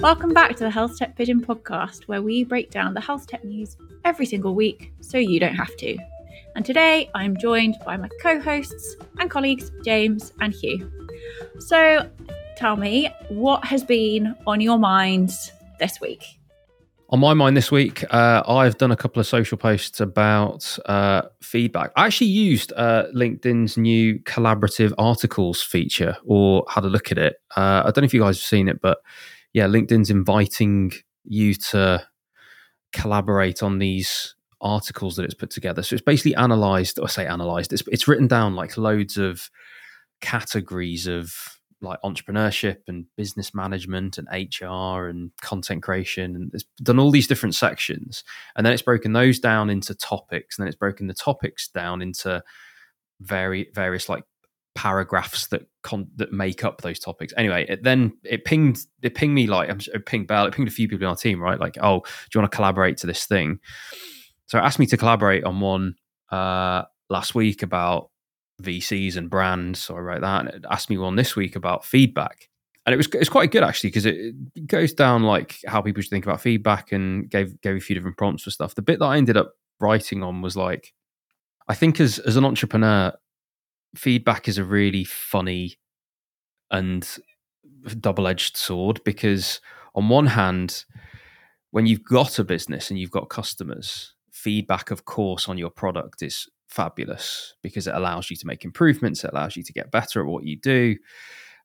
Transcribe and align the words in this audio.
Welcome 0.00 0.32
back 0.32 0.54
to 0.54 0.62
the 0.62 0.70
Health 0.70 0.96
Tech 0.96 1.16
Pigeon 1.16 1.44
podcast, 1.44 2.04
where 2.04 2.22
we 2.22 2.44
break 2.44 2.70
down 2.70 2.94
the 2.94 3.00
health 3.00 3.26
tech 3.26 3.44
news 3.44 3.76
every 4.04 4.26
single 4.26 4.54
week 4.54 4.92
so 5.00 5.18
you 5.18 5.40
don't 5.40 5.56
have 5.56 5.76
to. 5.78 5.98
And 6.54 6.64
today 6.64 7.10
I'm 7.16 7.36
joined 7.36 7.74
by 7.84 7.96
my 7.96 8.08
co 8.22 8.38
hosts 8.38 8.94
and 9.18 9.28
colleagues, 9.28 9.72
James 9.84 10.32
and 10.40 10.54
Huw. 10.54 10.88
So 11.58 12.08
tell 12.56 12.76
me, 12.76 13.12
what 13.28 13.64
has 13.64 13.82
been 13.82 14.36
on 14.46 14.60
your 14.60 14.78
minds 14.78 15.50
this 15.80 16.00
week? 16.00 16.22
On 17.10 17.18
my 17.18 17.34
mind 17.34 17.56
this 17.56 17.72
week, 17.72 18.04
uh, 18.14 18.44
I've 18.46 18.78
done 18.78 18.92
a 18.92 18.96
couple 18.96 19.18
of 19.18 19.26
social 19.26 19.58
posts 19.58 19.98
about 19.98 20.78
uh, 20.86 21.22
feedback. 21.42 21.90
I 21.96 22.06
actually 22.06 22.28
used 22.28 22.72
uh, 22.76 23.06
LinkedIn's 23.16 23.76
new 23.76 24.20
collaborative 24.20 24.92
articles 24.96 25.60
feature 25.60 26.16
or 26.24 26.64
had 26.68 26.84
a 26.84 26.88
look 26.88 27.10
at 27.10 27.18
it. 27.18 27.40
Uh, 27.56 27.82
I 27.84 27.90
don't 27.90 28.02
know 28.02 28.04
if 28.04 28.14
you 28.14 28.20
guys 28.20 28.38
have 28.38 28.44
seen 28.44 28.68
it, 28.68 28.80
but 28.80 28.98
yeah, 29.52 29.66
LinkedIn's 29.66 30.10
inviting 30.10 30.92
you 31.24 31.54
to 31.54 32.06
collaborate 32.92 33.62
on 33.62 33.78
these 33.78 34.34
articles 34.60 35.16
that 35.16 35.24
it's 35.24 35.34
put 35.34 35.50
together. 35.50 35.82
So 35.82 35.94
it's 35.94 36.04
basically 36.04 36.34
analyzed, 36.34 36.98
or 36.98 37.08
say 37.08 37.26
analyzed, 37.26 37.72
it's, 37.72 37.82
it's 37.88 38.08
written 38.08 38.26
down 38.26 38.54
like 38.54 38.76
loads 38.76 39.16
of 39.16 39.50
categories 40.20 41.06
of 41.06 41.58
like 41.80 42.00
entrepreneurship 42.02 42.78
and 42.88 43.06
business 43.16 43.54
management 43.54 44.18
and 44.18 44.26
HR 44.32 45.06
and 45.06 45.30
content 45.40 45.82
creation 45.82 46.34
and 46.34 46.50
it's 46.52 46.64
done 46.82 46.98
all 46.98 47.12
these 47.12 47.28
different 47.28 47.54
sections 47.54 48.24
and 48.56 48.66
then 48.66 48.72
it's 48.72 48.82
broken 48.82 49.12
those 49.12 49.38
down 49.38 49.70
into 49.70 49.94
topics 49.94 50.58
and 50.58 50.64
then 50.64 50.68
it's 50.68 50.76
broken 50.76 51.06
the 51.06 51.14
topics 51.14 51.68
down 51.68 52.02
into 52.02 52.42
very 53.20 53.68
various 53.74 54.08
like 54.08 54.24
paragraphs 54.78 55.48
that 55.48 55.66
con- 55.82 56.08
that 56.14 56.32
make 56.32 56.62
up 56.62 56.82
those 56.82 57.00
topics. 57.00 57.34
Anyway, 57.36 57.66
it 57.68 57.82
then 57.82 58.16
it 58.22 58.44
pinged 58.44 58.78
it 59.02 59.16
pinged 59.16 59.34
me 59.34 59.48
like 59.48 59.68
it 59.68 60.06
pinged 60.06 60.28
Bell, 60.28 60.46
it 60.46 60.54
pinged 60.54 60.68
a 60.68 60.72
few 60.72 60.88
people 60.88 61.04
in 61.04 61.10
our 61.10 61.16
team, 61.16 61.40
right? 61.40 61.58
Like, 61.58 61.76
oh, 61.82 61.98
do 61.98 62.06
you 62.32 62.40
want 62.40 62.52
to 62.52 62.56
collaborate 62.56 62.96
to 62.98 63.08
this 63.08 63.26
thing? 63.26 63.58
So 64.46 64.56
it 64.56 64.62
asked 64.62 64.78
me 64.78 64.86
to 64.86 64.96
collaborate 64.96 65.42
on 65.42 65.58
one 65.58 65.96
uh, 66.30 66.84
last 67.10 67.34
week 67.34 67.64
about 67.64 68.10
VCs 68.62 69.16
and 69.16 69.28
brands. 69.28 69.80
So 69.80 69.96
I 69.96 69.98
wrote 69.98 70.20
that. 70.20 70.46
And 70.46 70.48
it 70.50 70.64
asked 70.70 70.90
me 70.90 70.96
one 70.96 71.16
this 71.16 71.34
week 71.34 71.56
about 71.56 71.84
feedback. 71.84 72.48
And 72.86 72.94
it 72.94 72.96
was 72.96 73.08
it's 73.14 73.28
quite 73.28 73.50
good 73.50 73.64
actually 73.64 73.88
because 73.88 74.06
it, 74.06 74.66
goes 74.68 74.92
down 74.92 75.24
like 75.24 75.58
how 75.66 75.82
people 75.82 76.02
should 76.02 76.10
think 76.10 76.24
about 76.24 76.40
feedback 76.40 76.92
and 76.92 77.28
gave 77.28 77.60
gave 77.62 77.74
a 77.74 77.80
few 77.80 77.96
different 77.96 78.16
prompts 78.16 78.44
for 78.44 78.52
stuff. 78.52 78.76
The 78.76 78.82
bit 78.82 79.00
that 79.00 79.06
I 79.06 79.16
ended 79.16 79.36
up 79.36 79.54
writing 79.80 80.22
on 80.22 80.40
was 80.40 80.56
like, 80.56 80.94
I 81.66 81.74
think 81.74 81.98
as 81.98 82.20
as 82.20 82.36
an 82.36 82.44
entrepreneur, 82.44 83.12
feedback 83.94 84.48
is 84.48 84.58
a 84.58 84.64
really 84.64 85.04
funny 85.04 85.78
and 86.70 87.18
double 88.00 88.26
edged 88.26 88.56
sword 88.56 89.00
because 89.04 89.60
on 89.94 90.08
one 90.08 90.26
hand, 90.26 90.84
when 91.70 91.86
you've 91.86 92.04
got 92.04 92.38
a 92.38 92.44
business 92.44 92.90
and 92.90 92.98
you've 92.98 93.10
got 93.10 93.28
customers, 93.28 94.14
feedback, 94.30 94.90
of 94.90 95.04
course, 95.04 95.48
on 95.48 95.58
your 95.58 95.70
product 95.70 96.22
is 96.22 96.48
fabulous 96.68 97.54
because 97.62 97.86
it 97.86 97.94
allows 97.94 98.30
you 98.30 98.36
to 98.36 98.46
make 98.46 98.64
improvements, 98.64 99.24
it 99.24 99.32
allows 99.32 99.56
you 99.56 99.62
to 99.62 99.72
get 99.72 99.90
better 99.90 100.20
at 100.20 100.26
what 100.26 100.44
you 100.44 100.56
do. 100.56 100.96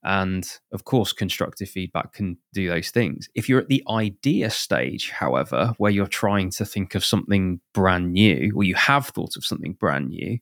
And 0.06 0.46
of 0.74 0.84
course, 0.84 1.14
constructive 1.14 1.70
feedback 1.70 2.14
can 2.14 2.38
do 2.52 2.68
those 2.68 2.90
things. 2.90 3.30
If 3.36 3.48
you're 3.48 3.62
at 3.62 3.70
the 3.70 3.84
idea 3.90 4.50
stage, 4.50 5.12
however, 5.12 5.74
where 5.78 5.92
you're 5.92 6.08
trying 6.08 6.52
to 6.52 6.66
think 6.66 6.94
of 6.94 7.06
something 7.06 7.62
brand 7.74 8.12
new, 8.12 8.52
or 8.56 8.64
you 8.64 8.76
have 8.76 9.08
thought 9.08 9.38
of 9.38 9.46
something 9.46 9.74
brand 9.74 10.10
new, 10.10 10.40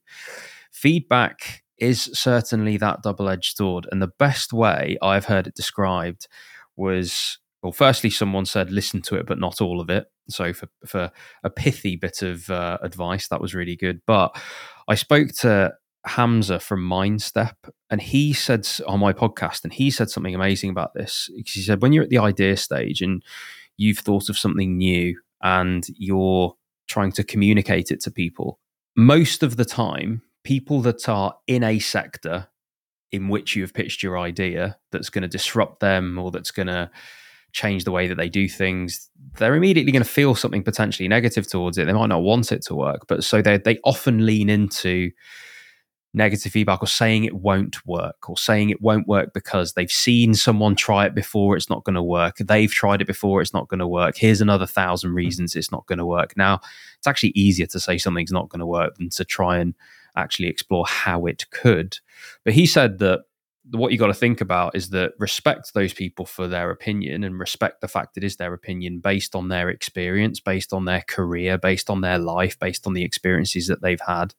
feedback 0.71 1.63
is 1.81 2.09
certainly 2.13 2.77
that 2.77 3.01
double 3.03 3.27
edged 3.27 3.57
sword. 3.57 3.87
And 3.91 4.01
the 4.01 4.11
best 4.19 4.53
way 4.53 4.97
I've 5.01 5.25
heard 5.25 5.47
it 5.47 5.55
described 5.55 6.27
was 6.77 7.39
well, 7.63 7.71
firstly, 7.71 8.09
someone 8.09 8.45
said 8.45 8.71
listen 8.71 9.01
to 9.03 9.15
it, 9.15 9.27
but 9.27 9.39
not 9.39 9.61
all 9.61 9.81
of 9.81 9.89
it. 9.89 10.05
So 10.29 10.53
for 10.53 10.67
for 10.85 11.11
a 11.43 11.49
pithy 11.49 11.95
bit 11.95 12.21
of 12.21 12.49
uh, 12.49 12.77
advice, 12.81 13.27
that 13.27 13.41
was 13.41 13.53
really 13.53 13.75
good. 13.75 14.01
But 14.07 14.39
I 14.87 14.95
spoke 14.95 15.29
to 15.39 15.73
Hamza 16.05 16.59
from 16.59 16.87
Mindstep, 16.87 17.53
and 17.89 18.01
he 18.01 18.33
said 18.33 18.67
on 18.87 18.99
my 18.99 19.13
podcast, 19.13 19.63
and 19.63 19.73
he 19.73 19.91
said 19.91 20.09
something 20.09 20.33
amazing 20.33 20.69
about 20.71 20.93
this. 20.93 21.29
He 21.35 21.61
said 21.61 21.81
when 21.81 21.93
you're 21.93 22.03
at 22.03 22.09
the 22.09 22.17
idea 22.17 22.57
stage 22.57 23.01
and 23.01 23.23
you've 23.77 23.99
thought 23.99 24.29
of 24.29 24.37
something 24.37 24.77
new 24.77 25.19
and 25.43 25.85
you're 25.97 26.55
trying 26.87 27.11
to 27.13 27.23
communicate 27.23 27.91
it 27.91 28.01
to 28.01 28.11
people, 28.11 28.59
most 28.95 29.43
of 29.43 29.57
the 29.57 29.65
time, 29.65 30.23
people 30.43 30.81
that 30.81 31.07
are 31.07 31.35
in 31.47 31.63
a 31.63 31.79
sector 31.79 32.47
in 33.11 33.27
which 33.27 33.55
you 33.55 33.63
have 33.63 33.73
pitched 33.73 34.01
your 34.01 34.17
idea 34.17 34.77
that's 34.91 35.09
going 35.09 35.21
to 35.21 35.27
disrupt 35.27 35.79
them 35.79 36.17
or 36.17 36.31
that's 36.31 36.51
going 36.51 36.67
to 36.67 36.89
change 37.51 37.83
the 37.83 37.91
way 37.91 38.07
that 38.07 38.15
they 38.15 38.29
do 38.29 38.47
things, 38.47 39.09
they're 39.37 39.55
immediately 39.55 39.91
going 39.91 40.03
to 40.03 40.09
feel 40.09 40.35
something 40.35 40.63
potentially 40.63 41.07
negative 41.07 41.47
towards 41.47 41.77
it. 41.77 41.85
They 41.85 41.93
might 41.93 42.07
not 42.07 42.23
want 42.23 42.51
it 42.51 42.61
to 42.63 42.75
work, 42.75 43.07
but 43.07 43.23
so 43.23 43.41
they 43.41 43.57
they 43.57 43.79
often 43.83 44.25
lean 44.25 44.49
into 44.49 45.11
negative 46.13 46.51
feedback 46.51 46.83
or 46.83 46.87
saying 46.87 47.23
it 47.23 47.35
won't 47.35 47.85
work 47.85 48.29
or 48.29 48.37
saying 48.37 48.69
it 48.69 48.81
won't 48.81 49.07
work 49.07 49.33
because 49.33 49.73
they've 49.73 49.91
seen 49.91 50.33
someone 50.33 50.75
try 50.75 51.05
it 51.05 51.15
before 51.15 51.55
it's 51.55 51.69
not 51.69 51.85
going 51.85 51.95
to 51.95 52.03
work. 52.03 52.37
They've 52.37 52.71
tried 52.71 53.01
it 53.01 53.07
before 53.07 53.41
it's 53.41 53.53
not 53.53 53.69
going 53.69 53.79
to 53.79 53.87
work. 53.87 54.17
Here's 54.17 54.41
another 54.41 54.65
thousand 54.65 55.13
reasons 55.13 55.55
it's 55.55 55.71
not 55.71 55.85
going 55.87 55.99
to 55.99 56.05
work. 56.05 56.35
Now 56.35 56.59
it's 56.97 57.07
actually 57.07 57.29
easier 57.29 57.67
to 57.67 57.79
say 57.79 57.97
something's 57.97 58.31
not 58.31 58.49
going 58.49 58.59
to 58.59 58.65
work 58.65 58.95
than 58.95 59.09
to 59.09 59.23
try 59.23 59.57
and 59.57 59.73
actually 60.15 60.47
explore 60.47 60.85
how 60.87 61.25
it 61.25 61.45
could 61.51 61.97
but 62.43 62.53
he 62.53 62.65
said 62.65 62.99
that 62.99 63.21
what 63.69 63.91
you 63.91 63.97
got 63.97 64.07
to 64.07 64.13
think 64.13 64.41
about 64.41 64.75
is 64.75 64.89
that 64.89 65.13
respect 65.19 65.73
those 65.73 65.93
people 65.93 66.25
for 66.25 66.47
their 66.47 66.71
opinion 66.71 67.23
and 67.23 67.39
respect 67.39 67.81
the 67.81 67.87
fact 67.87 68.17
it 68.17 68.23
is 68.23 68.37
their 68.37 68.53
opinion 68.53 68.99
based 68.99 69.35
on 69.35 69.49
their 69.49 69.69
experience, 69.69 70.39
based 70.39 70.73
on 70.73 70.85
their 70.85 71.03
career, 71.07 71.57
based 71.57 71.89
on 71.89 72.01
their 72.01 72.17
life, 72.17 72.57
based 72.59 72.87
on 72.87 72.93
the 72.93 73.03
experiences 73.03 73.67
that 73.67 73.81
they've 73.81 74.01
had. 74.01 74.33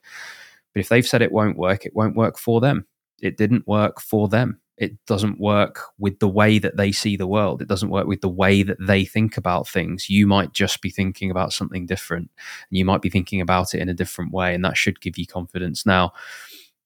But 0.75 0.81
if 0.81 0.89
they've 0.89 1.07
said 1.07 1.23
it 1.23 1.33
won't 1.33 1.57
work, 1.57 1.87
it 1.87 1.95
won't 1.95 2.17
work 2.17 2.37
for 2.37 2.61
them. 2.61 2.87
It 3.21 3.37
didn't 3.37 3.69
work 3.69 4.01
for 4.01 4.29
them. 4.29 4.61
It 4.79 4.93
doesn't 5.07 5.39
work 5.39 5.81
with 5.99 6.19
the 6.19 6.29
way 6.29 6.59
that 6.59 6.77
they 6.77 6.93
see 6.93 7.17
the 7.17 7.27
world. 7.27 7.63
It 7.63 7.69
doesn't 7.69 7.91
work 7.91 8.07
with 8.07 8.21
the 8.21 8.29
way 8.29 8.63
that 8.63 8.79
they 8.81 9.05
think 9.05 9.37
about 9.37 9.69
things. 9.69 10.09
You 10.09 10.27
might 10.27 10.53
just 10.53 10.81
be 10.81 10.91
thinking 10.91 11.31
about 11.31 11.53
something 11.53 11.87
different 11.87 12.31
and 12.71 12.79
you 12.79 12.85
might 12.85 13.03
be 13.03 13.11
thinking 13.11 13.41
about 13.41 13.75
it 13.75 13.81
in 13.81 13.89
a 13.89 13.95
different 13.95 14.33
way. 14.33 14.55
And 14.55 14.65
that 14.65 14.77
should 14.77 15.01
give 15.01 15.19
you 15.19 15.27
confidence. 15.27 15.85
Now, 15.85 16.13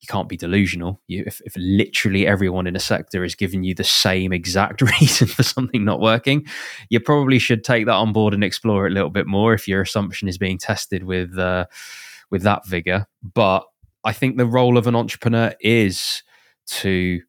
you 0.01 0.07
can't 0.09 0.29
be 0.29 0.37
delusional. 0.37 1.01
You, 1.07 1.25
if, 1.27 1.41
if 1.45 1.55
literally 1.57 2.27
everyone 2.27 2.67
in 2.67 2.77
a 2.77 2.81
sector 2.81 3.25
is 3.25 3.35
giving 3.35 3.65
you 3.65 3.75
the 3.75 3.85
same 3.85 4.33
exact 4.33 4.83
reason 5.01 5.27
for 5.27 5.43
something 5.43 5.85
not 5.85 6.01
working, 6.01 6.47
you 6.91 7.01
probably 7.01 7.39
should 7.39 7.65
take 7.65 7.87
that 7.87 7.93
on 7.93 8.13
board 8.13 8.35
and 8.35 8.45
explore 8.45 8.87
it 8.87 8.93
a 8.93 8.95
little 8.95 9.11
bit 9.11 9.27
more 9.27 9.55
if 9.55 9.67
your 9.67 9.83
assumption 9.83 10.29
is 10.29 10.39
being 10.39 10.59
tested 10.59 11.05
with 11.05 11.39
uh, 11.39 11.67
with 12.31 12.43
that 12.43 12.67
vigor. 12.67 13.07
But 13.23 13.65
I 14.05 14.13
think 14.13 14.37
the 14.37 14.47
role 14.47 14.77
of 14.77 14.87
an 14.87 14.95
entrepreneur 14.95 15.55
is 15.61 16.23
to 16.67 17.21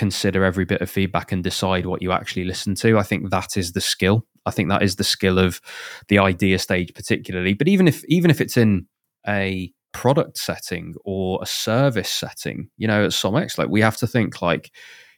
consider 0.00 0.44
every 0.44 0.64
bit 0.64 0.80
of 0.80 0.88
feedback 0.88 1.30
and 1.30 1.44
decide 1.44 1.84
what 1.84 2.00
you 2.00 2.10
actually 2.10 2.44
listen 2.44 2.74
to. 2.74 2.98
I 2.98 3.02
think 3.02 3.28
that 3.28 3.54
is 3.58 3.72
the 3.72 3.82
skill. 3.82 4.24
I 4.46 4.50
think 4.50 4.70
that 4.70 4.82
is 4.82 4.96
the 4.96 5.04
skill 5.04 5.38
of 5.38 5.60
the 6.08 6.18
idea 6.18 6.58
stage, 6.58 6.94
particularly. 6.94 7.52
But 7.52 7.68
even 7.68 7.86
if 7.86 8.02
even 8.06 8.30
if 8.30 8.40
it's 8.40 8.56
in 8.56 8.86
a 9.28 9.70
product 9.92 10.38
setting 10.38 10.94
or 11.04 11.38
a 11.42 11.46
service 11.46 12.08
setting 12.08 12.70
you 12.76 12.86
know 12.86 13.06
at 13.06 13.10
SomX 13.10 13.58
like 13.58 13.68
we 13.68 13.80
have 13.80 13.96
to 13.96 14.06
think 14.06 14.40
like 14.40 14.70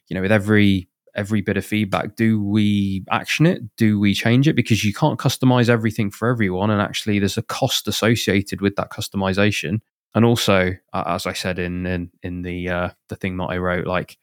you 0.09 0.15
know 0.15 0.21
with 0.21 0.31
every 0.31 0.89
every 1.15 1.41
bit 1.41 1.57
of 1.57 1.63
feedback 1.63 2.15
do 2.15 2.43
we 2.43 3.05
action 3.11 3.45
it 3.45 3.61
do 3.77 3.99
we 3.99 4.15
change 4.15 4.47
it 4.47 4.55
because 4.55 4.83
you 4.83 4.91
can't 4.91 5.19
customize 5.19 5.69
everything 5.69 6.09
for 6.09 6.27
everyone 6.27 6.71
and 6.71 6.81
actually 6.81 7.19
there's 7.19 7.37
a 7.37 7.43
cost 7.43 7.87
associated 7.87 8.61
with 8.61 8.75
that 8.75 8.89
customization 8.89 9.79
and 10.15 10.25
also 10.25 10.71
as 10.95 11.27
i 11.27 11.33
said 11.33 11.59
in 11.59 11.85
in, 11.85 12.09
in 12.23 12.41
the 12.41 12.67
uh, 12.67 12.89
the 13.09 13.15
thing 13.15 13.37
that 13.37 13.51
i 13.53 13.57
wrote 13.57 13.85
like 13.85 14.17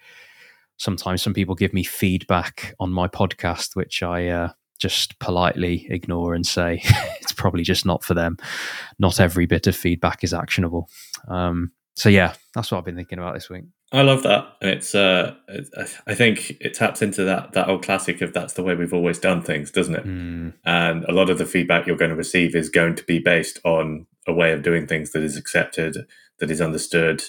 sometimes 0.81 1.23
some 1.23 1.35
people 1.35 1.55
give 1.55 1.73
me 1.73 1.85
feedback 1.85 2.75
on 2.81 2.91
my 2.91 3.07
podcast 3.07 3.77
which 3.77 4.03
i 4.03 4.29
uh, 4.29 4.49
just 4.81 5.19
politely 5.19 5.87
ignore 5.91 6.35
and 6.35 6.47
say 6.47 6.81
it's 7.21 7.33
probably 7.33 7.63
just 7.63 7.87
not 7.87 8.03
for 8.03 8.15
them. 8.15 8.37
Not 8.99 9.21
every 9.21 9.47
bit 9.47 9.67
of 9.67 9.77
feedback 9.77 10.25
is 10.25 10.35
actionable. 10.35 10.89
Um, 11.29 11.73
so 11.95 12.09
yeah, 12.09 12.35
that's 12.55 12.73
what 12.73 12.79
I've 12.79 12.85
been 12.85 12.97
thinking 12.97 13.19
about 13.19 13.35
this 13.35 13.51
week. 13.51 13.65
I 13.93 14.03
love 14.03 14.23
that, 14.23 14.57
and 14.61 14.71
it's. 14.71 14.95
Uh, 14.95 15.35
I 16.07 16.15
think 16.15 16.53
it 16.61 16.75
taps 16.75 17.03
into 17.03 17.25
that 17.25 17.53
that 17.55 17.69
old 17.69 17.83
classic 17.83 18.21
of 18.21 18.33
that's 18.33 18.53
the 18.53 18.63
way 18.63 18.77
we've 18.77 18.95
always 18.95 19.19
done 19.19 19.43
things, 19.43 19.73
doesn't 19.73 19.97
it? 19.97 20.07
Mm. 20.07 20.55
And 20.65 21.05
a 21.05 21.13
lot 21.13 21.29
of 21.29 21.39
the 21.39 21.45
feedback 21.45 21.87
you're 21.87 21.97
going 21.97 22.13
to 22.13 22.17
receive 22.17 22.55
is 22.55 22.69
going 22.69 22.95
to 22.95 23.05
be 23.05 23.19
based 23.19 23.59
on 23.65 24.07
a 24.29 24.33
way 24.33 24.53
of 24.53 24.63
doing 24.63 24.87
things 24.87 25.11
that 25.11 25.25
is 25.25 25.37
accepted, 25.37 26.07
that 26.39 26.53
is 26.53 26.61
understood, 26.61 27.25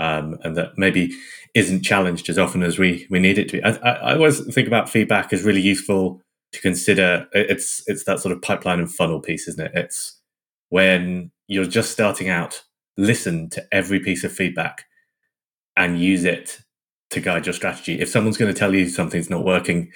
um, 0.00 0.38
and 0.42 0.56
that 0.56 0.76
maybe 0.76 1.12
isn't 1.54 1.82
challenged 1.82 2.28
as 2.28 2.38
often 2.38 2.62
as 2.62 2.78
we 2.78 3.06
we 3.10 3.20
need 3.20 3.38
it 3.38 3.48
to 3.50 3.58
be. 3.58 3.62
I, 3.62 3.70
I, 3.70 3.92
I 3.92 4.14
always 4.14 4.40
think 4.54 4.66
about 4.66 4.88
feedback 4.88 5.32
as 5.32 5.42
really 5.42 5.60
useful 5.60 6.20
to 6.52 6.60
consider 6.60 7.28
it's 7.32 7.82
it's 7.86 8.04
that 8.04 8.20
sort 8.20 8.34
of 8.34 8.42
pipeline 8.42 8.80
and 8.80 8.92
funnel 8.92 9.20
piece 9.20 9.46
isn't 9.46 9.66
it 9.66 9.72
it's 9.74 10.18
when 10.70 11.30
you're 11.46 11.64
just 11.64 11.92
starting 11.92 12.28
out 12.28 12.64
listen 12.96 13.48
to 13.50 13.64
every 13.70 14.00
piece 14.00 14.24
of 14.24 14.32
feedback 14.32 14.84
and 15.76 16.00
use 16.00 16.24
it 16.24 16.60
to 17.10 17.20
guide 17.20 17.46
your 17.46 17.52
strategy 17.52 18.00
if 18.00 18.08
someone's 18.08 18.36
going 18.36 18.52
to 18.52 18.58
tell 18.58 18.74
you 18.74 18.88
something's 18.88 19.30
not 19.30 19.44
working 19.44 19.92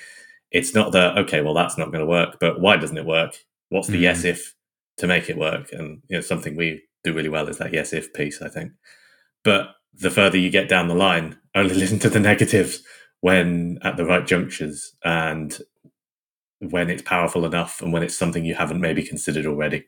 it's 0.55 0.73
not 0.73 0.93
the 0.93 1.19
okay, 1.19 1.43
well 1.43 1.53
that's 1.53 1.77
not 1.77 1.89
going 1.91 2.01
to 2.01 2.07
work, 2.07 2.39
but 2.41 2.61
why 2.61 2.77
doesn't 2.77 2.97
it 2.97 3.05
work? 3.05 3.37
What's 3.71 3.89
the 3.89 3.99
mm. 3.99 4.03
yes 4.03 4.25
if 4.25 4.55
to 4.99 5.09
make 5.09 5.29
it 5.29 5.37
work? 5.37 5.73
And 5.73 6.01
you 6.09 6.17
know 6.17 6.21
something 6.21 6.57
we 6.57 6.85
do 7.03 7.13
really 7.13 7.29
well 7.29 7.49
is 7.49 7.59
that 7.59 7.73
yes 7.73 7.93
if 7.93 8.15
piece, 8.15 8.41
I 8.41 8.49
think. 8.49 8.71
But 9.43 9.71
the 10.01 10.11
further 10.11 10.39
you 10.39 10.51
get 10.51 10.69
down 10.69 10.89
the 10.89 10.95
line, 10.95 11.39
only 11.55 11.75
listen 11.75 11.99
to 12.01 12.11
the 12.11 12.21
negatives 12.21 12.83
when 13.21 13.79
at 13.83 13.97
the 13.97 14.05
right 14.05 14.27
junctures 14.27 14.95
and 15.05 15.59
when 16.61 16.91
it's 16.91 17.03
powerful 17.03 17.45
enough 17.45 17.81
and 17.81 17.93
when 17.93 18.03
it's 18.03 18.17
something 18.17 18.45
you 18.45 18.55
haven't 18.55 18.81
maybe 18.81 19.03
considered 19.03 19.47
already. 19.47 19.87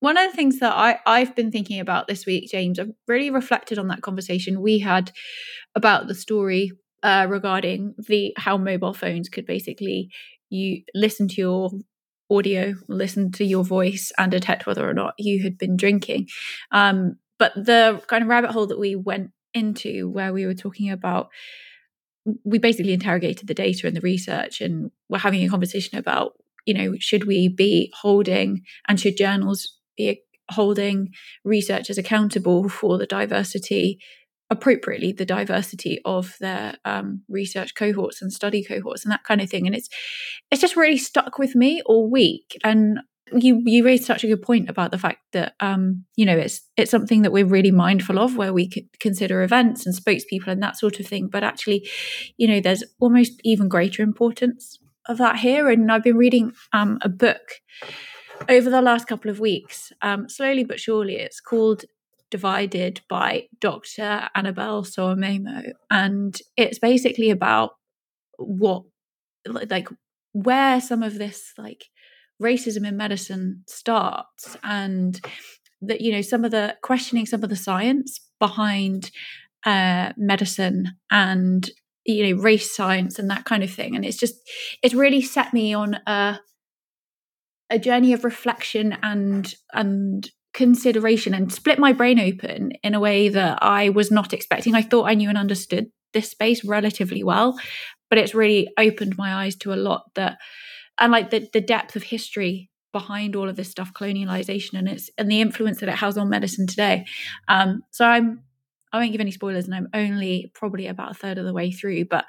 One 0.00 0.16
of 0.16 0.30
the 0.30 0.36
things 0.36 0.58
that 0.58 0.72
I, 0.72 0.98
I've 1.06 1.36
been 1.36 1.52
thinking 1.52 1.78
about 1.78 2.08
this 2.08 2.26
week, 2.26 2.50
James, 2.50 2.80
I've 2.80 2.90
really 3.06 3.30
reflected 3.30 3.78
on 3.78 3.86
that 3.88 4.02
conversation 4.02 4.60
we 4.60 4.80
had 4.80 5.12
about 5.76 6.08
the 6.08 6.14
story 6.14 6.72
uh, 7.04 7.26
regarding 7.28 7.94
the 8.08 8.34
how 8.36 8.56
mobile 8.56 8.94
phones 8.94 9.28
could 9.28 9.46
basically 9.46 10.10
you 10.50 10.82
listen 10.94 11.28
to 11.28 11.34
your 11.36 11.70
audio, 12.30 12.74
listen 12.88 13.30
to 13.32 13.44
your 13.44 13.64
voice, 13.64 14.12
and 14.18 14.30
detect 14.30 14.66
whether 14.66 14.88
or 14.88 14.94
not 14.94 15.14
you 15.18 15.42
had 15.42 15.56
been 15.56 15.76
drinking. 15.76 16.28
Um, 16.70 17.16
but 17.38 17.54
the 17.54 18.02
kind 18.06 18.22
of 18.22 18.28
rabbit 18.28 18.50
hole 18.50 18.66
that 18.66 18.78
we 18.78 18.94
went 18.94 19.30
into, 19.54 20.08
where 20.08 20.32
we 20.32 20.46
were 20.46 20.54
talking 20.54 20.90
about 20.90 21.28
we 22.44 22.58
basically 22.58 22.92
interrogated 22.92 23.48
the 23.48 23.54
data 23.54 23.86
and 23.86 23.96
the 23.96 24.00
research 24.00 24.60
and 24.60 24.92
we're 25.08 25.18
having 25.18 25.42
a 25.42 25.48
conversation 25.48 25.98
about 25.98 26.34
you 26.66 26.72
know 26.72 26.94
should 27.00 27.24
we 27.24 27.48
be 27.48 27.92
holding 28.00 28.62
and 28.86 29.00
should 29.00 29.16
journals 29.16 29.78
be 29.96 30.20
holding 30.48 31.08
researchers 31.44 31.98
accountable 31.98 32.68
for 32.68 32.96
the 32.96 33.06
diversity 33.06 33.98
appropriately 34.52 35.12
the 35.12 35.24
diversity 35.24 35.98
of 36.04 36.36
their 36.38 36.76
um, 36.84 37.22
research 37.28 37.74
cohorts 37.74 38.20
and 38.20 38.30
study 38.32 38.62
cohorts 38.62 39.02
and 39.02 39.10
that 39.10 39.24
kind 39.24 39.40
of 39.40 39.48
thing. 39.48 39.66
And 39.66 39.74
it's 39.74 39.88
it's 40.50 40.60
just 40.60 40.76
really 40.76 40.98
stuck 40.98 41.38
with 41.38 41.56
me 41.56 41.80
all 41.86 42.08
week. 42.10 42.58
And 42.62 43.00
you 43.32 43.62
you 43.64 43.84
raised 43.84 44.04
such 44.04 44.24
a 44.24 44.26
good 44.26 44.42
point 44.42 44.68
about 44.68 44.90
the 44.90 44.98
fact 44.98 45.20
that 45.32 45.54
um, 45.60 46.04
you 46.16 46.26
know 46.26 46.36
it's 46.36 46.62
it's 46.76 46.90
something 46.90 47.22
that 47.22 47.32
we're 47.32 47.46
really 47.46 47.70
mindful 47.70 48.18
of 48.18 48.36
where 48.36 48.52
we 48.52 48.70
consider 49.00 49.42
events 49.42 49.86
and 49.86 49.94
spokespeople 49.94 50.48
and 50.48 50.62
that 50.62 50.78
sort 50.78 51.00
of 51.00 51.06
thing. 51.06 51.28
But 51.28 51.44
actually 51.44 51.88
you 52.36 52.48
know 52.48 52.60
there's 52.60 52.84
almost 53.00 53.40
even 53.44 53.68
greater 53.68 54.02
importance 54.02 54.78
of 55.06 55.18
that 55.18 55.36
here. 55.36 55.68
And 55.68 55.90
I've 55.90 56.04
been 56.04 56.16
reading 56.16 56.52
um, 56.72 56.98
a 57.02 57.08
book 57.08 57.60
over 58.48 58.70
the 58.70 58.82
last 58.82 59.06
couple 59.06 59.30
of 59.30 59.40
weeks 59.40 59.92
um, 60.02 60.28
slowly 60.28 60.64
but 60.64 60.80
surely. 60.80 61.16
It's 61.16 61.40
called 61.40 61.84
divided 62.30 63.02
by 63.10 63.46
Dr. 63.60 64.28
Annabel 64.34 64.84
Sowemimo 64.84 65.72
and 65.90 66.40
it's 66.56 66.78
basically 66.78 67.28
about 67.28 67.72
what 68.38 68.84
like 69.44 69.88
where 70.32 70.80
some 70.80 71.02
of 71.02 71.18
this 71.18 71.52
like 71.58 71.84
racism 72.42 72.86
in 72.86 72.96
medicine 72.96 73.62
starts 73.66 74.56
and 74.62 75.20
that 75.80 76.00
you 76.00 76.12
know 76.12 76.22
some 76.22 76.44
of 76.44 76.50
the 76.50 76.76
questioning 76.82 77.26
some 77.26 77.42
of 77.42 77.50
the 77.50 77.56
science 77.56 78.20
behind 78.38 79.10
uh, 79.64 80.12
medicine 80.16 80.88
and 81.10 81.70
you 82.04 82.34
know 82.34 82.42
race 82.42 82.74
science 82.74 83.18
and 83.18 83.30
that 83.30 83.44
kind 83.44 83.62
of 83.62 83.70
thing 83.70 83.94
and 83.94 84.04
it's 84.04 84.16
just 84.16 84.34
it's 84.82 84.94
really 84.94 85.22
set 85.22 85.52
me 85.52 85.72
on 85.72 85.94
a 86.06 86.40
a 87.70 87.78
journey 87.78 88.12
of 88.12 88.24
reflection 88.24 88.96
and 89.02 89.54
and 89.72 90.30
consideration 90.52 91.34
and 91.34 91.52
split 91.52 91.78
my 91.78 91.92
brain 91.92 92.20
open 92.20 92.72
in 92.82 92.94
a 92.94 93.00
way 93.00 93.28
that 93.28 93.58
I 93.62 93.88
was 93.88 94.10
not 94.10 94.32
expecting. 94.32 94.74
I 94.74 94.82
thought 94.82 95.08
I 95.08 95.14
knew 95.14 95.28
and 95.28 95.38
understood 95.38 95.86
this 96.12 96.30
space 96.30 96.62
relatively 96.64 97.24
well, 97.24 97.58
but 98.10 98.18
it's 98.18 98.34
really 98.34 98.68
opened 98.78 99.16
my 99.16 99.34
eyes 99.34 99.56
to 99.56 99.72
a 99.72 99.76
lot 99.76 100.02
that 100.14 100.36
and 100.98 101.12
like 101.12 101.30
the, 101.30 101.48
the 101.52 101.60
depth 101.60 101.96
of 101.96 102.04
history 102.04 102.70
behind 102.92 103.34
all 103.34 103.48
of 103.48 103.56
this 103.56 103.70
stuff 103.70 103.92
colonialization 103.94 104.74
and 104.74 104.88
its 104.88 105.10
and 105.16 105.30
the 105.30 105.40
influence 105.40 105.80
that 105.80 105.88
it 105.88 105.96
has 105.96 106.18
on 106.18 106.28
medicine 106.28 106.66
today. 106.66 107.06
Um 107.48 107.82
so 107.90 108.04
i'm 108.04 108.42
i 108.92 108.98
won't 108.98 109.12
give 109.12 109.20
any 109.20 109.30
spoilers 109.30 109.64
and 109.64 109.74
i'm 109.74 109.88
only 109.94 110.52
probably 110.54 110.86
about 110.86 111.10
a 111.10 111.14
third 111.14 111.38
of 111.38 111.46
the 111.46 111.54
way 111.54 111.70
through 111.70 112.04
but 112.04 112.26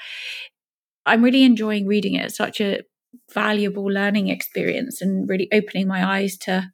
i'm 1.05 1.23
really 1.23 1.43
enjoying 1.43 1.85
reading 1.85 2.15
it. 2.15 2.25
It's 2.25 2.37
such 2.37 2.61
a 2.61 2.81
valuable 3.33 3.85
learning 3.85 4.29
experience 4.29 5.01
and 5.01 5.29
really 5.29 5.49
opening 5.53 5.87
my 5.87 6.17
eyes 6.17 6.37
to 6.37 6.71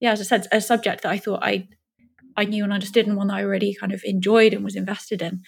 yeah 0.00 0.12
as 0.12 0.20
i 0.20 0.24
said 0.24 0.46
a 0.50 0.60
subject 0.60 1.02
that 1.02 1.12
i 1.12 1.18
thought 1.18 1.42
i 1.42 1.68
i 2.36 2.44
knew 2.44 2.64
and 2.64 2.72
understood 2.72 3.06
and 3.06 3.16
one 3.16 3.28
that 3.28 3.36
i 3.36 3.44
already 3.44 3.74
kind 3.74 3.92
of 3.92 4.00
enjoyed 4.04 4.52
and 4.54 4.64
was 4.64 4.76
invested 4.76 5.22
in. 5.22 5.42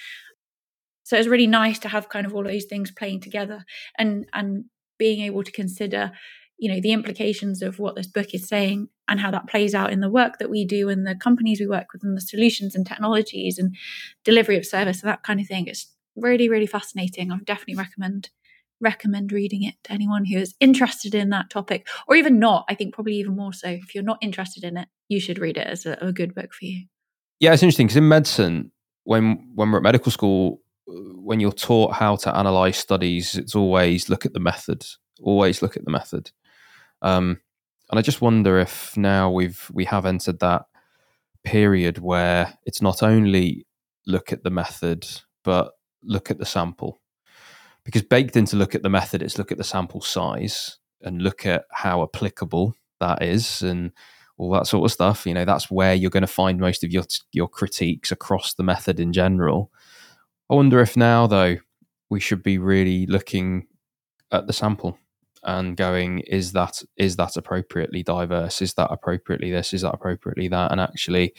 So 1.05 1.17
it's 1.17 1.29
really 1.29 1.47
nice 1.49 1.79
to 1.81 1.89
have 1.89 2.09
kind 2.09 2.27
of 2.27 2.35
all 2.35 2.45
those 2.45 2.65
things 2.65 2.91
playing 2.91 3.21
together 3.21 3.65
and 3.99 4.27
and 4.33 4.67
being 5.03 5.23
able 5.23 5.43
to 5.43 5.51
consider 5.51 6.13
you 6.59 6.73
know 6.73 6.81
the 6.81 6.93
implications 6.93 7.61
of 7.61 7.81
what 7.81 7.97
this 7.97 8.07
book 8.07 8.33
is 8.35 8.47
saying 8.47 8.89
and 9.09 9.19
how 9.19 9.33
that 9.33 9.49
plays 9.49 9.75
out 9.75 9.93
in 9.93 9.99
the 9.99 10.09
work 10.09 10.39
that 10.39 10.49
we 10.49 10.65
do 10.65 10.89
and 10.89 11.05
the 11.05 11.17
companies 11.17 11.59
we 11.59 11.67
work 11.67 11.89
with 11.93 12.05
and 12.05 12.17
the 12.17 12.21
solutions 12.21 12.77
and 12.77 12.87
technologies 12.87 13.59
and 13.59 13.75
delivery 14.23 14.57
of 14.57 14.65
service 14.65 15.03
and 15.03 15.11
that 15.11 15.25
kind 15.25 15.41
of 15.41 15.49
thing. 15.49 15.67
It's 15.67 15.93
really 16.15 16.49
really 16.49 16.69
fascinating. 16.69 17.33
I 17.33 17.39
definitely 17.39 17.75
recommend 17.75 18.31
recommend 18.81 19.33
reading 19.33 19.65
it 19.65 19.75
to 19.83 19.93
anyone 19.93 20.25
who 20.25 20.39
is 20.39 20.55
interested 20.61 21.17
in 21.17 21.31
that 21.31 21.51
topic 21.51 21.89
or 22.07 22.15
even 22.15 22.39
not. 22.39 22.65
I 22.69 22.77
think 22.77 22.95
probably 22.95 23.15
even 23.15 23.35
more 23.35 23.53
so 23.53 23.71
if 23.71 23.97
you're 23.97 24.05
not 24.05 24.23
interested 24.23 24.63
in 24.63 24.77
it 24.77 24.87
you 25.09 25.19
should 25.19 25.41
read 25.41 25.57
it 25.57 25.67
as 25.67 25.85
a, 25.85 25.99
a 26.01 26.13
good 26.13 26.33
book 26.33 26.53
for 26.55 26.67
you. 26.67 26.87
Yeah 27.41 27.53
it's 27.53 27.65
interesting 27.65 27.89
because 27.89 27.97
in 27.97 28.07
medicine 28.07 28.71
when 29.03 29.51
when 29.57 29.73
we're 29.73 29.79
at 29.79 29.83
medical 29.91 30.13
school 30.13 30.61
when 31.17 31.41
you're 31.41 31.53
taught 31.53 31.95
how 31.95 32.17
to 32.17 32.37
analyze 32.37 32.77
studies, 32.77 33.37
it's 33.37 33.55
always 33.55 34.09
look 34.09 34.27
at 34.27 34.33
the 34.33 34.41
method. 34.41 34.85
Always 35.21 35.63
look 35.63 35.77
at 35.77 35.85
the 35.85 35.91
method. 35.91 36.31
Um, 37.01 37.41
and 37.91 37.99
I 37.99 38.03
just 38.03 38.21
wonder 38.21 38.59
if 38.59 38.97
now 38.97 39.31
we've 39.31 39.71
we 39.73 39.85
have 39.85 40.07
entered 40.07 40.41
that 40.41 40.65
period 41.45 41.99
where 41.99 42.57
it's 42.65 42.81
not 42.81 43.03
only 43.03 43.67
look 44.07 44.33
at 44.33 44.43
the 44.43 44.51
method, 44.51 45.07
but 45.45 45.73
look 46.03 46.31
at 46.31 46.39
the 46.39 46.47
sample. 46.47 47.01
Because 47.85 48.03
baked 48.03 48.37
into 48.37 48.57
look 48.57 48.75
at 48.75 48.83
the 48.83 48.89
method, 48.89 49.23
it's 49.23 49.39
look 49.39 49.53
at 49.53 49.59
the 49.59 49.65
sample 49.65 50.01
size 50.01 50.79
and 51.03 51.21
look 51.21 51.45
at 51.47 51.65
how 51.71 52.03
applicable 52.03 52.75
that 53.01 53.23
is 53.23 53.63
and 53.63 53.91
all 54.39 54.51
that 54.53 54.67
sort 54.67 54.85
of 54.85 54.93
stuff. 54.93 55.27
You 55.27 55.35
know, 55.35 55.45
that's 55.45 55.71
where 55.71 55.95
you're 55.95 56.11
going 56.11 56.23
to 56.23 56.27
find 56.27 56.61
most 56.61 56.85
of 56.85 56.91
your 56.91 57.05
your 57.33 57.49
critiques 57.49 58.13
across 58.13 58.55
the 58.55 58.63
method 58.63 59.01
in 59.01 59.13
general. 59.13 59.71
I 60.51 60.55
wonder 60.55 60.81
if 60.81 60.97
now, 60.97 61.27
though, 61.27 61.57
we 62.11 62.21
should 62.21 62.43
be 62.43 62.59
really 62.59 63.07
looking 63.07 63.67
at 64.31 64.47
the 64.47 64.53
sample 64.53 64.99
and 65.43 65.77
going, 65.77 66.21
is 66.21 66.53
that 66.53 66.83
is 66.97 67.17
that 67.17 67.37
appropriately 67.37 68.03
diverse? 68.03 68.63
Is 68.63 68.75
that 68.75 68.91
appropriately 68.91 69.51
this? 69.51 69.73
Is 69.73 69.83
that 69.83 69.95
appropriately 69.95 70.49
that? 70.49 70.71
And 70.71 70.81
actually, 70.81 71.35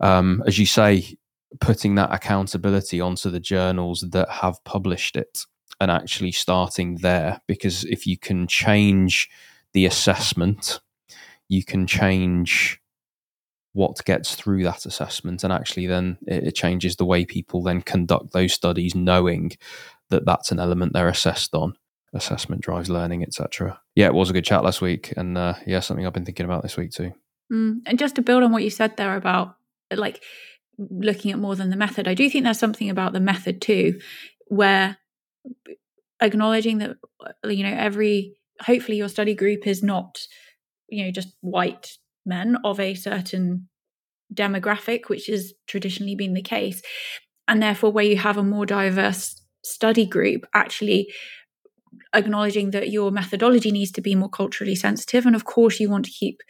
um, 0.00 0.42
as 0.46 0.58
you 0.58 0.66
say, 0.66 1.16
putting 1.60 1.94
that 1.96 2.12
accountability 2.12 3.00
onto 3.00 3.30
the 3.30 3.40
journals 3.40 4.04
that 4.10 4.28
have 4.28 4.62
published 4.64 5.16
it 5.16 5.44
and 5.80 5.90
actually 5.90 6.32
starting 6.32 6.96
there, 6.96 7.40
because 7.46 7.84
if 7.84 8.06
you 8.06 8.16
can 8.16 8.46
change 8.46 9.28
the 9.72 9.86
assessment, 9.86 10.80
you 11.48 11.64
can 11.64 11.86
change 11.86 12.80
what 13.74 14.02
gets 14.04 14.34
through 14.34 14.62
that 14.62 14.86
assessment. 14.86 15.44
And 15.44 15.52
actually 15.52 15.86
then 15.86 16.16
it, 16.26 16.44
it, 16.44 16.54
changes 16.54 16.96
the 16.96 17.04
way 17.04 17.24
people 17.24 17.62
then 17.62 17.82
conduct 17.82 18.32
those 18.32 18.52
studies 18.52 18.94
knowing 18.94 19.52
that 20.10 20.24
that's 20.24 20.50
an 20.50 20.58
element 20.58 20.92
they're 20.92 21.08
assessed 21.08 21.54
on. 21.54 21.76
Assessment 22.16 22.62
drives 22.62 22.88
learning 22.88 23.24
etc 23.24 23.80
yeah 23.96 24.06
it 24.06 24.14
was 24.14 24.30
a 24.30 24.32
good 24.32 24.44
chat 24.44 24.62
last 24.62 24.80
week. 24.80 25.12
And 25.16 25.36
uh, 25.36 25.54
yeah 25.66 25.80
something 25.80 26.06
i've 26.06 26.12
been 26.12 26.24
thinking 26.24 26.46
about 26.46 26.62
this 26.62 26.76
week 26.76 26.92
too. 26.92 27.12
Mm, 27.52 27.80
and 27.86 27.98
just 27.98 28.14
to 28.14 28.22
build 28.22 28.44
on 28.44 28.52
what 28.52 28.62
you 28.62 28.70
said 28.70 28.96
there 28.96 29.16
about 29.16 29.56
like 29.92 30.22
looking 30.78 31.32
at 31.32 31.40
more 31.40 31.56
than 31.56 31.70
the 31.70 31.76
method 31.76 32.06
i 32.06 32.14
do 32.14 32.30
think 32.30 32.44
there's 32.44 32.58
something 32.58 32.88
about 32.88 33.12
the 33.12 33.20
method 33.20 33.60
too 33.60 33.98
where 34.46 34.96
acknowledging 36.20 36.78
that 36.78 36.96
you 37.44 37.62
know 37.62 37.76
every 37.76 38.36
hopefully 38.60 38.96
your 38.96 39.08
study 39.08 39.34
group 39.34 39.66
is 39.66 39.82
not 39.82 40.20
you 40.88 41.04
know 41.04 41.10
just 41.10 41.34
white 41.40 41.96
men 42.24 42.56
of 42.64 42.80
a 42.80 42.94
certain 42.94 43.68
demographic, 44.32 45.08
which 45.08 45.26
has 45.26 45.52
traditionally 45.66 46.14
been 46.14 46.34
the 46.34 46.42
case. 46.42 46.82
And 47.46 47.62
therefore, 47.62 47.92
where 47.92 48.04
you 48.04 48.16
have 48.16 48.36
a 48.36 48.42
more 48.42 48.66
diverse 48.66 49.40
study 49.62 50.06
group, 50.06 50.46
actually 50.54 51.12
acknowledging 52.14 52.70
that 52.70 52.90
your 52.90 53.10
methodology 53.10 53.70
needs 53.70 53.92
to 53.92 54.00
be 54.00 54.14
more 54.14 54.30
culturally 54.30 54.74
sensitive. 54.74 55.26
And 55.26 55.36
of 55.36 55.44
course, 55.44 55.80
you 55.80 55.90
want 55.90 56.04
to 56.06 56.10
keep 56.10 56.40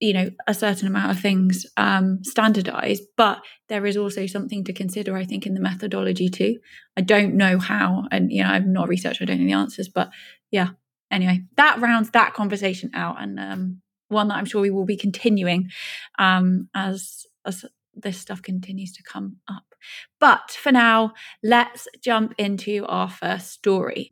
you 0.00 0.12
know 0.12 0.30
a 0.46 0.54
certain 0.54 0.88
amount 0.88 1.10
of 1.10 1.20
things 1.20 1.64
um, 1.76 2.22
standardized 2.24 3.04
but 3.16 3.40
there 3.68 3.86
is 3.86 3.96
also 3.96 4.26
something 4.26 4.64
to 4.64 4.72
consider 4.72 5.16
i 5.16 5.24
think 5.24 5.46
in 5.46 5.54
the 5.54 5.60
methodology 5.60 6.28
too 6.28 6.58
i 6.96 7.00
don't 7.00 7.34
know 7.34 7.58
how 7.58 8.04
and 8.10 8.32
you 8.32 8.42
know 8.42 8.48
i'm 8.48 8.72
not 8.72 8.86
a 8.86 8.88
researcher 8.88 9.22
i 9.22 9.24
don't 9.24 9.40
know 9.40 9.46
the 9.46 9.52
answers 9.52 9.88
but 9.88 10.10
yeah 10.50 10.70
anyway 11.10 11.40
that 11.56 11.80
rounds 11.80 12.10
that 12.10 12.34
conversation 12.34 12.90
out 12.94 13.22
and 13.22 13.38
um, 13.38 13.80
one 14.08 14.28
that 14.28 14.36
I'm 14.36 14.44
sure 14.44 14.60
we 14.60 14.70
will 14.70 14.84
be 14.84 14.96
continuing 14.96 15.70
um, 16.18 16.68
as 16.74 17.26
as 17.44 17.64
this 17.96 18.18
stuff 18.18 18.42
continues 18.42 18.92
to 18.92 19.02
come 19.02 19.36
up. 19.48 19.74
But 20.18 20.50
for 20.50 20.72
now, 20.72 21.12
let's 21.42 21.86
jump 22.00 22.34
into 22.38 22.84
our 22.86 23.08
first 23.08 23.52
story. 23.52 24.10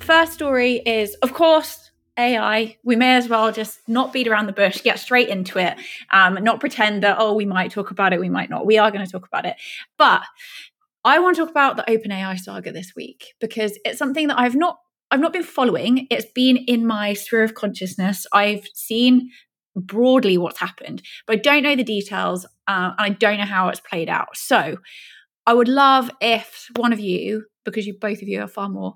First 0.00 0.32
story 0.32 0.82
is, 0.86 1.14
of 1.16 1.34
course, 1.34 1.90
AI, 2.18 2.78
we 2.82 2.96
may 2.96 3.16
as 3.16 3.28
well 3.28 3.52
just 3.52 3.80
not 3.88 4.12
beat 4.12 4.26
around 4.26 4.46
the 4.46 4.52
bush, 4.52 4.80
get 4.82 4.98
straight 4.98 5.28
into 5.28 5.58
it, 5.58 5.76
um, 6.12 6.34
not 6.42 6.60
pretend 6.60 7.02
that, 7.02 7.16
oh, 7.18 7.34
we 7.34 7.44
might 7.44 7.70
talk 7.70 7.90
about 7.90 8.12
it, 8.12 8.20
we 8.20 8.30
might 8.30 8.48
not. 8.48 8.64
We 8.64 8.78
are 8.78 8.90
going 8.90 9.04
to 9.04 9.10
talk 9.10 9.26
about 9.26 9.44
it. 9.44 9.56
But 9.98 10.22
I 11.04 11.18
want 11.18 11.36
to 11.36 11.42
talk 11.42 11.50
about 11.50 11.76
the 11.76 11.84
OpenAI 11.84 12.38
saga 12.38 12.72
this 12.72 12.94
week 12.96 13.34
because 13.40 13.78
it's 13.84 13.98
something 13.98 14.28
that 14.28 14.38
I've 14.38 14.54
not 14.54 14.78
I've 15.10 15.20
not 15.20 15.32
been 15.32 15.42
following. 15.42 16.06
It's 16.10 16.30
been 16.34 16.56
in 16.56 16.86
my 16.86 17.14
sphere 17.14 17.44
of 17.44 17.54
consciousness. 17.54 18.26
I've 18.32 18.66
seen 18.74 19.30
broadly 19.76 20.38
what's 20.38 20.58
happened, 20.58 21.02
but 21.26 21.36
I 21.36 21.40
don't 21.40 21.62
know 21.62 21.76
the 21.76 21.84
details 21.84 22.44
uh, 22.66 22.92
and 22.98 23.06
I 23.06 23.10
don't 23.10 23.38
know 23.38 23.44
how 23.44 23.68
it's 23.68 23.80
played 23.80 24.08
out. 24.08 24.36
So 24.36 24.78
I 25.46 25.54
would 25.54 25.68
love 25.68 26.10
if 26.20 26.68
one 26.76 26.92
of 26.92 26.98
you, 26.98 27.44
because 27.64 27.86
you 27.86 27.96
both 27.98 28.22
of 28.22 28.28
you 28.28 28.42
are 28.42 28.48
far 28.48 28.68
more 28.68 28.94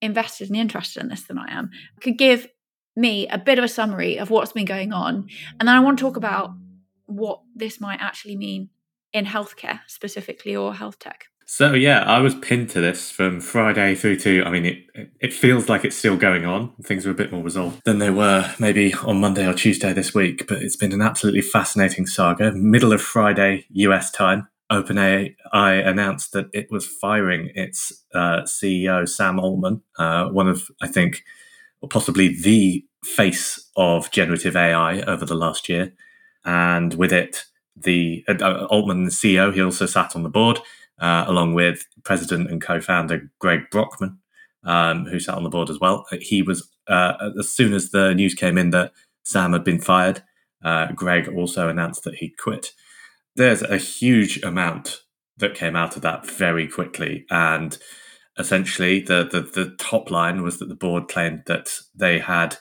invested 0.00 0.48
and 0.48 0.56
interested 0.56 1.02
in 1.02 1.08
this 1.08 1.24
than 1.24 1.38
I 1.38 1.52
am, 1.52 1.70
could 2.00 2.16
give 2.16 2.48
me 2.96 3.28
a 3.28 3.38
bit 3.38 3.58
of 3.58 3.64
a 3.64 3.68
summary 3.68 4.18
of 4.18 4.30
what's 4.30 4.52
been 4.52 4.64
going 4.64 4.92
on. 4.92 5.28
And 5.58 5.68
then 5.68 5.76
I 5.76 5.80
want 5.80 5.98
to 5.98 6.04
talk 6.04 6.16
about 6.16 6.50
what 7.06 7.40
this 7.54 7.80
might 7.80 8.00
actually 8.00 8.36
mean 8.36 8.70
in 9.12 9.26
healthcare 9.26 9.80
specifically 9.86 10.56
or 10.56 10.74
health 10.74 10.98
tech. 10.98 11.26
So 11.46 11.74
yeah, 11.74 12.02
I 12.04 12.20
was 12.20 12.34
pinned 12.34 12.70
to 12.70 12.80
this 12.80 13.10
from 13.10 13.40
Friday 13.40 13.94
through 13.94 14.16
to. 14.20 14.44
I 14.44 14.50
mean, 14.50 14.64
it 14.64 15.10
it 15.20 15.32
feels 15.32 15.68
like 15.68 15.84
it's 15.84 15.96
still 15.96 16.16
going 16.16 16.46
on. 16.46 16.72
Things 16.82 17.06
are 17.06 17.10
a 17.10 17.14
bit 17.14 17.32
more 17.32 17.42
resolved 17.42 17.82
than 17.84 17.98
they 17.98 18.10
were 18.10 18.52
maybe 18.58 18.94
on 18.94 19.20
Monday 19.20 19.46
or 19.46 19.52
Tuesday 19.52 19.92
this 19.92 20.14
week. 20.14 20.46
But 20.46 20.62
it's 20.62 20.76
been 20.76 20.92
an 20.92 21.02
absolutely 21.02 21.42
fascinating 21.42 22.06
saga. 22.06 22.52
Middle 22.52 22.92
of 22.92 23.02
Friday 23.02 23.66
U.S. 23.70 24.10
time, 24.10 24.48
OpenAI 24.70 25.34
announced 25.52 26.32
that 26.32 26.46
it 26.52 26.70
was 26.70 26.86
firing 26.86 27.50
its 27.54 27.92
uh, 28.14 28.42
CEO 28.42 29.08
Sam 29.08 29.38
Altman, 29.38 29.82
uh, 29.98 30.28
one 30.28 30.48
of 30.48 30.70
I 30.80 30.88
think, 30.88 31.22
or 31.80 31.88
possibly 31.88 32.28
the 32.28 32.84
face 33.04 33.68
of 33.76 34.10
generative 34.10 34.56
AI 34.56 35.00
over 35.02 35.26
the 35.26 35.34
last 35.34 35.68
year, 35.68 35.92
and 36.44 36.94
with 36.94 37.12
it, 37.12 37.44
the 37.76 38.24
uh, 38.28 38.66
Altman, 38.70 39.04
the 39.04 39.10
CEO, 39.10 39.52
he 39.52 39.60
also 39.60 39.86
sat 39.86 40.14
on 40.14 40.22
the 40.22 40.28
board 40.28 40.60
uh, 41.00 41.24
along 41.26 41.54
with 41.54 41.86
president 42.04 42.50
and 42.50 42.60
co-founder 42.60 43.30
Greg 43.38 43.62
Brockman, 43.70 44.18
um, 44.64 45.06
who 45.06 45.18
sat 45.18 45.34
on 45.34 45.44
the 45.44 45.50
board 45.50 45.70
as 45.70 45.80
well. 45.80 46.06
He 46.20 46.42
was 46.42 46.68
uh, 46.88 47.30
as 47.38 47.50
soon 47.50 47.72
as 47.72 47.90
the 47.90 48.14
news 48.14 48.34
came 48.34 48.58
in 48.58 48.70
that 48.70 48.92
Sam 49.24 49.52
had 49.52 49.64
been 49.64 49.80
fired. 49.80 50.22
Uh, 50.64 50.92
Greg 50.92 51.28
also 51.28 51.68
announced 51.68 52.04
that 52.04 52.16
he'd 52.16 52.38
quit. 52.38 52.72
There's 53.34 53.62
a 53.62 53.78
huge 53.78 54.42
amount 54.42 55.02
that 55.38 55.54
came 55.54 55.74
out 55.74 55.96
of 55.96 56.02
that 56.02 56.26
very 56.26 56.68
quickly, 56.68 57.24
and 57.30 57.76
essentially 58.38 59.00
the, 59.00 59.28
the 59.30 59.40
the 59.40 59.74
top 59.76 60.10
line 60.10 60.42
was 60.42 60.58
that 60.58 60.68
the 60.68 60.74
board 60.74 61.08
claimed 61.08 61.42
that 61.46 61.70
they 61.94 62.18
had 62.18 62.56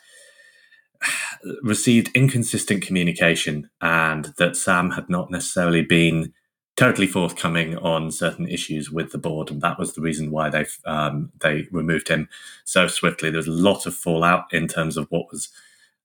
received 1.63 2.11
inconsistent 2.15 2.83
communication 2.83 3.69
and 3.81 4.33
that 4.37 4.55
Sam 4.55 4.91
had 4.91 5.09
not 5.09 5.31
necessarily 5.31 5.83
been 5.83 6.33
totally 6.81 7.05
forthcoming 7.05 7.77
on 7.77 8.09
certain 8.09 8.47
issues 8.47 8.89
with 8.89 9.11
the 9.11 9.17
board, 9.19 9.51
and 9.51 9.61
that 9.61 9.77
was 9.77 9.93
the 9.93 10.01
reason 10.01 10.31
why 10.31 10.49
they 10.49 10.65
um, 10.85 11.31
they 11.39 11.67
removed 11.71 12.07
him 12.07 12.27
so 12.65 12.87
swiftly. 12.87 13.29
There 13.29 13.37
was 13.37 13.47
a 13.47 13.51
lot 13.51 13.85
of 13.85 13.93
fallout 13.93 14.51
in 14.51 14.67
terms 14.67 14.97
of 14.97 15.05
what 15.11 15.27
was 15.31 15.49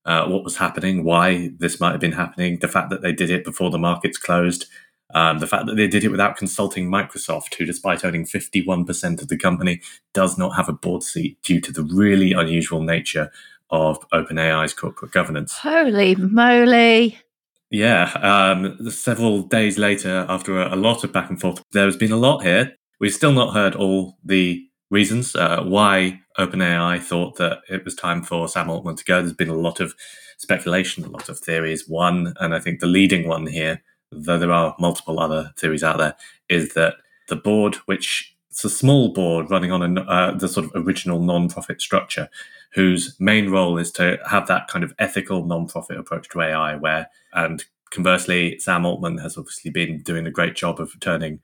uh, 0.05 0.27
what 0.27 0.43
was 0.43 0.57
happening, 0.57 1.03
why 1.03 1.49
this 1.57 1.79
might 1.79 1.93
have 1.93 1.99
been 1.99 2.11
happening, 2.11 2.59
the 2.59 2.67
fact 2.67 2.91
that 2.91 3.01
they 3.01 3.11
did 3.11 3.31
it 3.31 3.43
before 3.43 3.71
the 3.71 3.79
markets 3.79 4.19
closed, 4.19 4.67
um, 5.15 5.39
the 5.39 5.47
fact 5.47 5.65
that 5.65 5.77
they 5.77 5.87
did 5.87 6.03
it 6.03 6.11
without 6.11 6.37
consulting 6.37 6.91
Microsoft, 6.91 7.55
who, 7.55 7.65
despite 7.65 8.05
owning 8.05 8.23
51% 8.23 9.19
of 9.19 9.29
the 9.29 9.37
company, 9.37 9.81
does 10.13 10.37
not 10.37 10.55
have 10.57 10.69
a 10.69 10.73
board 10.73 11.01
seat 11.01 11.41
due 11.41 11.59
to 11.59 11.71
the 11.71 11.81
really 11.81 12.33
unusual 12.33 12.83
nature 12.83 13.31
of 13.71 14.07
OpenAI's 14.11 14.75
corporate 14.75 15.11
governance. 15.11 15.57
Holy 15.57 16.13
moly. 16.15 17.17
Yeah, 17.69 18.11
um, 18.21 18.89
several 18.89 19.41
days 19.41 19.77
later, 19.77 20.25
after 20.29 20.61
a, 20.61 20.73
a, 20.73 20.77
lot 20.77 21.03
of 21.03 21.11
back 21.11 21.29
and 21.29 21.39
forth, 21.39 21.61
there 21.73 21.85
has 21.85 21.97
been 21.97 22.13
a 22.13 22.17
lot 22.17 22.43
here. 22.43 22.73
We've 22.99 23.13
still 23.13 23.33
not 23.33 23.53
heard 23.53 23.75
all 23.75 24.17
the 24.23 24.65
reasons 24.89 25.35
uh, 25.35 25.63
why 25.63 26.21
OpenAI 26.39 27.01
thought 27.01 27.35
that 27.37 27.59
it 27.69 27.83
was 27.83 27.93
time 27.93 28.23
for 28.23 28.47
Sam 28.47 28.69
Altman 28.69 28.95
to 28.95 29.03
go. 29.03 29.19
There's 29.19 29.33
been 29.33 29.49
a 29.49 29.55
lot 29.55 29.81
of 29.81 29.93
speculation, 30.37 31.03
a 31.03 31.09
lot 31.09 31.27
of 31.27 31.39
theories. 31.39 31.89
One, 31.89 32.33
and 32.39 32.55
I 32.55 32.59
think 32.59 32.79
the 32.79 32.87
leading 32.87 33.27
one 33.27 33.47
here, 33.47 33.81
though 34.11 34.39
there 34.39 34.53
are 34.53 34.75
multiple 34.79 35.19
other 35.19 35.51
theories 35.57 35.83
out 35.83 35.97
there, 35.97 36.15
is 36.47 36.73
that 36.75 36.95
the 37.27 37.35
board, 37.35 37.75
which 37.85 38.33
it's 38.49 38.63
a 38.63 38.69
small 38.69 39.11
board 39.11 39.51
running 39.51 39.71
on 39.71 39.97
a, 39.97 40.01
uh, 40.01 40.37
the 40.37 40.47
sort 40.47 40.65
of 40.67 40.87
original 40.87 41.21
non-profit 41.21 41.81
structure, 41.81 42.29
whose 42.73 43.15
main 43.19 43.49
role 43.49 43.77
is 43.77 43.91
to 43.93 44.19
have 44.29 44.47
that 44.47 44.67
kind 44.67 44.83
of 44.83 44.93
ethical 44.99 45.45
non-profit 45.45 45.97
approach 45.97 46.29
to 46.29 46.41
AI, 46.41 46.75
where 46.75 47.09
and 47.33 47.65
conversely, 47.91 48.59
Sam 48.59 48.85
Altman 48.85 49.17
has 49.19 49.37
obviously 49.37 49.71
been 49.71 50.01
doing 50.01 50.27
a 50.27 50.31
great 50.31 50.55
job 50.55 50.79
of 50.79 50.99
turning 50.99 51.39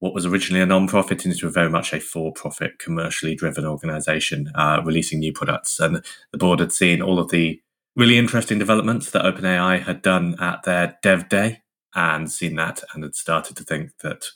what 0.00 0.14
was 0.14 0.26
originally 0.26 0.60
a 0.60 0.66
non-profit 0.66 1.24
into 1.24 1.46
a 1.46 1.50
very 1.50 1.70
much 1.70 1.92
a 1.92 2.00
for-profit, 2.00 2.78
commercially 2.78 3.34
driven 3.34 3.64
organization, 3.64 4.50
uh, 4.54 4.82
releasing 4.84 5.18
new 5.18 5.32
products. 5.32 5.80
And 5.80 6.04
the 6.30 6.38
board 6.38 6.60
had 6.60 6.72
seen 6.72 7.00
all 7.00 7.18
of 7.18 7.30
the 7.30 7.60
really 7.96 8.18
interesting 8.18 8.58
developments 8.58 9.10
that 9.10 9.24
OpenAI 9.24 9.82
had 9.82 10.02
done 10.02 10.36
at 10.40 10.64
their 10.64 10.98
Dev 11.02 11.28
Day, 11.28 11.62
and 11.94 12.30
seen 12.30 12.56
that, 12.56 12.82
and 12.92 13.02
had 13.02 13.14
started 13.14 13.56
to 13.56 13.64
think 13.64 13.90
that 14.02 14.26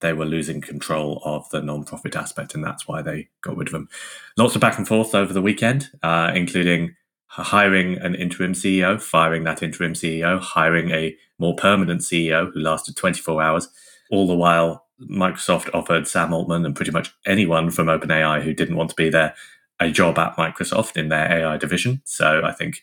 they 0.00 0.12
were 0.12 0.24
losing 0.24 0.60
control 0.60 1.20
of 1.24 1.48
the 1.50 1.62
non-profit 1.62 2.16
aspect, 2.16 2.54
and 2.54 2.64
that's 2.64 2.88
why 2.88 3.02
they 3.02 3.28
got 3.42 3.56
rid 3.56 3.68
of 3.68 3.72
them. 3.72 3.88
Lots 4.36 4.54
of 4.54 4.60
back 4.60 4.78
and 4.78 4.88
forth 4.88 5.14
over 5.14 5.32
the 5.32 5.42
weekend, 5.42 5.90
uh, 6.02 6.32
including 6.34 6.96
hiring 7.26 7.96
an 7.98 8.14
interim 8.14 8.54
CEO, 8.54 9.00
firing 9.00 9.44
that 9.44 9.62
interim 9.62 9.92
CEO, 9.92 10.40
hiring 10.40 10.90
a 10.90 11.16
more 11.38 11.54
permanent 11.54 12.00
CEO 12.00 12.52
who 12.52 12.60
lasted 12.60 12.96
24 12.96 13.42
hours. 13.42 13.68
All 14.10 14.26
the 14.26 14.34
while, 14.34 14.86
Microsoft 15.00 15.72
offered 15.72 16.08
Sam 16.08 16.32
Altman 16.32 16.66
and 16.66 16.74
pretty 16.74 16.90
much 16.90 17.14
anyone 17.24 17.70
from 17.70 17.86
OpenAI 17.86 18.42
who 18.42 18.52
didn't 18.52 18.76
want 18.76 18.90
to 18.90 18.96
be 18.96 19.08
there 19.08 19.34
a 19.78 19.90
job 19.90 20.18
at 20.18 20.36
Microsoft 20.36 20.96
in 20.96 21.08
their 21.08 21.32
AI 21.32 21.56
division. 21.56 22.02
So 22.04 22.42
I 22.44 22.52
think 22.52 22.82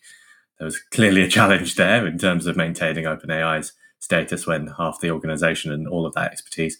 there 0.58 0.64
was 0.64 0.80
clearly 0.80 1.22
a 1.22 1.28
challenge 1.28 1.76
there 1.76 2.06
in 2.06 2.18
terms 2.18 2.46
of 2.46 2.56
maintaining 2.56 3.04
OpenAI's 3.04 3.72
status 4.00 4.46
when 4.46 4.68
half 4.78 5.00
the 5.00 5.10
organization 5.10 5.72
and 5.72 5.86
all 5.86 6.06
of 6.06 6.14
that 6.14 6.32
expertise 6.32 6.78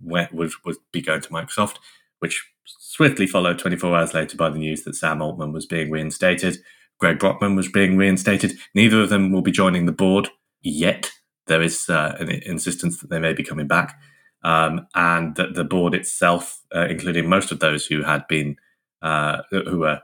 went, 0.00 0.32
would, 0.32 0.52
would 0.64 0.76
be 0.92 1.00
going 1.00 1.20
to 1.22 1.28
Microsoft, 1.30 1.76
which 2.18 2.44
swiftly 2.64 3.26
followed 3.26 3.58
24 3.58 3.96
hours 3.96 4.14
later 4.14 4.36
by 4.36 4.50
the 4.50 4.58
news 4.58 4.84
that 4.84 4.96
Sam 4.96 5.22
Altman 5.22 5.52
was 5.52 5.66
being 5.66 5.90
reinstated. 5.90 6.58
Greg 6.98 7.18
Brockman 7.18 7.56
was 7.56 7.68
being 7.68 7.96
reinstated. 7.96 8.56
Neither 8.74 9.02
of 9.02 9.10
them 9.10 9.30
will 9.30 9.42
be 9.42 9.52
joining 9.52 9.86
the 9.86 9.92
board 9.92 10.30
yet. 10.62 11.10
There 11.46 11.62
is 11.62 11.88
uh, 11.88 12.16
an 12.18 12.30
insistence 12.30 13.00
that 13.00 13.10
they 13.10 13.20
may 13.20 13.32
be 13.32 13.44
coming 13.44 13.66
back. 13.66 13.98
Um, 14.42 14.86
and 14.94 15.34
that 15.36 15.54
the 15.54 15.64
board 15.64 15.92
itself, 15.92 16.60
uh, 16.74 16.86
including 16.88 17.28
most 17.28 17.50
of 17.50 17.58
those 17.58 17.86
who 17.86 18.02
had 18.02 18.28
been, 18.28 18.56
uh, 19.02 19.42
who 19.50 19.80
were, 19.80 20.00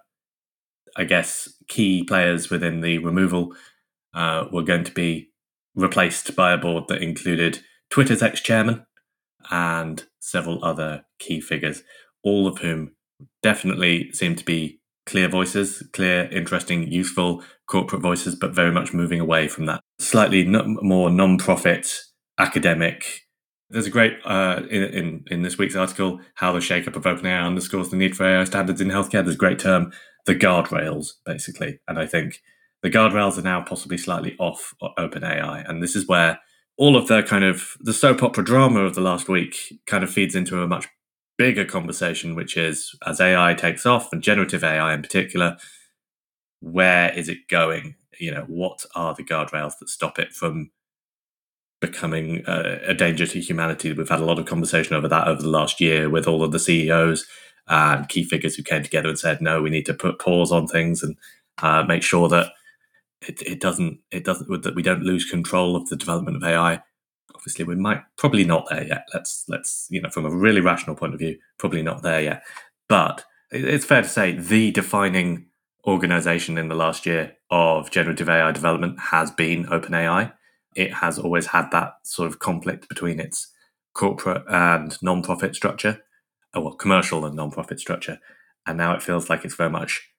I 0.97 1.05
guess, 1.05 1.49
key 1.69 2.03
players 2.03 2.51
within 2.51 2.81
the 2.81 2.99
removal, 2.99 3.55
uh, 4.15 4.47
were 4.51 4.65
going 4.65 4.85
to 4.85 4.93
be 4.93 5.31
replaced 5.75 6.35
by 6.35 6.53
a 6.53 6.59
board 6.59 6.89
that 6.89 7.03
included 7.03 7.61
Twitter's 7.91 8.23
ex 8.23 8.41
chairman, 8.41 8.85
and 9.51 10.05
several 10.21 10.65
other 10.65 11.05
key 11.19 11.41
figures, 11.41 11.83
all 12.23 12.47
of 12.47 12.59
whom 12.59 12.95
definitely 13.43 14.13
seem 14.13 14.37
to 14.37 14.45
be 14.45 14.81
clear 15.07 15.29
voices, 15.29 15.83
clear, 15.93 16.25
interesting, 16.31 16.91
useful 16.91 17.43
corporate 17.67 18.03
voices, 18.03 18.35
but 18.35 18.55
very 18.55 18.73
much 18.73 18.93
moving 18.93 19.21
away 19.21 19.49
from 19.49 19.67
that 19.67 19.81
slightly 19.99 20.45
more 20.47 21.11
non-profit 21.11 22.03
academic. 22.39 23.23
There's 23.71 23.87
a 23.87 23.91
great 23.91 24.15
uh, 24.25 24.63
in, 24.71 24.83
in 24.83 25.25
in 25.31 25.43
this 25.43 25.59
week's 25.59 25.77
article 25.77 26.21
how 26.35 26.53
the 26.53 26.59
shakeup 26.59 26.97
of 26.97 27.05
OpenAI 27.05 27.45
underscores 27.45 27.89
the 27.89 27.97
need 27.97 28.17
for 28.17 28.25
AI 28.25 28.45
standards 28.45 28.81
in 28.81 28.89
healthcare. 28.89 29.25
There's 29.25 29.35
a 29.35 29.39
great 29.39 29.59
term, 29.59 29.93
the 30.27 30.35
guardrails, 30.35 31.13
basically, 31.25 31.81
and 31.89 31.99
I 31.99 32.07
think 32.07 32.43
the 32.83 32.91
guardrails 32.91 33.39
are 33.39 33.43
now 33.43 33.63
possibly 33.63 33.97
slightly 33.97 34.37
off 34.39 34.75
OpenAI, 34.99 35.69
and 35.69 35.83
this 35.83 35.97
is 35.97 36.07
where 36.07 36.39
all 36.83 36.97
of 36.97 37.07
the 37.07 37.23
kind 37.23 37.45
of 37.45 37.77
the 37.79 37.93
soap 37.93 38.25
opera 38.25 38.43
drama 38.43 38.81
of 38.81 38.97
the 38.97 39.01
last 39.01 39.29
week 39.29 39.79
kind 39.87 40.03
of 40.03 40.11
feeds 40.11 40.35
into 40.35 40.61
a 40.61 40.67
much 40.67 40.89
bigger 41.39 41.65
conversation, 41.65 42.35
which 42.35 42.57
is 42.57 42.93
as 43.07 43.21
AI 43.21 43.55
takes 43.55 43.87
off 43.87 44.13
and 44.13 44.21
generative 44.21 44.65
AI 44.65 44.93
in 44.93 45.01
particular, 45.01 45.57
where 46.59 47.17
is 47.17 47.29
it 47.29 47.47
going? 47.49 47.95
You 48.19 48.35
know, 48.35 48.45
what 48.49 48.85
are 48.97 49.15
the 49.15 49.23
guardrails 49.23 49.79
that 49.79 49.91
stop 49.91 50.19
it 50.19 50.33
from 50.33 50.73
becoming 51.81 52.43
a, 52.49 52.81
a 52.89 52.95
danger 52.95 53.29
to 53.29 53.41
humanity? 53.41 53.93
We've 53.93 54.09
had 54.09 54.19
a 54.19 54.25
lot 54.25 54.41
of 54.41 54.47
conversation 54.47 54.97
over 54.97 55.07
that 55.07 55.29
over 55.29 55.41
the 55.41 55.49
last 55.51 55.81
year 55.81 56.11
with 56.11 56.27
all 56.27 56.43
of 56.43 56.51
the 56.51 56.59
CEOs 56.59 57.25
and 57.69 58.09
key 58.09 58.25
figures 58.25 58.57
who 58.57 58.65
came 58.65 58.83
together 58.83 59.09
and 59.09 59.19
said, 59.21 59.41
no, 59.41 59.63
we 59.63 59.71
need 59.71 59.87
to 59.87 59.95
put 59.95 60.19
pause 60.19 60.51
on 60.51 60.67
things 60.67 61.05
and 61.05 61.17
uh, 61.59 61.85
make 61.85 62.03
sure 62.03 62.29
that 62.29 62.51
it, 63.29 63.43
it 63.43 63.61
doesn't 63.61 64.01
it 64.11 64.25
doesn't 64.25 64.63
that 64.63 64.75
we 64.75 64.83
don't 64.83 65.03
lose 65.03 65.29
control 65.29 65.77
of 65.77 65.89
the 65.89 65.97
development 65.97 66.37
of 66.37 66.45
AI. 66.45 66.83
Obviously, 67.35 67.65
we 67.65 67.75
might 67.75 68.03
probably 68.17 68.45
not 68.45 68.69
there 68.71 68.85
yet. 68.85 69.09
Let's 69.13 69.45
let's 69.49 69.87
you 69.91 70.01
know 70.01 70.11
from 70.11 70.27
a 70.27 70.31
really 70.31 70.61
rational 70.61 70.97
point 70.97 71.15
of 71.15 71.21
view, 71.21 71.39
probably 71.59 71.83
not 71.83 72.03
there 72.03 72.21
yet. 72.21 72.43
But 72.89 73.25
it's 73.51 73.85
fair 73.85 74.03
to 74.03 74.09
say 74.09 74.33
the 74.33 74.71
defining 74.71 75.47
organization 75.87 76.59
in 76.59 76.69
the 76.69 76.75
last 76.75 77.07
year 77.07 77.37
of 77.51 77.91
generative 77.91 78.29
AI 78.29 78.53
development 78.53 78.99
has 78.99 79.31
been 79.31 79.67
OpenAI. 79.67 80.33
It 80.75 80.95
has 80.95 81.19
always 81.19 81.47
had 81.47 81.71
that 81.73 81.95
sort 82.05 82.29
of 82.29 82.39
conflict 82.39 82.89
between 82.89 83.21
its 83.21 83.53
corporate 83.95 84.43
and 84.49 84.97
non-profit 85.03 85.55
structure, 85.55 86.03
or 86.55 86.61
uh, 86.61 86.65
well, 86.65 86.75
commercial 86.75 87.27
and 87.27 87.37
non-profit 87.37 87.79
structure, 87.79 88.19
and 88.67 88.79
now 88.79 88.95
it 88.95 89.03
feels 89.03 89.29
like 89.29 89.45
it's 89.45 89.55
very 89.55 89.71
much 89.71 90.12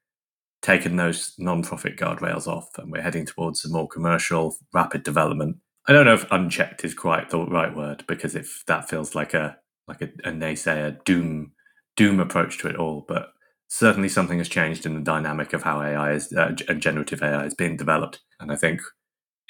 taken 0.64 0.96
those 0.96 1.36
non-profit 1.38 1.98
guardrails 1.98 2.48
off, 2.48 2.70
and 2.78 2.92
we're 2.92 3.02
heading 3.02 3.26
towards 3.26 3.64
a 3.64 3.70
more 3.70 3.88
commercial, 3.88 4.56
rapid 4.74 5.04
development. 5.04 5.58
I 5.88 5.94
don't 5.94 6.06
know 6.06 6.14
if 6.14 6.26
unchecked 6.32 6.86
is 6.86 6.94
quite 6.94 7.30
the 7.30 7.40
right 7.40 7.76
word 7.76 8.06
because 8.08 8.34
if 8.36 8.64
that 8.68 8.90
feels 8.90 9.14
like 9.14 9.34
a 9.34 9.58
like 9.88 10.02
a, 10.02 10.06
a 10.24 10.32
naysayer 10.32 11.04
doom 11.04 11.52
doom 11.98 12.20
approach 12.20 12.58
to 12.60 12.70
it 12.70 12.78
all, 12.78 13.06
but 13.08 13.28
certainly 13.68 14.08
something 14.08 14.38
has 14.38 14.48
changed 14.48 14.86
in 14.86 14.96
the 14.96 15.02
dynamic 15.02 15.52
of 15.52 15.64
how 15.64 15.82
AI 15.82 16.14
is 16.14 16.32
uh, 16.34 16.56
and 16.70 16.82
generative 16.82 17.22
AI 17.22 17.46
is 17.46 17.54
being 17.54 17.76
developed. 17.76 18.22
And 18.40 18.52
I 18.52 18.56
think 18.56 18.80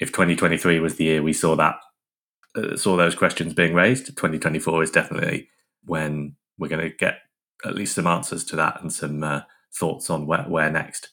if 0.00 0.10
2023 0.10 0.80
was 0.80 0.96
the 0.96 1.04
year 1.04 1.22
we 1.22 1.32
saw 1.32 1.54
that 1.56 1.76
uh, 2.56 2.76
saw 2.76 2.96
those 2.96 3.14
questions 3.14 3.54
being 3.54 3.74
raised, 3.74 4.06
2024 4.06 4.82
is 4.82 4.90
definitely 4.90 5.48
when 5.84 6.34
we're 6.58 6.68
going 6.68 6.90
to 6.90 6.96
get 6.96 7.18
at 7.64 7.76
least 7.76 7.94
some 7.94 8.06
answers 8.08 8.44
to 8.44 8.56
that 8.56 8.80
and 8.80 8.92
some 8.92 9.22
uh, 9.22 9.40
thoughts 9.74 10.10
on 10.10 10.26
where, 10.26 10.42
where 10.42 10.70
next. 10.70 11.10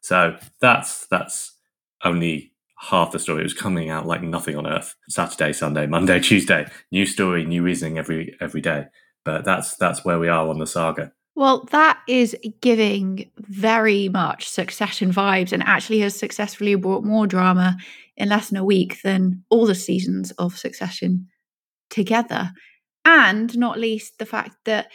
So 0.00 0.36
that's 0.60 1.06
that's 1.06 1.56
only 2.04 2.52
half 2.78 3.12
the 3.12 3.18
story. 3.18 3.40
It 3.40 3.44
was 3.44 3.54
coming 3.54 3.90
out 3.90 4.06
like 4.06 4.22
nothing 4.22 4.56
on 4.56 4.66
earth. 4.66 4.94
Saturday, 5.08 5.52
Sunday, 5.52 5.86
Monday, 5.86 6.20
Tuesday, 6.20 6.66
new 6.92 7.06
story, 7.06 7.44
new 7.44 7.62
reasoning 7.62 7.98
every 7.98 8.36
every 8.40 8.60
day. 8.60 8.86
But 9.24 9.44
that's 9.44 9.76
that's 9.76 10.04
where 10.04 10.18
we 10.18 10.28
are 10.28 10.48
on 10.48 10.58
the 10.58 10.66
saga. 10.66 11.12
Well, 11.36 11.64
that 11.72 11.98
is 12.06 12.36
giving 12.60 13.30
very 13.38 14.08
much 14.08 14.48
succession 14.48 15.12
vibes 15.12 15.52
and 15.52 15.64
actually 15.64 15.98
has 16.00 16.14
successfully 16.14 16.76
brought 16.76 17.02
more 17.02 17.26
drama 17.26 17.76
in 18.16 18.28
less 18.28 18.50
than 18.50 18.58
a 18.58 18.64
week 18.64 19.02
than 19.02 19.42
all 19.50 19.66
the 19.66 19.74
seasons 19.74 20.30
of 20.32 20.56
succession 20.56 21.28
together. 21.90 22.52
And 23.04 23.56
not 23.58 23.80
least 23.80 24.18
the 24.18 24.26
fact 24.26 24.56
that 24.64 24.92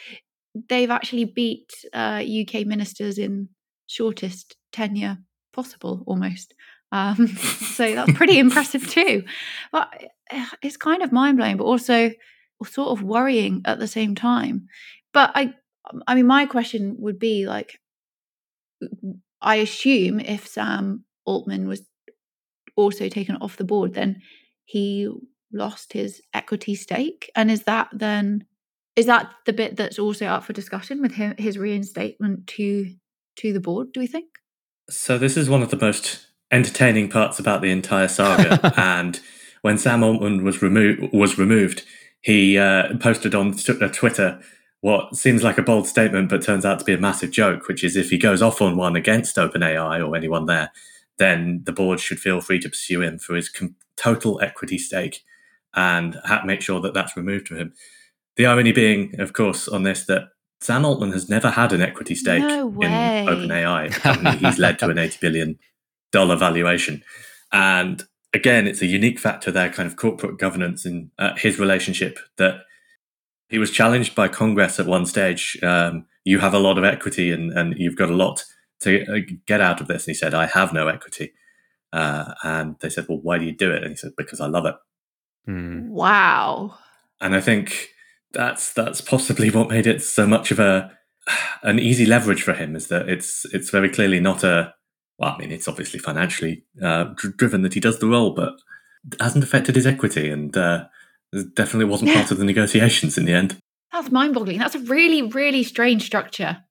they've 0.67 0.89
actually 0.89 1.25
beat 1.25 1.71
uh, 1.93 2.23
UK 2.23 2.65
ministers 2.65 3.17
in 3.17 3.49
shortest 3.87 4.55
tenure 4.71 5.17
possible 5.53 6.03
almost. 6.05 6.53
Um, 6.91 7.27
so 7.75 7.95
that's 7.95 8.13
pretty 8.13 8.39
impressive 8.39 8.89
too. 8.91 9.23
But 9.71 9.89
eh, 10.31 10.45
it's 10.61 10.77
kind 10.77 11.01
of 11.01 11.11
mind 11.11 11.37
blowing, 11.37 11.57
but 11.57 11.65
also 11.65 12.11
sort 12.65 12.89
of 12.89 13.03
worrying 13.03 13.61
at 13.65 13.79
the 13.79 13.87
same 13.87 14.15
time. 14.15 14.67
But 15.13 15.31
I, 15.35 15.53
I 16.07 16.15
mean, 16.15 16.27
my 16.27 16.45
question 16.45 16.95
would 16.99 17.19
be 17.19 17.47
like, 17.47 17.79
I 19.41 19.55
assume 19.55 20.19
if 20.19 20.47
Sam 20.47 21.05
Altman 21.25 21.67
was 21.67 21.81
also 22.75 23.09
taken 23.09 23.37
off 23.37 23.57
the 23.57 23.63
board, 23.63 23.93
then 23.93 24.21
he 24.65 25.09
lost 25.51 25.93
his 25.93 26.21
equity 26.33 26.75
stake. 26.75 27.31
And 27.35 27.49
is 27.49 27.63
that 27.63 27.89
then 27.91 28.45
is 28.99 29.05
that 29.05 29.31
the 29.45 29.53
bit 29.53 29.77
that's 29.77 29.97
also 29.97 30.25
up 30.25 30.43
for 30.43 30.51
discussion 30.51 31.01
with 31.01 31.13
him, 31.13 31.33
his 31.37 31.57
reinstatement 31.57 32.47
to 32.47 32.93
to 33.37 33.53
the 33.53 33.61
board? 33.61 33.93
Do 33.93 34.01
we 34.01 34.07
think? 34.07 34.27
So 34.89 35.17
this 35.17 35.37
is 35.37 35.49
one 35.49 35.61
of 35.61 35.69
the 35.69 35.77
most 35.77 36.25
entertaining 36.51 37.07
parts 37.07 37.39
about 37.39 37.61
the 37.61 37.71
entire 37.71 38.09
saga. 38.09 38.73
and 38.77 39.21
when 39.61 39.77
Sam 39.77 40.03
Altman 40.03 40.43
was 40.43 40.61
removed, 40.61 41.13
was 41.13 41.37
removed, 41.37 41.85
he 42.19 42.57
uh, 42.57 42.97
posted 42.97 43.33
on 43.33 43.53
uh, 43.53 43.87
Twitter 43.87 44.41
what 44.81 45.15
seems 45.15 45.43
like 45.43 45.57
a 45.57 45.63
bold 45.63 45.87
statement, 45.87 46.29
but 46.29 46.41
turns 46.41 46.65
out 46.65 46.79
to 46.79 46.85
be 46.85 46.93
a 46.93 46.97
massive 46.97 47.31
joke, 47.31 47.69
which 47.69 47.85
is 47.85 47.95
if 47.95 48.09
he 48.09 48.17
goes 48.17 48.41
off 48.41 48.61
on 48.61 48.75
one 48.75 48.97
against 48.97 49.37
OpenAI 49.37 50.05
or 50.05 50.13
anyone 50.13 50.45
there, 50.45 50.73
then 51.19 51.61
the 51.63 51.71
board 51.71 52.01
should 52.01 52.19
feel 52.19 52.41
free 52.41 52.59
to 52.59 52.67
pursue 52.67 53.01
him 53.01 53.17
for 53.17 53.35
his 53.35 53.47
com- 53.47 53.75
total 53.95 54.41
equity 54.41 54.77
stake 54.77 55.23
and 55.73 56.17
ha- 56.25 56.43
make 56.45 56.61
sure 56.61 56.81
that 56.81 56.93
that's 56.93 57.15
removed 57.15 57.47
from 57.47 57.57
him. 57.57 57.73
The 58.39 58.45
irony 58.45 58.71
being, 58.71 59.19
of 59.19 59.33
course, 59.33 59.67
on 59.67 59.83
this 59.83 60.05
that 60.05 60.29
Sam 60.61 60.85
Altman 60.85 61.11
has 61.11 61.27
never 61.27 61.49
had 61.49 61.73
an 61.73 61.81
equity 61.81 62.15
stake 62.15 62.41
no 62.41 62.69
in 62.69 62.89
OpenAI. 62.89 64.37
he's 64.39 64.57
led 64.57 64.79
to 64.79 64.87
an 64.87 64.97
eighty 64.97 65.17
billion 65.19 65.59
dollar 66.13 66.37
valuation, 66.37 67.03
and 67.51 68.01
again, 68.33 68.65
it's 68.65 68.81
a 68.81 68.85
unique 68.85 69.19
factor 69.19 69.51
there, 69.51 69.69
kind 69.69 69.87
of 69.87 69.97
corporate 69.97 70.37
governance 70.37 70.85
in 70.85 71.11
uh, 71.19 71.35
his 71.35 71.59
relationship 71.59 72.17
that 72.37 72.61
he 73.49 73.57
was 73.57 73.71
challenged 73.71 74.15
by 74.15 74.29
Congress 74.29 74.79
at 74.79 74.85
one 74.85 75.05
stage. 75.05 75.57
Um, 75.61 76.05
you 76.23 76.39
have 76.39 76.53
a 76.53 76.59
lot 76.59 76.77
of 76.77 76.85
equity 76.85 77.33
and, 77.33 77.51
and 77.51 77.75
you've 77.77 77.97
got 77.97 78.09
a 78.09 78.15
lot 78.15 78.45
to 78.81 79.03
uh, 79.03 79.19
get 79.47 79.59
out 79.59 79.81
of 79.81 79.87
this. 79.87 80.07
And 80.07 80.15
he 80.15 80.17
said, 80.17 80.33
I 80.33 80.45
have 80.45 80.71
no 80.71 80.87
equity. 80.87 81.33
Uh, 81.91 82.35
and 82.43 82.77
they 82.79 82.89
said, 82.89 83.07
Well, 83.09 83.19
why 83.21 83.37
do 83.37 83.43
you 83.43 83.51
do 83.51 83.69
it? 83.71 83.83
And 83.83 83.91
he 83.91 83.97
said, 83.97 84.11
Because 84.15 84.39
I 84.39 84.47
love 84.47 84.65
it. 84.65 84.75
Hmm. 85.45 85.89
Wow. 85.89 86.77
And 87.19 87.35
I 87.35 87.41
think 87.41 87.89
that's 88.31 88.73
that's 88.73 89.01
possibly 89.01 89.49
what 89.49 89.69
made 89.69 89.87
it 89.87 90.01
so 90.01 90.27
much 90.27 90.51
of 90.51 90.59
a 90.59 90.91
an 91.63 91.79
easy 91.79 92.05
leverage 92.05 92.43
for 92.43 92.53
him 92.53 92.75
is 92.75 92.87
that 92.87 93.09
it's 93.09 93.45
it's 93.53 93.69
very 93.69 93.89
clearly 93.89 94.19
not 94.19 94.43
a 94.43 94.73
well, 95.19 95.35
I 95.35 95.37
mean, 95.37 95.51
it's 95.51 95.67
obviously 95.67 95.99
financially 95.99 96.63
uh, 96.81 97.13
driven 97.37 97.61
that 97.63 97.73
he 97.73 97.81
does 97.81 97.99
the 97.99 98.07
role, 98.07 98.33
but 98.33 98.53
hasn't 99.19 99.43
affected 99.43 99.75
his 99.75 99.85
equity 99.85 100.29
and 100.29 100.55
uh, 100.55 100.85
definitely 101.53 101.85
wasn't 101.85 102.13
part 102.13 102.31
of 102.31 102.37
the 102.37 102.45
negotiations 102.45 103.17
in 103.17 103.25
the 103.25 103.33
end. 103.33 103.57
That's 103.91 104.11
mind 104.11 104.33
boggling. 104.33 104.59
That's 104.59 104.75
a 104.75 104.79
really, 104.79 105.21
really 105.21 105.63
strange 105.63 106.05
structure. 106.05 106.63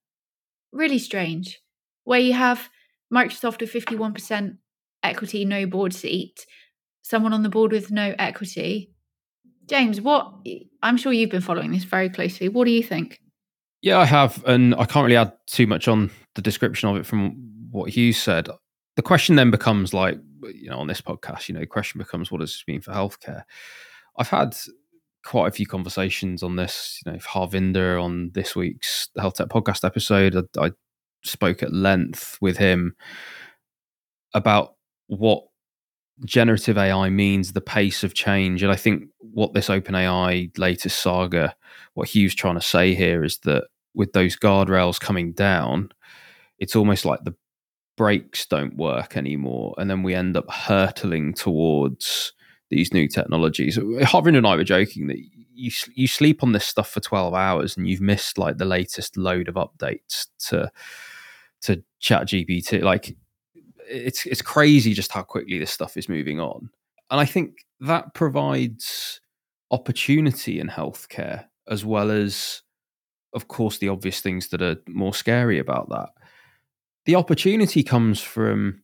Really 0.73 0.99
strange. 0.99 1.61
Where 2.05 2.21
you 2.21 2.33
have 2.33 2.71
Microsoft 3.13 3.61
with 3.61 3.73
51% 3.73 4.57
equity, 5.03 5.45
no 5.45 5.67
board 5.67 5.93
seat, 5.93 6.47
someone 7.03 7.35
on 7.35 7.43
the 7.43 7.51
board 7.51 7.71
with 7.71 7.91
no 7.91 8.15
equity. 8.19 8.95
James, 9.69 10.01
what 10.01 10.33
I'm 10.83 10.97
sure 10.97 11.13
you've 11.13 11.31
been 11.31 11.41
following 11.41 11.71
this 11.71 11.85
very 11.85 12.09
closely. 12.09 12.49
What 12.49 12.65
do 12.65 12.71
you 12.71 12.83
think? 12.83 13.21
Yeah, 13.83 13.99
I 13.99 14.07
have, 14.07 14.43
and 14.45 14.75
I 14.75 14.85
can't 14.85 15.05
really 15.05 15.17
add 15.17 15.33
too 15.47 15.67
much 15.67 15.87
on 15.87 16.11
the 16.35 16.43
description 16.43 16.89
of 16.89 16.97
it 16.97 17.07
from 17.07 17.69
what 17.71 17.91
Huw 17.91 18.15
said, 18.15 18.49
the 18.97 19.03
question 19.03 19.37
then 19.37 19.51
becomes 19.51 19.95
like, 19.95 20.19
you 20.55 20.71
know, 20.71 20.79
on 20.79 20.89
this 20.89 21.01
podcast, 21.01 21.49
you 21.49 21.55
know, 21.55 21.61
the 21.61 21.67
question 21.67 21.99
becomes, 21.99 22.31
what 22.31 22.41
does 22.41 22.51
this 22.53 22.65
mean 22.67 22.81
for 22.81 22.93
healthcare? 22.93 23.43
I've 24.19 24.29
had 24.29 24.57
quite 25.25 25.49
a 25.49 25.53
few 25.53 25.67
conversations 25.67 26.43
on 26.43 26.57
this. 26.57 27.01
You 27.05 27.13
know, 27.13 27.19
Harvinder 27.19 28.03
on 28.03 28.31
this 28.35 28.57
week's 28.57 29.09
Health 29.17 29.35
Tech 29.35 29.49
podcast 29.49 29.85
episode, 29.85 30.49
I, 30.59 30.67
I 30.67 30.71
spoke 31.23 31.63
at 31.63 31.73
length 31.73 32.39
with 32.41 32.57
him 32.57 32.97
about 34.35 34.75
what 35.07 35.45
generative 36.25 36.79
AI 36.79 37.11
means, 37.11 37.53
the 37.53 37.61
pace 37.61 38.03
of 38.05 38.15
change. 38.15 38.63
And 38.63 38.73
I 38.73 38.77
think 38.77 39.05
what 39.21 39.55
this 39.55 39.69
OpenAI 39.69 40.57
latest 40.59 41.01
saga, 41.01 41.55
what 41.95 42.09
Huw's 42.09 42.35
trying 42.35 42.57
to 42.57 42.61
say 42.61 42.95
here 42.95 43.25
is 43.25 43.39
that 43.39 43.65
with 43.95 44.13
those 44.13 44.37
guardrails 44.37 45.01
coming 45.01 45.33
down, 45.33 45.91
it's 46.59 46.77
almost 46.77 47.05
like 47.05 47.21
the 47.25 47.35
brakes 47.97 48.47
don't 48.47 48.77
work 48.77 49.17
anymore, 49.17 49.75
and 49.77 49.91
then 49.91 50.03
we 50.03 50.15
end 50.15 50.37
up 50.37 50.51
hurtling 50.51 51.35
towards 51.35 52.33
these 52.71 52.93
new 52.93 53.09
technologies. 53.09 53.77
Hovrin 53.77 54.37
and 54.37 54.47
I 54.47 54.57
were 54.57 54.65
joking 54.65 55.09
that 55.09 55.19
you 55.53 55.71
you 55.95 56.07
sleep 56.07 56.43
on 56.43 56.53
this 56.53 56.65
stuff 56.65 56.89
for 56.89 57.01
twelve 57.01 57.35
hours 57.35 57.77
and 57.77 57.89
you've 57.89 58.01
missed 58.01 58.39
like 58.39 58.59
the 58.59 58.65
latest 58.65 59.17
load 59.17 59.49
of 59.49 59.57
updates 59.57 60.29
to 60.49 60.71
to 61.63 61.83
Chat 61.99 62.29
GPT. 62.29 62.83
Like 62.83 63.17
it's 63.89 64.27
it's 64.27 64.43
crazy 64.43 64.95
just 64.95 65.13
how 65.13 65.23
quickly 65.23 65.59
this 65.59 65.71
stuff 65.71 65.97
is 65.97 66.09
moving 66.09 66.41
on, 66.41 66.71
and 67.11 67.21
I 67.21 67.25
think 67.25 67.67
that 67.81 68.15
provides 68.15 69.21
opportunity 69.71 70.61
in 70.61 70.69
healthcare 70.69 71.45
as 71.69 71.85
well 71.85 72.11
as, 72.11 72.63
of 73.35 73.49
course, 73.49 73.79
the 73.79 73.89
obvious 73.89 74.21
things 74.21 74.49
that 74.49 74.63
are 74.63 74.77
more 74.89 75.15
scary 75.15 75.59
about 75.59 75.89
that. 75.91 76.09
The 77.05 77.15
opportunity 77.15 77.83
comes 77.83 78.21
from, 78.21 78.83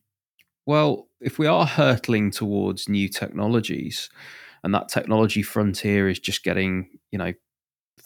well, 0.65 1.07
if 1.19 1.39
we 1.39 1.47
are 1.47 1.65
hurtling 1.65 2.31
towards 2.31 2.87
new 2.87 3.09
technologies 3.09 4.09
and 4.63 4.73
that 4.73 4.89
technology 4.89 5.41
frontier 5.41 6.07
is 6.07 6.19
just 6.19 6.43
getting, 6.43 6.89
you 7.11 7.17
know, 7.17 7.33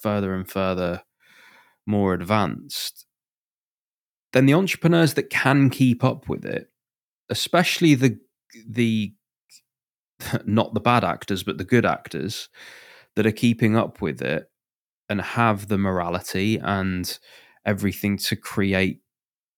further 0.01 0.33
and 0.33 0.49
further 0.49 1.01
more 1.85 2.13
advanced, 2.13 3.05
then 4.33 4.45
the 4.45 4.53
entrepreneurs 4.53 5.15
that 5.15 5.29
can 5.29 5.69
keep 5.69 6.03
up 6.03 6.29
with 6.29 6.45
it, 6.45 6.69
especially 7.29 7.95
the 7.95 8.17
the 8.67 9.13
not 10.45 10.73
the 10.73 10.79
bad 10.79 11.03
actors 11.03 11.43
but 11.43 11.57
the 11.57 11.63
good 11.63 11.85
actors 11.85 12.49
that 13.15 13.25
are 13.25 13.31
keeping 13.31 13.75
up 13.75 14.01
with 14.01 14.21
it 14.21 14.49
and 15.09 15.21
have 15.21 15.67
the 15.67 15.77
morality 15.77 16.57
and 16.57 17.19
everything 17.65 18.17
to 18.17 18.35
create 18.35 19.01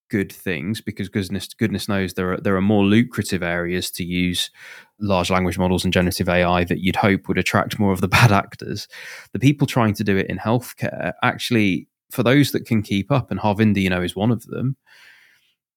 good 0.10 0.32
things 0.32 0.82
because 0.82 1.08
goodness 1.08 1.48
goodness 1.54 1.88
knows 1.88 2.14
there 2.14 2.34
are 2.34 2.38
there 2.38 2.56
are 2.58 2.62
more 2.62 2.84
lucrative 2.84 3.42
areas 3.42 3.90
to 3.90 4.04
use 4.04 4.52
large 5.00 5.30
language 5.30 5.58
models 5.58 5.84
and 5.84 5.94
generative 5.94 6.30
AI 6.30 6.66
that 6.66 6.80
you'd 6.80 6.98
hope 6.98 7.28
would 7.28 7.38
attract 7.38 7.80
more 7.80 7.94
of 7.94 8.02
the 8.02 8.08
bad 8.20 8.32
actors. 8.32 8.88
The 9.32 9.40
people 9.40 9.66
trying 9.66 9.94
to 9.96 10.04
do 10.04 10.18
it 10.18 10.28
in 10.30 10.38
healthcare 10.38 11.14
actually 11.24 11.88
for 12.12 12.24
those 12.24 12.52
that 12.52 12.66
can 12.66 12.82
keep 12.82 13.10
up, 13.10 13.32
and 13.32 13.40
Harvinder, 13.40 13.82
you 13.82 13.90
know, 13.90 14.02
is 14.02 14.18
one 14.18 14.32
of 14.32 14.44
them, 14.48 14.76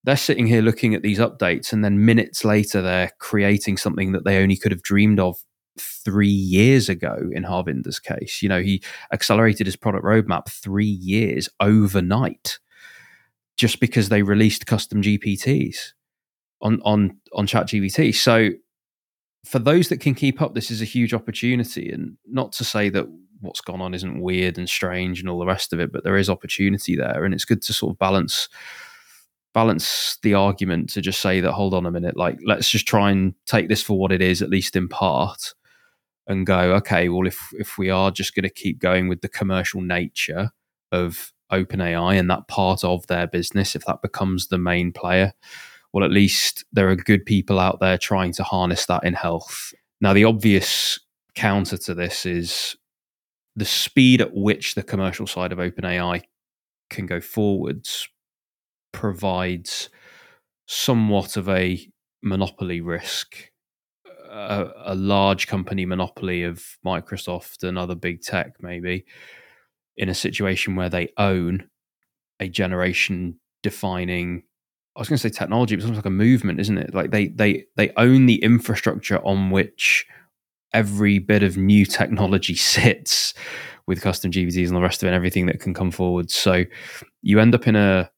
they're 0.04 0.16
sitting 0.16 0.46
here 0.46 0.62
looking 0.62 0.94
at 0.94 1.02
these 1.02 1.18
updates, 1.18 1.72
and 1.72 1.84
then 1.84 2.04
minutes 2.04 2.44
later, 2.44 2.82
they're 2.82 3.10
creating 3.18 3.78
something 3.78 4.12
that 4.12 4.24
they 4.24 4.42
only 4.42 4.56
could 4.56 4.72
have 4.72 4.82
dreamed 4.82 5.18
of 5.18 5.42
three 5.78 6.28
years 6.28 6.88
ago 6.88 7.30
in 7.32 7.42
Harvinder's 7.42 7.98
case. 7.98 8.42
You 8.42 8.48
know, 8.48 8.60
he 8.60 8.82
accelerated 9.12 9.66
his 9.66 9.76
product 9.76 10.04
roadmap 10.04 10.48
three 10.48 10.84
years 10.86 11.48
overnight 11.58 12.58
just 13.56 13.80
because 13.80 14.08
they 14.08 14.22
released 14.22 14.66
custom 14.66 15.02
GPTs 15.02 15.92
on 16.60 16.80
on 16.84 17.16
on 17.32 17.46
ChatGPT. 17.46 18.14
So 18.14 18.50
for 19.44 19.58
those 19.58 19.88
that 19.88 20.00
can 20.00 20.14
keep 20.14 20.40
up, 20.42 20.54
this 20.54 20.70
is 20.70 20.82
a 20.82 20.86
huge 20.86 21.14
opportunity. 21.14 21.90
And 21.90 22.16
not 22.26 22.52
to 22.52 22.64
say 22.64 22.88
that 22.90 23.06
what's 23.40 23.60
gone 23.60 23.80
on 23.80 23.94
isn't 23.94 24.20
weird 24.20 24.58
and 24.58 24.68
strange 24.68 25.20
and 25.20 25.28
all 25.28 25.38
the 25.38 25.46
rest 25.46 25.72
of 25.72 25.80
it, 25.80 25.92
but 25.92 26.04
there 26.04 26.16
is 26.16 26.30
opportunity 26.30 26.96
there. 26.96 27.24
And 27.24 27.34
it's 27.34 27.44
good 27.44 27.62
to 27.62 27.72
sort 27.72 27.92
of 27.92 27.98
balance 27.98 28.48
balance 29.54 30.18
the 30.22 30.34
argument 30.34 30.90
to 30.90 31.00
just 31.00 31.20
say 31.20 31.40
that 31.40 31.52
hold 31.52 31.72
on 31.74 31.86
a 31.86 31.90
minute 31.90 32.16
like 32.16 32.38
let's 32.44 32.68
just 32.68 32.86
try 32.86 33.10
and 33.10 33.34
take 33.46 33.68
this 33.68 33.82
for 33.82 33.98
what 33.98 34.12
it 34.12 34.20
is 34.20 34.42
at 34.42 34.50
least 34.50 34.76
in 34.76 34.88
part 34.88 35.54
and 36.26 36.46
go 36.46 36.74
okay 36.74 37.08
well 37.08 37.26
if 37.26 37.50
if 37.52 37.78
we 37.78 37.88
are 37.88 38.10
just 38.10 38.34
going 38.34 38.42
to 38.42 38.50
keep 38.50 38.78
going 38.78 39.08
with 39.08 39.20
the 39.20 39.28
commercial 39.28 39.80
nature 39.80 40.50
of 40.90 41.32
OpenAI 41.52 42.18
and 42.18 42.28
that 42.28 42.48
part 42.48 42.82
of 42.82 43.06
their 43.06 43.26
business 43.26 43.76
if 43.76 43.84
that 43.86 44.02
becomes 44.02 44.48
the 44.48 44.58
main 44.58 44.92
player 44.92 45.32
well 45.94 46.04
at 46.04 46.10
least 46.10 46.64
there 46.72 46.90
are 46.90 46.96
good 46.96 47.24
people 47.24 47.60
out 47.60 47.78
there 47.78 47.96
trying 47.96 48.32
to 48.32 48.42
harness 48.42 48.84
that 48.86 49.04
in 49.04 49.14
health. 49.14 49.72
Now 50.00 50.12
the 50.12 50.24
obvious 50.24 50.98
counter 51.36 51.76
to 51.78 51.94
this 51.94 52.26
is 52.26 52.76
the 53.54 53.64
speed 53.64 54.20
at 54.20 54.34
which 54.34 54.74
the 54.74 54.82
commercial 54.82 55.28
side 55.28 55.52
of 55.52 55.58
OpenAI 55.58 56.22
can 56.90 57.06
go 57.06 57.20
forwards 57.20 58.08
provides 58.94 59.90
somewhat 60.66 61.36
of 61.36 61.48
a 61.50 61.86
monopoly 62.22 62.80
risk, 62.80 63.50
a, 64.30 64.68
a, 64.86 64.94
large 64.94 65.46
company 65.46 65.84
monopoly 65.84 66.44
of 66.44 66.64
Microsoft 66.86 67.62
and 67.62 67.76
other 67.76 67.94
big 67.94 68.22
tech, 68.22 68.54
maybe, 68.60 69.04
in 69.98 70.08
a 70.08 70.14
situation 70.14 70.76
where 70.76 70.88
they 70.88 71.12
own 71.18 71.68
a 72.40 72.48
generation 72.48 73.38
defining. 73.62 74.44
I 74.96 75.00
was 75.00 75.08
going 75.08 75.18
to 75.18 75.28
say 75.28 75.36
technology, 75.36 75.74
but 75.74 75.80
it's 75.80 75.86
almost 75.86 75.98
like 75.98 76.06
a 76.06 76.10
movement, 76.10 76.60
isn't 76.60 76.78
it? 76.78 76.94
Like 76.94 77.10
they 77.10 77.28
they 77.28 77.64
they 77.76 77.90
own 77.96 78.26
the 78.26 78.42
infrastructure 78.42 79.18
on 79.18 79.50
which 79.50 80.06
every 80.72 81.18
bit 81.18 81.42
of 81.42 81.56
new 81.56 81.84
technology 81.84 82.54
sits 82.76 83.34
with 83.86 84.00
custom 84.00 84.30
GPTs 84.30 84.68
and 84.68 84.76
the 84.76 84.80
rest 84.80 85.02
of 85.02 85.06
it, 85.06 85.10
and 85.10 85.16
everything 85.16 85.46
that 85.46 85.60
can 85.60 85.74
come 85.74 85.90
forward. 85.90 86.30
So 86.30 86.64
you 87.22 87.40
end 87.40 87.54
up 87.54 87.66
in 87.66 87.76
a 87.76 88.10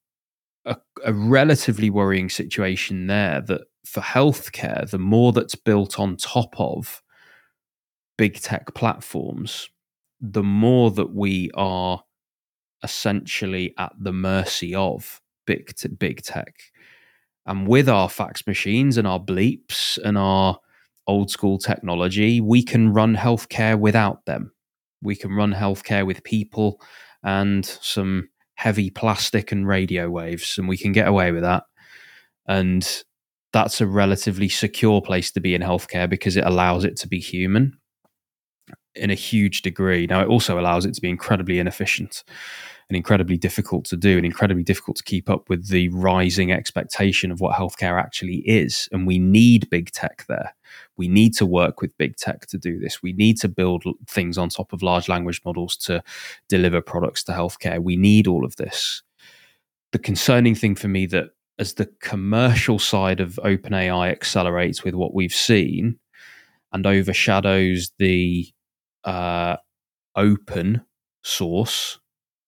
a, 0.66 0.76
a 1.04 1.12
relatively 1.12 1.90
worrying 1.90 2.28
situation 2.28 3.06
there 3.06 3.40
that 3.42 3.62
for 3.84 4.00
healthcare, 4.00 4.88
the 4.90 4.98
more 4.98 5.32
that's 5.32 5.54
built 5.54 5.98
on 5.98 6.16
top 6.16 6.54
of 6.58 7.02
big 8.18 8.40
tech 8.40 8.74
platforms, 8.74 9.70
the 10.20 10.42
more 10.42 10.90
that 10.90 11.14
we 11.14 11.50
are 11.54 12.02
essentially 12.82 13.74
at 13.78 13.92
the 13.98 14.12
mercy 14.12 14.74
of 14.74 15.20
big 15.46 15.74
t- 15.76 15.88
big 15.88 16.22
tech. 16.22 16.54
And 17.46 17.68
with 17.68 17.88
our 17.88 18.08
fax 18.08 18.46
machines 18.46 18.98
and 18.98 19.06
our 19.06 19.20
bleeps 19.20 19.98
and 20.04 20.18
our 20.18 20.58
old 21.06 21.30
school 21.30 21.58
technology, 21.58 22.40
we 22.40 22.62
can 22.62 22.92
run 22.92 23.14
healthcare 23.14 23.78
without 23.78 24.26
them. 24.26 24.52
We 25.00 25.14
can 25.14 25.32
run 25.32 25.52
healthcare 25.52 26.04
with 26.04 26.24
people 26.24 26.80
and 27.22 27.64
some 27.64 28.28
heavy 28.56 28.90
plastic 28.90 29.52
and 29.52 29.66
radio 29.66 30.10
waves, 30.10 30.58
and 30.58 30.68
we 30.68 30.76
can 30.76 30.92
get 30.92 31.08
away 31.08 31.30
with 31.30 31.42
that. 31.42 31.64
And 32.48 33.04
that's 33.52 33.80
a 33.80 33.86
relatively 33.86 34.48
secure 34.48 35.00
place 35.00 35.30
to 35.32 35.40
be 35.40 35.54
in 35.54 35.62
healthcare 35.62 36.10
because 36.10 36.36
it 36.36 36.44
allows 36.44 36.84
it 36.84 36.96
to 36.96 37.08
be 37.08 37.20
human 37.20 37.78
in 38.96 39.10
a 39.10 39.14
huge 39.14 39.62
degree. 39.62 40.06
Now, 40.06 40.22
it 40.22 40.28
also 40.28 40.58
allows 40.58 40.86
it 40.86 40.94
to 40.94 41.00
be 41.00 41.08
incredibly 41.08 41.58
inefficient 41.58 42.24
and 42.88 42.96
incredibly 42.96 43.36
difficult 43.36 43.84
to 43.86 43.96
do 43.96 44.16
and 44.16 44.24
incredibly 44.24 44.62
difficult 44.62 44.96
to 44.96 45.02
keep 45.02 45.28
up 45.28 45.48
with 45.48 45.68
the 45.68 45.88
rising 45.88 46.52
expectation 46.52 47.32
of 47.32 47.40
what 47.40 47.56
healthcare 47.56 48.00
actually 48.00 48.36
is. 48.48 48.88
And 48.92 49.06
we 49.06 49.18
need 49.18 49.68
big 49.70 49.90
tech 49.90 50.24
there. 50.28 50.54
We 50.96 51.08
need 51.08 51.34
to 51.34 51.46
work 51.46 51.80
with 51.80 51.96
big 51.98 52.16
tech 52.16 52.46
to 52.46 52.58
do 52.58 52.78
this. 52.78 53.02
We 53.02 53.12
need 53.12 53.40
to 53.40 53.48
build 53.48 53.84
things 54.06 54.38
on 54.38 54.50
top 54.50 54.72
of 54.72 54.82
large 54.82 55.08
language 55.08 55.40
models 55.44 55.76
to 55.78 56.02
deliver 56.48 56.80
products 56.80 57.24
to 57.24 57.32
healthcare. 57.32 57.82
We 57.82 57.96
need 57.96 58.28
all 58.28 58.44
of 58.44 58.56
this. 58.56 59.02
The 59.92 59.98
concerning 59.98 60.54
thing 60.54 60.76
for 60.76 60.88
me 60.88 61.06
that 61.06 61.30
as 61.58 61.74
the 61.74 61.90
commercial 62.00 62.78
side 62.78 63.18
of 63.18 63.40
OpenAI 63.42 64.10
accelerates 64.10 64.84
with 64.84 64.94
what 64.94 65.14
we've 65.14 65.32
seen 65.32 65.98
and 66.72 66.86
overshadows 66.86 67.90
the 67.98 68.46
uh, 69.06 69.56
open 70.14 70.82
source 71.22 71.98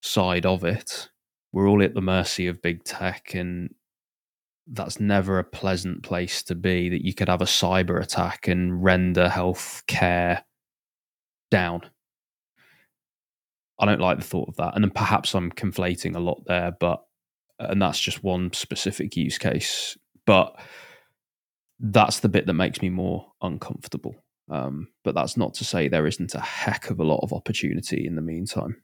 side 0.03 0.44
of 0.44 0.64
it, 0.64 1.09
we're 1.53 1.68
all 1.68 1.83
at 1.83 1.94
the 1.94 2.03
mercy 2.03 2.47
of 2.47 2.62
big 2.62 2.85
tech 2.85 3.35
and 3.35 3.75
that's 4.71 5.01
never 5.01 5.38
a 5.38 5.44
pleasant 5.44 6.03
place 6.03 6.42
to 6.42 6.55
be 6.55 6.90
that 6.90 7.05
you 7.05 7.14
could 7.14 7.29
have 7.29 7.40
a 7.40 7.47
cyber 7.47 8.03
attack 8.03 8.49
and 8.49 8.83
render 8.85 9.29
health 9.29 9.83
care 9.87 10.44
down. 11.51 11.83
I 13.79 13.87
don't 13.87 14.01
like 14.01 14.18
the 14.18 14.25
thought 14.25 14.49
of 14.49 14.57
that. 14.57 14.75
And 14.75 14.85
then 14.85 14.90
perhaps 14.90 15.35
I'm 15.35 15.51
conflating 15.53 16.16
a 16.16 16.21
lot 16.21 16.42
there, 16.47 16.73
but 16.79 17.03
and 17.59 17.81
that's 17.81 17.99
just 17.99 18.23
one 18.23 18.53
specific 18.53 19.16
use 19.16 19.38
case. 19.38 19.97
But 20.27 20.59
that's 21.81 22.21
the 22.21 22.29
bit 22.29 22.47
that 22.47 22.55
makes 22.55 22.83
me 22.83 22.90
more 22.90 23.33
uncomfortable. 23.40 24.16
Um, 24.51 24.89
but 25.05 25.15
that's 25.15 25.37
not 25.37 25.55
to 25.55 25.65
say 25.65 25.89
there 25.89 26.07
isn't 26.07 26.35
a 26.35 26.41
heck 26.41 26.91
of 26.91 27.01
a 27.01 27.05
lot 27.05 27.21
of 27.23 27.33
opportunity 27.33 28.07
in 28.07 28.17
the 28.17 28.23
meantime. 28.23 28.83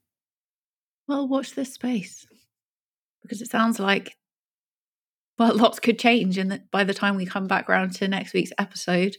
Well, 1.08 1.28
watch 1.28 1.54
this 1.54 1.72
space 1.72 2.26
because 3.22 3.40
it 3.40 3.50
sounds 3.50 3.78
like 3.78 4.16
well, 5.38 5.56
lots 5.56 5.80
could 5.80 5.98
change, 5.98 6.38
and 6.38 6.62
by 6.70 6.84
the 6.84 6.94
time 6.94 7.16
we 7.16 7.26
come 7.26 7.48
back 7.48 7.68
around 7.68 7.94
to 7.94 8.06
next 8.06 8.32
week's 8.34 8.52
episode, 8.58 9.16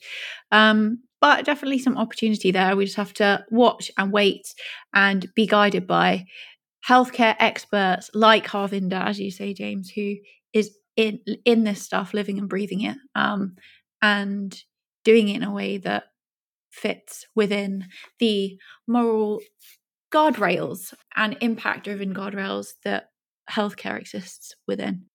um, 0.51 0.99
but 1.19 1.45
definitely 1.45 1.79
some 1.79 1.97
opportunity 1.97 2.51
there. 2.51 2.75
We 2.75 2.85
just 2.85 2.97
have 2.97 3.13
to 3.15 3.43
watch 3.51 3.91
and 3.97 4.13
wait 4.13 4.53
and 4.93 5.27
be 5.35 5.45
guided 5.45 5.87
by 5.87 6.25
healthcare 6.87 7.35
experts 7.39 8.09
like 8.13 8.45
Harvinder, 8.47 9.03
as 9.03 9.19
you 9.19 9.31
say, 9.31 9.53
James, 9.53 9.89
who 9.89 10.15
is 10.53 10.75
in 10.95 11.19
in 11.43 11.65
this 11.65 11.81
stuff, 11.81 12.13
living 12.13 12.39
and 12.39 12.47
breathing 12.47 12.81
it, 12.81 12.97
um, 13.15 13.55
and 14.01 14.57
doing 15.03 15.27
it 15.27 15.35
in 15.35 15.43
a 15.43 15.51
way 15.51 15.77
that 15.77 16.05
fits 16.75 17.25
within 17.35 17.85
the 18.19 18.57
moral 18.87 19.39
guardrails 20.13 20.93
and 21.15 21.37
impact 21.41 21.85
driven 21.85 22.13
guardrails 22.13 22.67
that 22.83 23.09
healthcare 23.49 23.99
exists 23.99 24.55
within. 24.67 25.05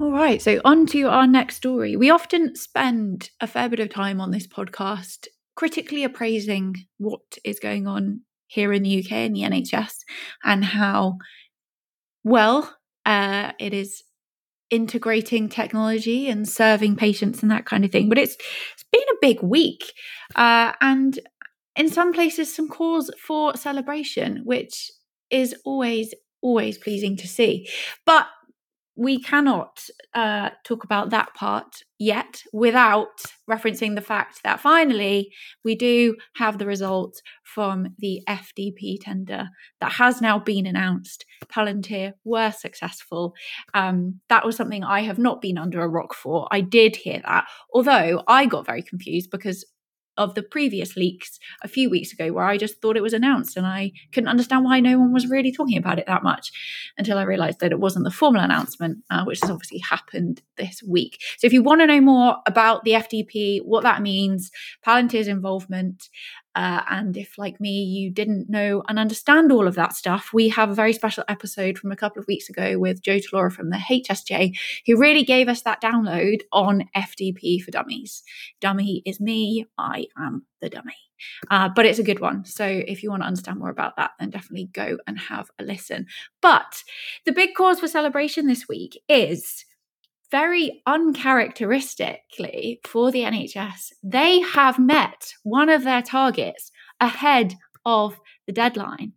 All 0.00 0.12
right, 0.12 0.40
so 0.40 0.60
on 0.64 0.86
to 0.86 1.02
our 1.04 1.26
next 1.26 1.56
story. 1.56 1.96
We 1.96 2.10
often 2.10 2.56
spend 2.56 3.30
a 3.40 3.46
fair 3.46 3.68
bit 3.68 3.80
of 3.80 3.90
time 3.90 4.20
on 4.20 4.30
this 4.30 4.46
podcast 4.46 5.26
critically 5.54 6.04
appraising 6.04 6.74
what 6.98 7.20
is 7.44 7.60
going 7.60 7.86
on 7.86 8.22
here 8.46 8.72
in 8.72 8.82
the 8.82 9.04
UK 9.04 9.12
in 9.12 9.32
the 9.32 9.42
NHS 9.42 9.92
and 10.42 10.64
how 10.64 11.18
well 12.24 12.74
uh, 13.06 13.52
it 13.58 13.72
is 13.72 14.02
integrating 14.70 15.48
technology 15.48 16.28
and 16.28 16.48
serving 16.48 16.96
patients 16.96 17.42
and 17.42 17.50
that 17.50 17.66
kind 17.66 17.84
of 17.84 17.90
thing. 17.90 18.08
But 18.08 18.18
it's 18.18 18.36
it's 18.74 18.84
been 18.92 19.02
a 19.02 19.18
big 19.20 19.42
week, 19.42 19.92
uh, 20.34 20.72
and 20.80 21.18
in 21.76 21.88
some 21.88 22.12
places, 22.12 22.54
some 22.54 22.68
cause 22.68 23.10
for 23.18 23.56
celebration, 23.56 24.42
which 24.44 24.90
is 25.30 25.54
always 25.64 26.14
always 26.42 26.78
pleasing 26.78 27.16
to 27.18 27.28
see. 27.28 27.68
But 28.06 28.26
we 29.00 29.18
cannot 29.18 29.82
uh, 30.12 30.50
talk 30.62 30.84
about 30.84 31.08
that 31.08 31.32
part 31.32 31.84
yet 31.98 32.42
without 32.52 33.24
referencing 33.50 33.94
the 33.94 34.02
fact 34.02 34.42
that 34.44 34.60
finally 34.60 35.32
we 35.64 35.74
do 35.74 36.14
have 36.34 36.58
the 36.58 36.66
result 36.66 37.22
from 37.42 37.94
the 37.98 38.20
FDP 38.28 38.98
tender 39.00 39.48
that 39.80 39.92
has 39.92 40.20
now 40.20 40.38
been 40.38 40.66
announced. 40.66 41.24
Palantir 41.46 42.12
were 42.24 42.50
successful. 42.50 43.32
Um, 43.72 44.20
that 44.28 44.44
was 44.44 44.54
something 44.54 44.84
I 44.84 45.00
have 45.00 45.18
not 45.18 45.40
been 45.40 45.56
under 45.56 45.80
a 45.80 45.88
rock 45.88 46.12
for. 46.12 46.46
I 46.50 46.60
did 46.60 46.94
hear 46.94 47.22
that, 47.24 47.46
although 47.72 48.22
I 48.28 48.44
got 48.44 48.66
very 48.66 48.82
confused 48.82 49.30
because 49.30 49.64
of 50.16 50.34
the 50.34 50.42
previous 50.42 50.96
leaks 50.96 51.38
a 51.62 51.68
few 51.68 51.88
weeks 51.88 52.12
ago 52.12 52.32
where 52.32 52.44
I 52.44 52.56
just 52.56 52.80
thought 52.80 52.96
it 52.96 53.02
was 53.02 53.12
announced 53.12 53.56
and 53.56 53.66
I 53.66 53.92
couldn't 54.12 54.28
understand 54.28 54.64
why 54.64 54.80
no 54.80 54.98
one 54.98 55.12
was 55.12 55.28
really 55.28 55.52
talking 55.52 55.78
about 55.78 55.98
it 55.98 56.06
that 56.06 56.22
much 56.22 56.50
until 56.98 57.18
I 57.18 57.22
realized 57.22 57.60
that 57.60 57.72
it 57.72 57.80
wasn't 57.80 58.04
the 58.04 58.10
formal 58.10 58.42
announcement, 58.42 58.98
uh, 59.10 59.24
which 59.24 59.40
has 59.40 59.50
obviously 59.50 59.78
happened 59.78 60.42
this 60.56 60.82
week. 60.82 61.18
So 61.38 61.46
if 61.46 61.52
you 61.52 61.62
want 61.62 61.80
to 61.80 61.86
know 61.86 62.00
more 62.00 62.36
about 62.46 62.84
the 62.84 62.92
FDP, 62.92 63.60
what 63.64 63.82
that 63.82 64.02
means, 64.02 64.50
Palantir's 64.86 65.28
involvement, 65.28 66.08
Uh, 66.54 66.82
and 66.90 67.16
if, 67.16 67.38
like 67.38 67.60
me, 67.60 67.82
you 67.82 68.10
didn't 68.10 68.50
know 68.50 68.82
and 68.88 68.98
understand 68.98 69.52
all 69.52 69.66
of 69.66 69.74
that 69.76 69.94
stuff, 69.94 70.30
we 70.32 70.48
have 70.48 70.70
a 70.70 70.74
very 70.74 70.92
special 70.92 71.24
episode 71.28 71.78
from 71.78 71.92
a 71.92 71.96
couple 71.96 72.20
of 72.20 72.26
weeks 72.26 72.48
ago 72.48 72.78
with 72.78 73.02
Joe 73.02 73.18
Talora 73.18 73.52
from 73.52 73.70
the 73.70 73.76
HSJ, 73.76 74.56
who 74.86 74.98
really 74.98 75.24
gave 75.24 75.48
us 75.48 75.62
that 75.62 75.82
download 75.82 76.40
on 76.52 76.88
FDP 76.96 77.62
for 77.62 77.70
Dummies. 77.70 78.22
Dummy 78.60 79.02
is 79.06 79.20
me, 79.20 79.66
I 79.78 80.06
am 80.18 80.46
the 80.60 80.68
dummy. 80.68 80.96
Uh, 81.50 81.68
but 81.68 81.86
it's 81.86 81.98
a 81.98 82.04
good 82.04 82.20
one. 82.20 82.44
So 82.44 82.64
if 82.64 83.02
you 83.02 83.10
want 83.10 83.22
to 83.22 83.26
understand 83.26 83.58
more 83.58 83.70
about 83.70 83.96
that, 83.96 84.12
then 84.18 84.30
definitely 84.30 84.70
go 84.72 84.98
and 85.06 85.18
have 85.18 85.50
a 85.58 85.64
listen. 85.64 86.06
But 86.40 86.82
the 87.26 87.32
big 87.32 87.54
cause 87.54 87.80
for 87.80 87.88
celebration 87.88 88.46
this 88.46 88.68
week 88.68 89.00
is 89.08 89.64
very 90.30 90.82
uncharacteristically 90.86 92.80
for 92.84 93.10
the 93.10 93.20
NHS, 93.20 93.92
they 94.02 94.40
have 94.40 94.78
met 94.78 95.34
one 95.42 95.68
of 95.68 95.84
their 95.84 96.02
targets 96.02 96.70
ahead 97.00 97.54
of 97.84 98.18
the 98.46 98.52
deadline. 98.52 99.12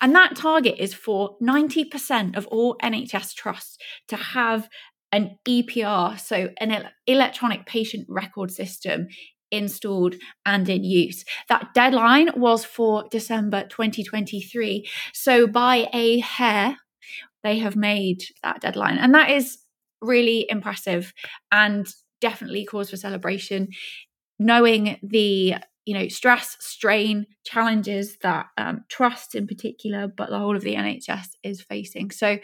And 0.00 0.14
that 0.14 0.36
target 0.36 0.76
is 0.78 0.94
for 0.94 1.36
90% 1.42 2.36
of 2.36 2.46
all 2.48 2.76
NHS 2.82 3.34
trusts 3.34 3.78
to 4.08 4.16
have 4.16 4.68
an 5.12 5.38
EPR, 5.46 6.18
so 6.18 6.48
an 6.58 6.88
electronic 7.06 7.64
patient 7.66 8.06
record 8.08 8.50
system 8.50 9.06
installed 9.50 10.16
and 10.44 10.68
in 10.68 10.82
use. 10.82 11.24
That 11.48 11.72
deadline 11.74 12.30
was 12.36 12.64
for 12.64 13.04
December 13.10 13.64
2023. 13.68 14.88
So 15.12 15.46
by 15.46 15.88
a 15.92 16.18
hair, 16.18 16.76
they 17.44 17.58
have 17.58 17.76
made 17.76 18.22
that 18.42 18.60
deadline. 18.60 18.98
And 18.98 19.14
that 19.14 19.30
is 19.30 19.58
really 20.00 20.46
impressive 20.48 21.12
and 21.50 21.86
definitely 22.20 22.64
cause 22.64 22.90
for 22.90 22.96
celebration. 22.96 23.68
Knowing 24.38 24.98
the 25.02 25.54
you 25.86 25.94
know 25.94 26.08
stress, 26.08 26.56
strain, 26.60 27.26
challenges 27.44 28.18
that 28.18 28.46
um, 28.58 28.84
trust 28.88 29.34
in 29.34 29.46
particular, 29.46 30.08
but 30.08 30.28
the 30.28 30.38
whole 30.38 30.56
of 30.56 30.62
the 30.62 30.74
NHS 30.74 31.28
is 31.42 31.62
facing. 31.62 32.10
So, 32.10 32.38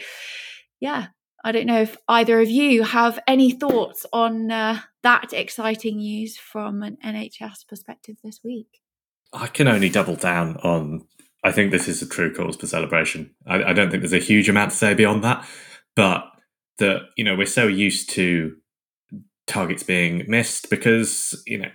yeah, 0.81 1.09
I 1.45 1.53
don't 1.53 1.67
know 1.67 1.83
if 1.83 1.97
either 2.09 2.41
of 2.41 2.49
you 2.49 2.85
have 2.85 3.19
any 3.27 3.51
thoughts 3.51 4.07
on 4.13 4.51
uh, 4.51 4.81
that 5.03 5.33
exciting 5.33 5.97
news 5.97 6.39
from 6.39 6.83
an 6.83 6.97
NHS 7.05 7.67
perspective 7.69 8.17
this 8.23 8.41
week. 8.45 8.81
I 9.33 9.49
can 9.49 9.67
only 9.69 9.89
double 9.89 10.17
down 10.17 10.57
on. 10.59 11.07
I 11.45 11.51
think 11.51 11.73
this 11.73 11.89
is 11.89 12.01
a 12.01 12.09
true 12.09 12.33
cause 12.33 12.55
for 12.55 12.69
celebration. 12.69 13.35
I, 13.47 13.65
I 13.65 13.73
don't 13.73 13.91
think 13.91 14.03
there's 14.03 14.13
a 14.13 14.19
huge 14.19 14.49
amount 14.49 14.71
to 14.71 14.77
say 14.77 14.95
beyond 14.95 15.25
that, 15.25 15.45
but 15.97 16.32
that 16.79 17.03
you 17.17 17.25
know 17.25 17.37
we're 17.37 17.47
so 17.47 17.67
used 17.67 18.11
to 18.11 18.57
targets 19.47 19.83
being 19.83 20.25
missed 20.29 20.71
because 20.71 21.43
you 21.47 21.59
know 21.59 21.69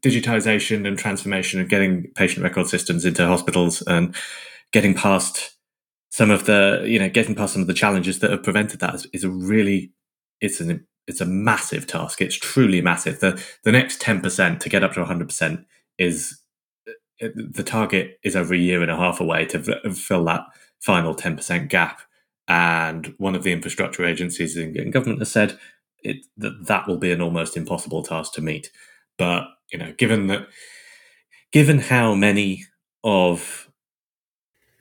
digitization 0.00 0.86
and 0.86 0.98
transformation 0.98 1.60
and 1.60 1.68
getting 1.68 2.10
patient 2.14 2.42
record 2.42 2.66
systems 2.66 3.04
into 3.04 3.26
hospitals 3.26 3.82
and 3.82 4.14
getting 4.72 4.94
past 4.94 5.52
some 6.10 6.30
of 6.30 6.46
the 6.46 6.84
you 6.86 6.98
know 6.98 7.08
getting 7.08 7.34
past 7.34 7.52
some 7.52 7.62
of 7.62 7.68
the 7.68 7.74
challenges 7.74 8.18
that 8.18 8.30
have 8.30 8.42
prevented 8.42 8.80
that 8.80 8.94
is, 8.94 9.06
is 9.12 9.24
a 9.24 9.30
really 9.30 9.92
it's 10.40 10.60
an 10.60 10.86
it's 11.06 11.20
a 11.20 11.26
massive 11.26 11.86
task. 11.86 12.20
It's 12.20 12.36
truly 12.36 12.80
massive. 12.80 13.20
The 13.20 13.42
the 13.64 13.72
next 13.72 14.00
10% 14.00 14.60
to 14.60 14.68
get 14.68 14.82
up 14.82 14.92
to 14.94 15.04
100% 15.04 15.64
is 15.98 16.40
uh, 16.88 17.26
uh, 17.26 17.28
the 17.34 17.62
target 17.62 18.18
is 18.22 18.36
over 18.36 18.54
a 18.54 18.58
year 18.58 18.82
and 18.82 18.90
a 18.90 18.96
half 18.96 19.20
away 19.20 19.44
to 19.46 19.92
fill 19.92 20.24
that 20.24 20.42
final 20.80 21.14
10% 21.14 21.68
gap 21.68 22.00
and 22.48 23.14
one 23.18 23.34
of 23.34 23.42
the 23.42 23.52
infrastructure 23.52 24.04
agencies 24.04 24.56
in, 24.56 24.90
government 24.90 25.20
has 25.20 25.30
said 25.30 25.58
it, 26.02 26.26
that 26.36 26.66
that 26.66 26.86
will 26.86 26.98
be 26.98 27.12
an 27.12 27.20
almost 27.20 27.56
impossible 27.56 28.02
task 28.02 28.32
to 28.34 28.42
meet. 28.42 28.70
But 29.18 29.44
you 29.72 29.78
know, 29.78 29.92
given 29.98 30.28
that, 30.28 30.46
given 31.52 31.80
how 31.80 32.14
many 32.14 32.64
of 33.02 33.68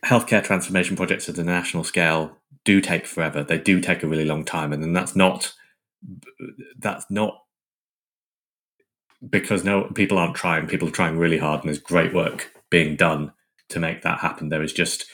healthcare 0.06 0.43
transformation 0.43 0.95
projects 0.95 1.28
at 1.28 1.36
the 1.36 1.43
national 1.43 1.84
scale 1.84 2.38
do 2.63 2.82
take 2.82 3.08
forever, 3.08 3.43
they 3.43 3.58
do 3.58 3.82
take 3.82 4.04
a 4.04 4.08
really 4.08 4.25
long 4.25 4.45
time, 4.45 4.71
and 4.71 4.84
then 4.84 4.93
that's 4.93 5.15
not 5.15 5.54
that's 6.78 7.06
not 7.10 7.41
because 9.28 9.63
no 9.63 9.86
people 9.95 10.17
aren't 10.17 10.36
trying. 10.36 10.67
People 10.67 10.88
are 10.88 10.91
trying 10.91 11.17
really 11.17 11.39
hard, 11.39 11.62
and 11.62 11.69
there's 11.69 11.80
great 11.80 12.13
work 12.13 12.51
being 12.69 12.95
done 12.95 13.32
to 13.69 13.80
make 13.80 14.04
that 14.04 14.19
happen. 14.19 14.49
There 14.49 14.63
is 14.63 14.73
just 14.73 15.06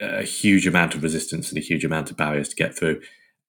a 0.00 0.22
huge 0.22 0.66
amount 0.66 0.94
of 0.94 1.02
resistance 1.02 1.48
and 1.48 1.58
a 1.58 1.62
huge 1.62 1.84
amount 1.84 2.10
of 2.10 2.16
barriers 2.16 2.48
to 2.48 2.56
get 2.56 2.76
through. 2.76 3.00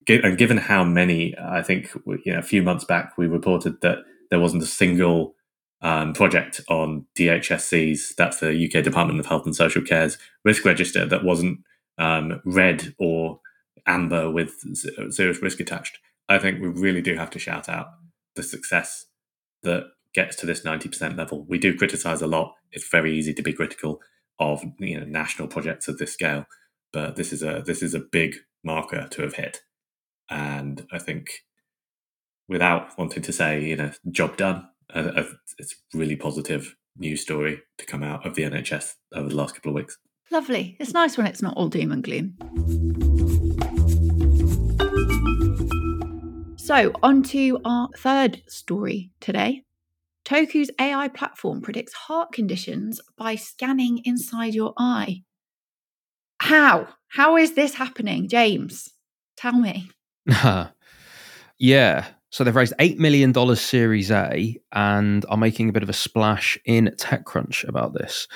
And 0.08 0.38
given 0.38 0.58
how 0.58 0.84
many, 0.84 1.36
I 1.38 1.62
think 1.62 1.94
you 2.26 2.34
know, 2.34 2.40
a 2.40 2.44
few 2.44 2.64
months 2.64 2.84
back 2.84 3.18
we 3.18 3.28
reported 3.28 3.82
that 3.82 4.00
there 4.30 4.40
wasn't 4.40 4.64
a 4.64 4.68
single 4.68 5.36
um, 5.82 6.14
project 6.14 6.62
on 6.70 7.06
DHSC's, 7.18 8.14
that's 8.18 8.40
the 8.40 8.50
UK 8.50 8.84
Department 8.84 9.20
of 9.20 9.26
Health 9.26 9.46
and 9.46 9.56
Social 9.56 9.82
Care's 9.82 10.18
risk 10.44 10.66
register, 10.66 11.06
that 11.06 11.24
wasn't 11.24 11.60
um, 11.98 12.42
red 12.46 12.96
or 13.00 13.40
amber 13.86 14.30
with 14.30 14.54
serious 15.12 15.42
risk 15.42 15.60
attached. 15.60 16.00
I 16.30 16.40
think 16.40 16.62
we 16.62 16.68
really 16.68 17.02
do 17.02 17.16
have 17.16 17.30
to 17.32 17.40
shout 17.40 17.68
out 17.70 17.88
the 18.36 18.44
success 18.44 19.06
that 19.64 19.86
gets 20.14 20.36
to 20.38 20.46
this 20.46 20.62
90% 20.62 21.18
level. 21.18 21.46
We 21.48 21.58
do 21.58 21.78
criticize 21.78 22.22
a 22.22 22.28
lot. 22.28 22.54
It's 22.72 22.90
very 22.90 23.16
easy 23.16 23.34
to 23.34 23.42
be 23.42 23.54
critical 23.54 24.02
of 24.42 24.64
you 24.80 25.00
know 25.00 25.06
national 25.06 25.48
projects 25.48 25.88
of 25.88 25.98
this 25.98 26.14
scale. 26.14 26.46
But 26.92 27.16
this 27.16 27.32
is 27.32 27.44
a 27.44 27.64
this 27.66 27.82
is 27.82 27.94
a 27.94 28.00
big 28.00 28.36
marker 28.64 29.08
to 29.10 29.22
have 29.22 29.36
hit, 29.36 29.62
and 30.30 30.86
I 30.92 31.00
think 31.00 31.30
without 32.50 32.98
wanting 32.98 33.24
to 33.24 33.32
say 33.32 33.64
you 33.64 33.76
know 33.78 33.92
job 34.10 34.36
done, 34.36 34.68
uh, 34.94 35.12
uh, 35.16 35.24
it's 35.58 35.76
really 35.94 36.16
positive 36.16 36.76
news 36.98 37.22
story 37.22 37.62
to 37.78 37.86
come 37.86 38.04
out 38.04 38.26
of 38.26 38.36
the 38.36 38.44
NHS 38.44 38.96
over 39.14 39.30
the 39.30 39.36
last 39.36 39.56
couple 39.56 39.70
of 39.70 39.76
weeks. 39.76 39.98
Lovely. 40.32 40.76
It's 40.80 40.94
nice 40.94 41.18
when 41.18 41.28
it's 41.28 41.42
not 41.42 41.56
all 41.56 41.70
doom 41.70 41.92
and 41.92 42.04
gloom. 42.04 42.36
So, 46.58 46.94
on 47.04 47.24
to 47.24 47.60
our 47.66 47.90
third 47.98 48.42
story 48.48 49.12
today. 49.20 49.64
Toku's 50.32 50.72
AI 50.80 51.10
platform 51.10 51.60
predicts 51.60 51.92
heart 51.92 52.32
conditions 52.32 53.02
by 53.18 53.36
scanning 53.36 54.02
inside 54.06 54.54
your 54.54 54.74
eye. 54.78 55.24
How? 56.40 56.88
How 57.10 57.36
is 57.36 57.56
this 57.56 57.74
happening, 57.74 58.30
James? 58.30 58.94
Tell 59.36 59.52
me. 59.52 59.90
yeah. 61.60 62.06
So 62.30 62.46
they've 62.46 62.56
raised 62.56 62.74
$8 62.80 62.98
million 62.98 63.34
Series 63.58 64.10
A 64.10 64.56
and 64.72 65.26
are 65.28 65.36
making 65.36 65.68
a 65.68 65.74
bit 65.74 65.84
of 65.84 65.90
a 65.90 65.94
splash 65.94 66.58
in 66.64 66.96
TechCrunch 66.98 67.68
about 67.68 67.94
this. 67.94 68.30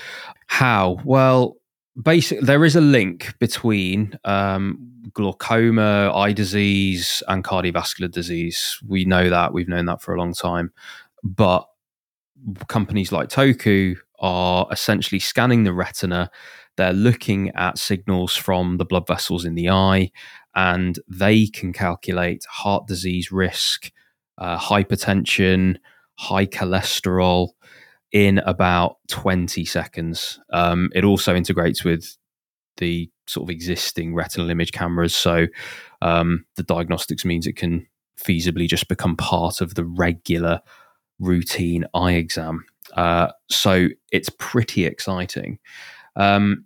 How? 0.47 0.97
Well, 1.05 1.55
basically, 2.03 2.45
there 2.45 2.65
is 2.65 2.75
a 2.75 2.81
link 2.81 3.39
between 3.39 4.19
um, 4.25 4.91
glaucoma, 5.13 6.11
eye 6.13 6.33
disease, 6.33 7.23
and 7.29 7.41
cardiovascular 7.41 8.11
disease. 8.11 8.81
We 8.85 9.05
know 9.05 9.29
that. 9.29 9.53
We've 9.53 9.69
known 9.69 9.85
that 9.85 10.01
for 10.01 10.13
a 10.13 10.19
long 10.19 10.33
time. 10.33 10.73
But 11.23 11.65
companies 12.67 13.11
like 13.11 13.29
Toku 13.29 13.95
are 14.19 14.67
essentially 14.71 15.19
scanning 15.19 15.63
the 15.63 15.73
retina. 15.73 16.29
They're 16.77 16.93
looking 16.93 17.49
at 17.51 17.77
signals 17.77 18.35
from 18.35 18.77
the 18.77 18.85
blood 18.85 19.07
vessels 19.07 19.45
in 19.45 19.55
the 19.55 19.69
eye, 19.69 20.11
and 20.55 20.99
they 21.07 21.47
can 21.47 21.73
calculate 21.73 22.43
heart 22.49 22.87
disease 22.87 23.31
risk, 23.31 23.91
uh, 24.37 24.57
hypertension, 24.57 25.77
high 26.17 26.45
cholesterol 26.45 27.49
in 28.11 28.39
about 28.39 28.97
20 29.09 29.65
seconds. 29.65 30.39
Um, 30.51 30.89
it 30.93 31.03
also 31.03 31.35
integrates 31.35 31.83
with 31.83 32.17
the 32.77 33.09
sort 33.27 33.45
of 33.45 33.49
existing 33.49 34.13
retinal 34.13 34.49
image 34.49 34.71
cameras. 34.71 35.15
So 35.15 35.47
um, 36.01 36.45
the 36.55 36.63
diagnostics 36.63 37.25
means 37.25 37.47
it 37.47 37.55
can 37.55 37.87
feasibly 38.17 38.67
just 38.67 38.87
become 38.87 39.15
part 39.15 39.61
of 39.61 39.75
the 39.75 39.83
regular 39.85 40.61
routine 41.19 41.85
eye 41.93 42.13
exam. 42.13 42.65
Uh, 42.93 43.31
so 43.49 43.87
it's 44.11 44.29
pretty 44.37 44.85
exciting. 44.85 45.59
Um, 46.15 46.65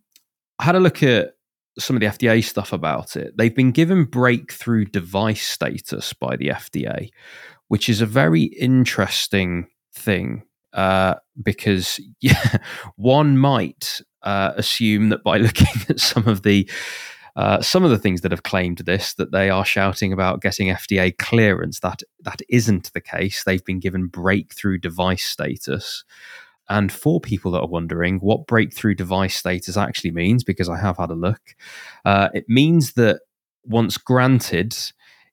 I 0.59 0.65
had 0.65 0.75
a 0.75 0.79
look 0.79 1.01
at 1.03 1.35
some 1.77 1.95
of 1.95 2.01
the 2.01 2.07
FDA 2.07 2.43
stuff 2.43 2.73
about 2.73 3.15
it. 3.15 3.35
They've 3.37 3.55
been 3.55 3.71
given 3.71 4.05
breakthrough 4.05 4.85
device 4.85 5.47
status 5.47 6.13
by 6.13 6.35
the 6.35 6.49
FDA, 6.49 7.09
which 7.67 7.89
is 7.89 8.01
a 8.01 8.05
very 8.05 8.43
interesting 8.43 9.67
thing 9.93 10.43
uh, 10.73 11.15
because 11.41 11.99
yeah, 12.21 12.57
one 12.95 13.37
might 13.37 14.01
uh, 14.23 14.53
assume 14.55 15.09
that 15.09 15.23
by 15.23 15.37
looking 15.39 15.67
at 15.87 15.99
some 15.99 16.27
of 16.27 16.43
the 16.43 16.69
uh, 17.35 17.61
some 17.61 17.83
of 17.83 17.89
the 17.89 17.97
things 17.97 18.21
that 18.21 18.31
have 18.31 18.43
claimed 18.43 18.79
this 18.79 19.13
that 19.15 19.31
they 19.31 19.49
are 19.49 19.65
shouting 19.65 20.11
about 20.13 20.41
getting 20.41 20.67
FDA 20.67 21.17
clearance 21.17 21.79
that 21.79 22.01
that 22.21 22.41
isn't 22.49 22.91
the 22.93 23.01
case. 23.01 23.43
They've 23.43 23.63
been 23.63 23.79
given 23.79 24.07
breakthrough 24.07 24.77
device 24.77 25.23
status. 25.23 26.03
And 26.69 26.91
for 26.91 27.19
people 27.19 27.51
that 27.51 27.61
are 27.61 27.67
wondering 27.67 28.19
what 28.19 28.45
breakthrough 28.45 28.93
device 28.93 29.35
status 29.35 29.75
actually 29.75 30.11
means, 30.11 30.43
because 30.43 30.69
I 30.69 30.77
have 30.77 30.97
had 30.97 31.09
a 31.09 31.15
look, 31.15 31.55
uh, 32.05 32.29
it 32.33 32.47
means 32.47 32.93
that 32.93 33.21
once 33.65 33.97
granted, 33.97 34.77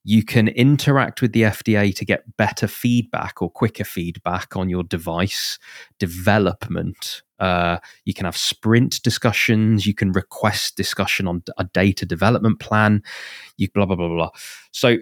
You 0.09 0.23
can 0.23 0.47
interact 0.47 1.21
with 1.21 1.33
the 1.33 1.43
FDA 1.43 1.93
to 1.97 2.05
get 2.05 2.37
better 2.37 2.69
feedback 2.69 3.43
or 3.43 3.51
quicker 3.51 3.83
feedback 3.83 4.55
on 4.55 4.69
your 4.69 4.85
device 4.85 5.59
development. 5.99 7.23
Uh, 7.41 7.79
you 8.05 8.15
can 8.15 8.25
have 8.25 8.37
sprint 8.37 9.03
discussions. 9.03 9.85
You 9.85 9.95
can 9.95 10.13
request 10.13 10.77
discussion 10.77 11.27
on 11.27 11.43
a 11.59 11.65
data 11.65 12.07
development 12.07 12.61
plan. 12.61 13.03
You 13.57 13.67
blah 13.75 13.85
blah 13.85 13.97
blah 13.97 14.07
blah. 14.07 14.31
So 14.71 14.99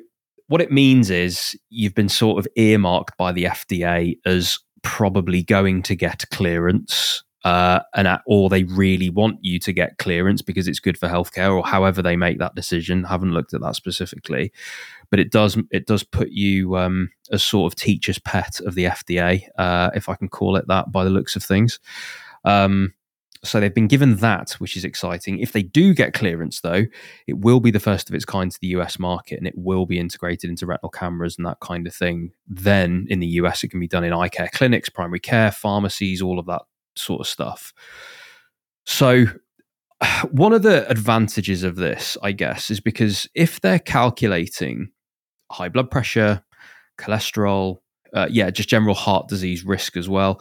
what 0.47 0.62
it 0.62 0.73
means 0.73 1.11
is 1.11 1.55
you've 1.69 1.95
been 1.95 2.09
sort 2.09 2.38
of 2.38 2.51
earmarked 2.57 3.19
by 3.19 3.33
the 3.33 3.45
FDA 3.45 4.17
as 4.25 4.59
probably 4.83 5.43
going 5.43 5.83
to 5.83 5.95
get 5.95 6.25
clearance 6.31 7.23
uh, 7.45 7.81
and 7.95 8.09
at, 8.09 8.23
or 8.27 8.49
they 8.49 8.65
really 8.65 9.11
want 9.11 9.39
you 9.43 9.59
to 9.59 9.73
get 9.73 9.99
clearance 9.99 10.41
because 10.41 10.67
it's 10.67 10.81
good 10.81 10.99
for 10.99 11.09
healthcare, 11.09 11.55
or 11.55 11.65
however 11.65 12.01
they 12.01 12.17
make 12.17 12.39
that 12.39 12.55
decision. 12.55 13.05
Haven't 13.05 13.33
looked 13.33 13.53
at 13.53 13.61
that 13.61 13.77
specifically, 13.77 14.53
but 15.11 15.21
it 15.21 15.31
does 15.31 15.59
it 15.71 15.87
does 15.87 16.03
put 16.03 16.31
you 16.31 16.77
um, 16.77 17.11
as 17.31 17.45
sort 17.45 17.71
of 17.71 17.77
teacher's 17.77 18.19
pet 18.19 18.61
of 18.61 18.75
the 18.75 18.85
FDA, 18.85 19.43
uh, 19.59 19.91
if 19.95 20.09
I 20.09 20.15
can 20.15 20.29
call 20.29 20.57
it 20.57 20.67
that, 20.69 20.91
by 20.91 21.05
the 21.05 21.11
looks 21.11 21.37
of 21.37 21.43
things. 21.43 21.79
Um, 22.45 22.95
so 23.43 23.61
they've 23.61 23.75
been 23.75 23.89
given 23.89 24.17
that, 24.17 24.53
which 24.53 24.75
is 24.75 24.87
exciting. 24.87 25.39
If 25.39 25.53
they 25.53 25.63
do 25.63 25.93
get 25.93 26.15
clearance, 26.15 26.63
though, 26.63 26.87
it 27.27 27.39
will 27.39 27.61
be 27.61 27.71
the 27.71 27.79
first 27.79 28.09
of 28.09 28.15
its 28.15 28.25
kind 28.25 28.51
to 28.51 28.59
the 28.59 28.69
US 28.69 28.99
market, 28.99 29.37
and 29.37 29.47
it 29.47 29.53
will 29.55 29.85
be 29.85 29.99
integrated 29.99 30.49
into 30.49 30.65
retinal 30.65 30.89
cameras 30.89 31.37
and 31.37 31.47
that 31.47 31.61
kind 31.61 31.87
of 31.87 31.95
thing. 31.95 32.33
Then 32.49 33.07
in 33.11 33.21
the 33.21 33.27
US, 33.27 33.63
it 33.63 33.69
can 33.69 33.81
be 33.81 33.87
done 33.87 34.05
in 34.05 34.15
eye 34.15 34.31
care 34.31 34.49
clinics, 34.51 34.89
primary 34.89 35.21
care, 35.21 35.53
pharmacies, 35.53 36.23
all 36.23 36.39
of 36.39 36.47
that 36.47 36.63
sort 36.97 37.21
of 37.21 37.27
stuff. 37.27 37.73
So, 38.87 39.27
one 40.31 40.53
of 40.53 40.63
the 40.63 40.89
advantages 40.91 41.63
of 41.63 41.77
this, 41.77 42.17
I 42.23 42.33
guess, 42.33 42.71
is 42.71 42.81
because 42.81 43.29
if 43.35 43.61
they're 43.61 43.79
calculating 43.79 44.91
high 45.51 45.69
blood 45.69 45.91
pressure, 45.91 46.43
cholesterol, 46.99 47.79
uh, 48.13 48.29
yeah, 48.31 48.51
just 48.51 48.69
general 48.69 48.95
heart 48.95 49.29
disease 49.29 49.65
risk 49.65 49.97
as 49.97 50.09
well, 50.09 50.41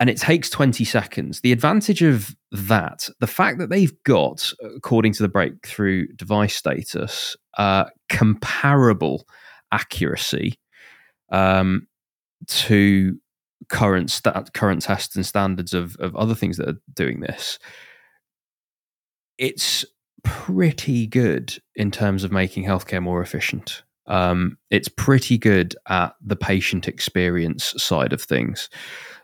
and 0.00 0.08
it 0.08 0.16
takes 0.16 0.48
20 0.48 0.84
seconds, 0.84 1.40
the 1.40 1.50
advantage 1.50 2.02
of 2.02 2.34
that, 2.52 3.08
the 3.18 3.26
fact 3.26 3.58
that 3.58 3.68
they've 3.68 3.92
got, 4.04 4.52
according 4.76 5.12
to 5.14 5.22
the 5.22 5.28
breakthrough 5.28 6.06
device 6.14 6.54
status, 6.54 7.36
uh, 7.58 7.84
comparable 8.08 9.26
accuracy 9.72 10.58
um, 11.30 11.86
to 12.46 13.18
current 13.68 14.10
stat, 14.10 14.52
current 14.54 14.82
tests 14.82 15.16
and 15.16 15.26
standards 15.26 15.74
of, 15.74 15.96
of 15.96 16.14
other 16.16 16.34
things 16.34 16.56
that 16.56 16.68
are 16.68 16.80
doing 16.94 17.20
this, 17.20 17.58
it's 19.36 19.84
pretty 20.24 21.06
good 21.06 21.56
in 21.74 21.90
terms 21.90 22.24
of 22.24 22.32
making 22.32 22.64
healthcare 22.64 23.02
more 23.02 23.22
efficient. 23.22 23.82
Um, 24.06 24.56
it's 24.70 24.88
pretty 24.88 25.38
good 25.38 25.76
at 25.88 26.14
the 26.20 26.36
patient 26.36 26.88
experience 26.88 27.74
side 27.76 28.12
of 28.12 28.22
things 28.22 28.70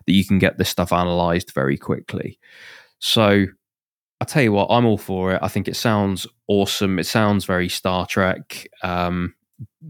that 0.06 0.12
you 0.12 0.24
can 0.24 0.38
get 0.38 0.58
this 0.58 0.68
stuff 0.68 0.92
analyzed 0.92 1.52
very 1.52 1.78
quickly. 1.78 2.38
So 2.98 3.46
I 4.20 4.24
tell 4.24 4.42
you 4.42 4.52
what, 4.52 4.68
I'm 4.70 4.84
all 4.84 4.98
for 4.98 5.32
it. 5.32 5.40
I 5.42 5.48
think 5.48 5.68
it 5.68 5.76
sounds 5.76 6.26
awesome. 6.48 6.98
It 6.98 7.06
sounds 7.06 7.44
very 7.44 7.68
Star 7.68 8.06
Trek. 8.06 8.68
Um, 8.82 9.34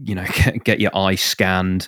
you 0.03 0.15
know, 0.15 0.25
get, 0.33 0.63
get, 0.63 0.79
your 0.79 0.95
eye 0.95 1.15
scanned. 1.15 1.87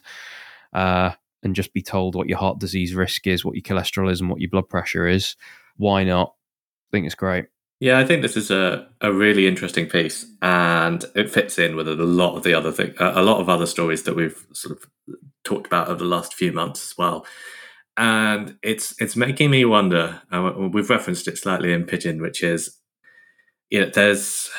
Uh, 0.74 1.12
and 1.44 1.56
just 1.56 1.74
be 1.74 1.82
told 1.82 2.16
what 2.16 2.28
your 2.28 2.38
heart 2.38 2.60
disease 2.60 2.96
risk 2.96 3.28
is, 3.28 3.46
what 3.46 3.56
your 3.56 3.64
cholesterol 3.64 4.12
is, 4.12 4.22
and 4.22 4.30
what 4.30 4.42
your 4.42 4.50
blood 4.50 4.70
pressure 4.70 5.08
is. 5.08 5.36
Why 5.78 6.04
not? 6.04 6.34
I 6.90 6.92
think 6.92 7.06
it's 7.06 7.16
great. 7.16 7.46
Yeah, 7.80 8.00
I 8.00 8.06
think 8.06 8.24
this 8.24 8.36
is 8.36 8.50
a, 8.50 8.88
a 9.02 9.14
really 9.14 9.46
interesting 9.46 9.86
piece, 9.86 10.26
and 10.42 11.06
it 11.14 11.30
fits 11.30 11.60
in 11.60 11.76
with 11.76 11.88
a 11.88 11.94
lot 11.94 12.36
of 12.36 12.44
the 12.44 12.56
other 12.56 12.72
thing, 12.72 12.96
a 13.00 13.22
lot 13.22 13.40
of 13.40 13.50
other 13.50 13.68
stories 13.68 14.04
that 14.04 14.16
we've 14.16 14.48
sort 14.52 14.76
of 14.76 14.90
talked 15.44 15.68
about 15.68 15.88
over 15.88 16.00
the 16.00 16.06
last 16.06 16.34
few 16.34 16.52
months 16.52 16.92
as 16.92 16.98
well. 16.98 17.26
And 17.96 18.58
it's 18.64 19.00
it's 19.00 19.16
making 19.16 19.52
me 19.52 19.64
wonder. 19.66 20.22
Uh, 20.32 20.54
we've 20.72 20.90
referenced 20.90 21.28
it 21.28 21.38
slightly 21.38 21.72
in 21.72 21.86
Pigeon, 21.86 22.20
which 22.20 22.44
is, 22.44 22.80
you 23.70 23.82
know, 23.82 23.92
there's 23.94 24.50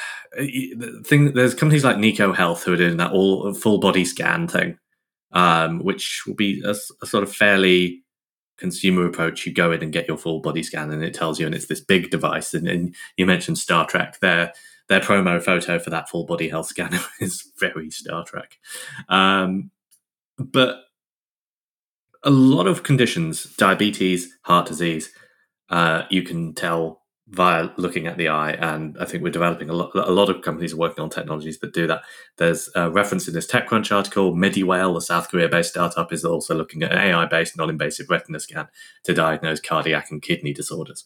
thing, 1.04 1.32
there's 1.34 1.54
companies 1.54 1.84
like 1.84 1.96
Neko 1.96 2.34
Health 2.36 2.62
who 2.62 2.74
are 2.74 2.76
doing 2.76 2.98
that 2.98 3.12
all 3.12 3.52
full 3.52 3.78
body 3.78 4.04
scan 4.04 4.46
thing, 4.46 4.78
um, 5.32 5.80
which 5.80 6.22
will 6.26 6.34
be 6.34 6.62
a, 6.64 6.74
a, 7.02 7.06
sort 7.06 7.22
of 7.22 7.34
fairly 7.34 8.02
consumer 8.56 9.06
approach. 9.06 9.46
You 9.46 9.52
go 9.52 9.72
in 9.72 9.82
and 9.82 9.92
get 9.92 10.08
your 10.08 10.18
full 10.18 10.40
body 10.40 10.62
scan, 10.62 10.90
and 10.90 11.02
it 11.02 11.14
tells 11.14 11.38
you, 11.38 11.46
and 11.46 11.54
it's 11.54 11.66
this 11.66 11.80
big 11.80 12.10
device. 12.10 12.54
And, 12.54 12.68
and 12.68 12.94
you 13.16 13.26
mentioned 13.26 13.58
Star 13.58 13.86
Trek. 13.86 14.20
Their 14.20 14.52
their 14.88 15.00
promo 15.00 15.42
photo 15.42 15.78
for 15.78 15.90
that 15.90 16.08
full 16.08 16.24
body 16.24 16.48
health 16.48 16.66
scanner 16.66 17.00
is 17.20 17.52
very 17.58 17.90
Star 17.90 18.24
Trek. 18.24 18.58
Um, 19.08 19.70
but 20.38 20.84
a 22.22 22.30
lot 22.30 22.66
of 22.66 22.82
conditions, 22.82 23.44
diabetes, 23.56 24.32
heart 24.42 24.66
disease, 24.66 25.10
uh, 25.70 26.02
you 26.10 26.22
can 26.22 26.54
tell 26.54 27.02
via 27.30 27.68
looking 27.76 28.06
at 28.06 28.16
the 28.16 28.28
eye. 28.28 28.52
And 28.52 28.96
I 28.98 29.04
think 29.04 29.22
we're 29.22 29.30
developing 29.30 29.68
a 29.68 29.74
lot. 29.74 29.94
A 29.94 30.10
lot 30.10 30.30
of 30.30 30.42
companies 30.42 30.72
are 30.72 30.78
working 30.78 31.02
on 31.02 31.10
technologies 31.10 31.58
that 31.60 31.74
do 31.74 31.86
that. 31.86 32.02
There's 32.38 32.70
a 32.74 32.90
reference 32.90 33.28
in 33.28 33.34
this 33.34 33.46
TechCrunch 33.46 33.94
article. 33.94 34.34
Mediwhale, 34.34 34.96
a 34.96 35.02
South 35.02 35.28
Korea-based 35.30 35.70
startup, 35.70 36.12
is 36.12 36.24
also 36.24 36.54
looking 36.54 36.82
at 36.82 36.92
an 36.92 36.98
AI-based 36.98 37.56
non-invasive 37.56 38.08
retina 38.08 38.40
scan 38.40 38.68
to 39.04 39.12
diagnose 39.12 39.60
cardiac 39.60 40.10
and 40.10 40.22
kidney 40.22 40.52
disorders. 40.52 41.04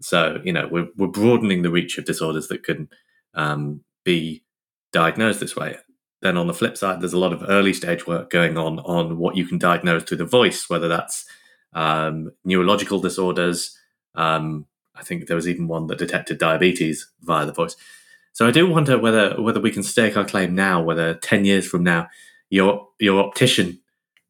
So 0.00 0.40
you 0.44 0.52
know 0.52 0.68
we're 0.70 0.88
we're 0.96 1.06
broadening 1.06 1.62
the 1.62 1.70
reach 1.70 1.96
of 1.96 2.04
disorders 2.04 2.48
that 2.48 2.64
can 2.64 2.88
um, 3.34 3.82
be 4.04 4.44
diagnosed 4.92 5.40
this 5.40 5.56
way. 5.56 5.76
Then 6.22 6.36
on 6.36 6.46
the 6.46 6.54
flip 6.54 6.76
side, 6.76 7.00
there's 7.00 7.12
a 7.12 7.18
lot 7.18 7.32
of 7.32 7.44
early 7.48 7.72
stage 7.72 8.06
work 8.06 8.30
going 8.30 8.56
on 8.56 8.78
on 8.80 9.18
what 9.18 9.36
you 9.36 9.44
can 9.44 9.58
diagnose 9.58 10.04
through 10.04 10.18
the 10.18 10.24
voice, 10.24 10.68
whether 10.68 10.86
that's 10.86 11.24
um, 11.72 12.30
neurological 12.44 13.00
disorders, 13.00 13.76
um, 14.14 14.66
I 14.94 15.02
think 15.02 15.26
there 15.26 15.36
was 15.36 15.48
even 15.48 15.68
one 15.68 15.86
that 15.86 15.98
detected 15.98 16.38
diabetes 16.38 17.08
via 17.22 17.46
the 17.46 17.52
voice. 17.52 17.76
So 18.32 18.46
I 18.46 18.50
do 18.50 18.68
wonder 18.68 18.98
whether 18.98 19.40
whether 19.40 19.60
we 19.60 19.70
can 19.70 19.82
stake 19.82 20.16
our 20.16 20.24
claim 20.24 20.54
now, 20.54 20.82
whether 20.82 21.14
ten 21.14 21.44
years 21.44 21.66
from 21.66 21.82
now, 21.82 22.08
your 22.50 22.88
your 22.98 23.22
optician 23.22 23.80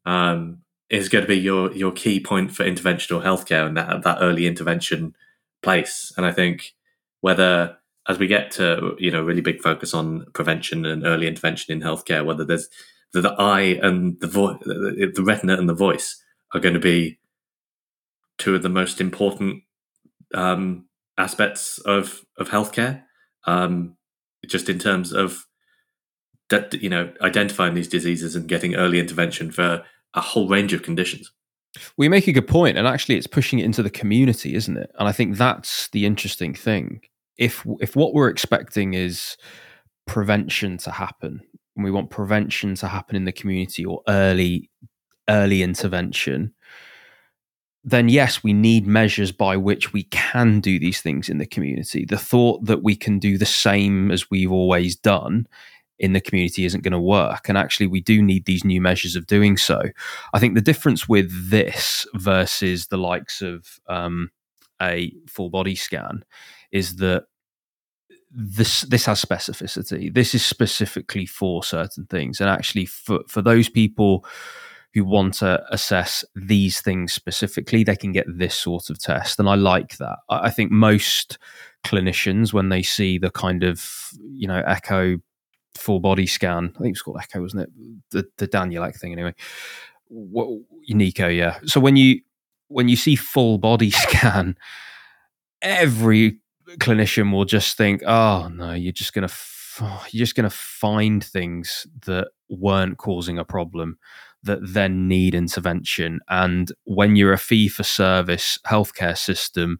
um, 0.05 0.59
is 0.89 1.09
going 1.09 1.23
to 1.23 1.27
be 1.27 1.39
your 1.39 1.71
your 1.73 1.91
key 1.91 2.19
point 2.19 2.51
for 2.53 2.63
interventional 2.63 3.23
healthcare 3.23 3.65
and 3.65 3.77
that 3.77 4.03
that 4.03 4.17
early 4.21 4.45
intervention 4.45 5.15
place. 5.61 6.11
And 6.17 6.25
I 6.25 6.31
think 6.31 6.73
whether 7.21 7.77
as 8.07 8.19
we 8.19 8.27
get 8.27 8.51
to 8.51 8.95
you 8.99 9.11
know 9.11 9.23
really 9.23 9.41
big 9.41 9.61
focus 9.61 9.93
on 9.93 10.25
prevention 10.33 10.85
and 10.85 11.05
early 11.05 11.27
intervention 11.27 11.73
in 11.73 11.81
healthcare, 11.81 12.25
whether 12.25 12.43
there's 12.43 12.69
the, 13.13 13.21
the 13.21 13.33
eye 13.39 13.79
and 13.81 14.19
the 14.19 14.27
voice, 14.27 14.57
the, 14.65 15.11
the 15.13 15.23
retina 15.23 15.55
and 15.55 15.69
the 15.69 15.73
voice 15.73 16.21
are 16.53 16.59
going 16.59 16.73
to 16.73 16.79
be 16.79 17.19
two 18.37 18.55
of 18.55 18.63
the 18.63 18.69
most 18.69 18.99
important 18.99 19.63
um, 20.33 20.85
aspects 21.17 21.77
of 21.79 22.21
of 22.37 22.49
healthcare, 22.49 23.03
um, 23.45 23.95
just 24.47 24.69
in 24.69 24.79
terms 24.79 25.13
of 25.13 25.45
that 26.49 26.73
you 26.73 26.89
know 26.89 27.11
identifying 27.21 27.73
these 27.73 27.87
diseases 27.87 28.35
and 28.35 28.47
getting 28.47 28.75
early 28.75 28.99
intervention 28.99 29.51
for 29.51 29.83
a 30.13 30.21
whole 30.21 30.47
range 30.47 30.73
of 30.73 30.83
conditions. 30.83 31.31
We 31.97 32.07
make 32.07 32.27
a 32.27 32.31
good 32.31 32.47
point, 32.47 32.77
and 32.77 32.87
actually, 32.87 33.17
it's 33.17 33.27
pushing 33.27 33.59
it 33.59 33.65
into 33.65 33.81
the 33.81 33.89
community, 33.89 34.53
isn't 34.55 34.77
it? 34.77 34.91
And 34.99 35.07
I 35.07 35.11
think 35.11 35.37
that's 35.37 35.87
the 35.89 36.05
interesting 36.05 36.53
thing. 36.53 37.01
If 37.37 37.65
if 37.79 37.95
what 37.95 38.13
we're 38.13 38.29
expecting 38.29 38.93
is 38.93 39.37
prevention 40.05 40.77
to 40.79 40.91
happen, 40.91 41.41
and 41.75 41.83
we 41.83 41.91
want 41.91 42.11
prevention 42.11 42.75
to 42.75 42.87
happen 42.87 43.15
in 43.15 43.25
the 43.25 43.31
community 43.31 43.83
or 43.85 44.01
early 44.07 44.69
early 45.29 45.63
intervention, 45.63 46.53
then 47.83 48.07
yes, 48.07 48.43
we 48.43 48.53
need 48.53 48.87
measures 48.87 49.31
by 49.31 49.57
which 49.57 49.91
we 49.91 50.03
can 50.03 50.61
do 50.61 50.79
these 50.79 51.01
things 51.01 51.27
in 51.27 51.37
the 51.37 51.45
community. 51.45 52.05
The 52.05 52.17
thought 52.17 52.65
that 52.65 52.81
we 52.81 52.95
can 52.95 53.19
do 53.19 53.37
the 53.37 53.45
same 53.45 54.09
as 54.09 54.31
we've 54.31 54.51
always 54.51 54.95
done 54.95 55.47
in 55.99 56.13
the 56.13 56.21
community 56.21 56.65
isn't 56.65 56.83
going 56.83 56.93
to 56.93 56.99
work. 56.99 57.49
And 57.49 57.57
actually, 57.57 57.87
we 57.87 58.01
do 58.01 58.21
need 58.21 58.45
these 58.45 58.63
new 58.63 58.81
measures 58.81 59.15
of 59.15 59.27
doing 59.27 59.57
so. 59.57 59.81
I 60.33 60.39
think 60.39 60.55
the 60.55 60.61
difference 60.61 61.09
with 61.09 61.49
this 61.49 62.07
versus 62.15 62.87
the 62.87 62.97
likes 62.97 63.41
of 63.41 63.79
um, 63.87 64.31
a 64.81 65.13
full 65.27 65.49
body 65.49 65.75
scan 65.75 66.23
is 66.71 66.97
that 66.97 67.25
this 68.31 68.81
this 68.81 69.05
has 69.05 69.23
specificity. 69.23 70.11
This 70.11 70.33
is 70.33 70.43
specifically 70.43 71.25
for 71.25 71.63
certain 71.63 72.05
things, 72.05 72.41
and 72.41 72.49
actually 72.49 72.85
for 72.85 73.19
for 73.27 73.41
those 73.41 73.69
people 73.69 74.25
who 74.93 75.03
want 75.03 75.35
to 75.35 75.63
assess 75.71 76.23
these 76.35 76.79
things 76.79 77.13
specifically, 77.13 77.83
they 77.83 77.95
can 77.95 78.11
get 78.11 78.25
this 78.27 78.55
sort 78.55 78.89
of 78.89 78.99
test. 78.99 79.39
And 79.39 79.49
I 79.49 79.55
like 79.55 79.97
that. 79.97 80.19
I 80.29 80.51
think 80.51 80.71
most 80.71 81.39
clinicians, 81.83 82.53
when 82.53 82.69
they 82.69 82.83
see 82.83 83.17
the 83.17 83.31
kind 83.31 83.63
of, 83.63 84.11
you 84.31 84.47
know, 84.47 84.61
echo 84.67 85.17
full 85.75 85.99
body 85.99 86.27
scan, 86.27 86.73
I 86.75 86.79
think 86.79 86.93
it's 86.93 87.01
called 87.01 87.17
echo, 87.19 87.41
wasn't 87.41 87.63
it? 87.63 87.69
The, 88.11 88.25
the 88.37 88.47
Daniel 88.47 88.83
Ek 88.83 88.95
thing 88.95 89.13
anyway. 89.13 89.33
What, 90.09 90.47
Neko, 90.89 91.35
yeah. 91.35 91.57
So 91.65 91.79
when 91.79 91.95
you, 91.95 92.21
when 92.67 92.87
you 92.87 92.95
see 92.95 93.15
full 93.15 93.57
body 93.57 93.89
scan, 93.91 94.55
every 95.63 96.37
clinician 96.77 97.31
will 97.31 97.45
just 97.45 97.77
think, 97.77 98.03
oh 98.05 98.47
no, 98.49 98.73
you're 98.73 98.93
just 98.93 99.13
going 99.13 99.27
to 99.27 99.33
you're 100.11 100.23
just 100.23 100.35
going 100.35 100.47
to 100.47 100.55
find 100.55 101.23
things 101.23 101.87
that 102.05 102.27
weren't 102.47 102.99
causing 102.99 103.39
a 103.39 103.43
problem 103.45 103.97
that 104.43 104.59
then 104.61 105.07
need 105.07 105.35
intervention. 105.35 106.19
And 106.29 106.71
when 106.85 107.15
you're 107.15 107.33
a 107.33 107.37
fee 107.37 107.67
for 107.67 107.83
service 107.83 108.59
healthcare 108.67 109.17
system, 109.17 109.79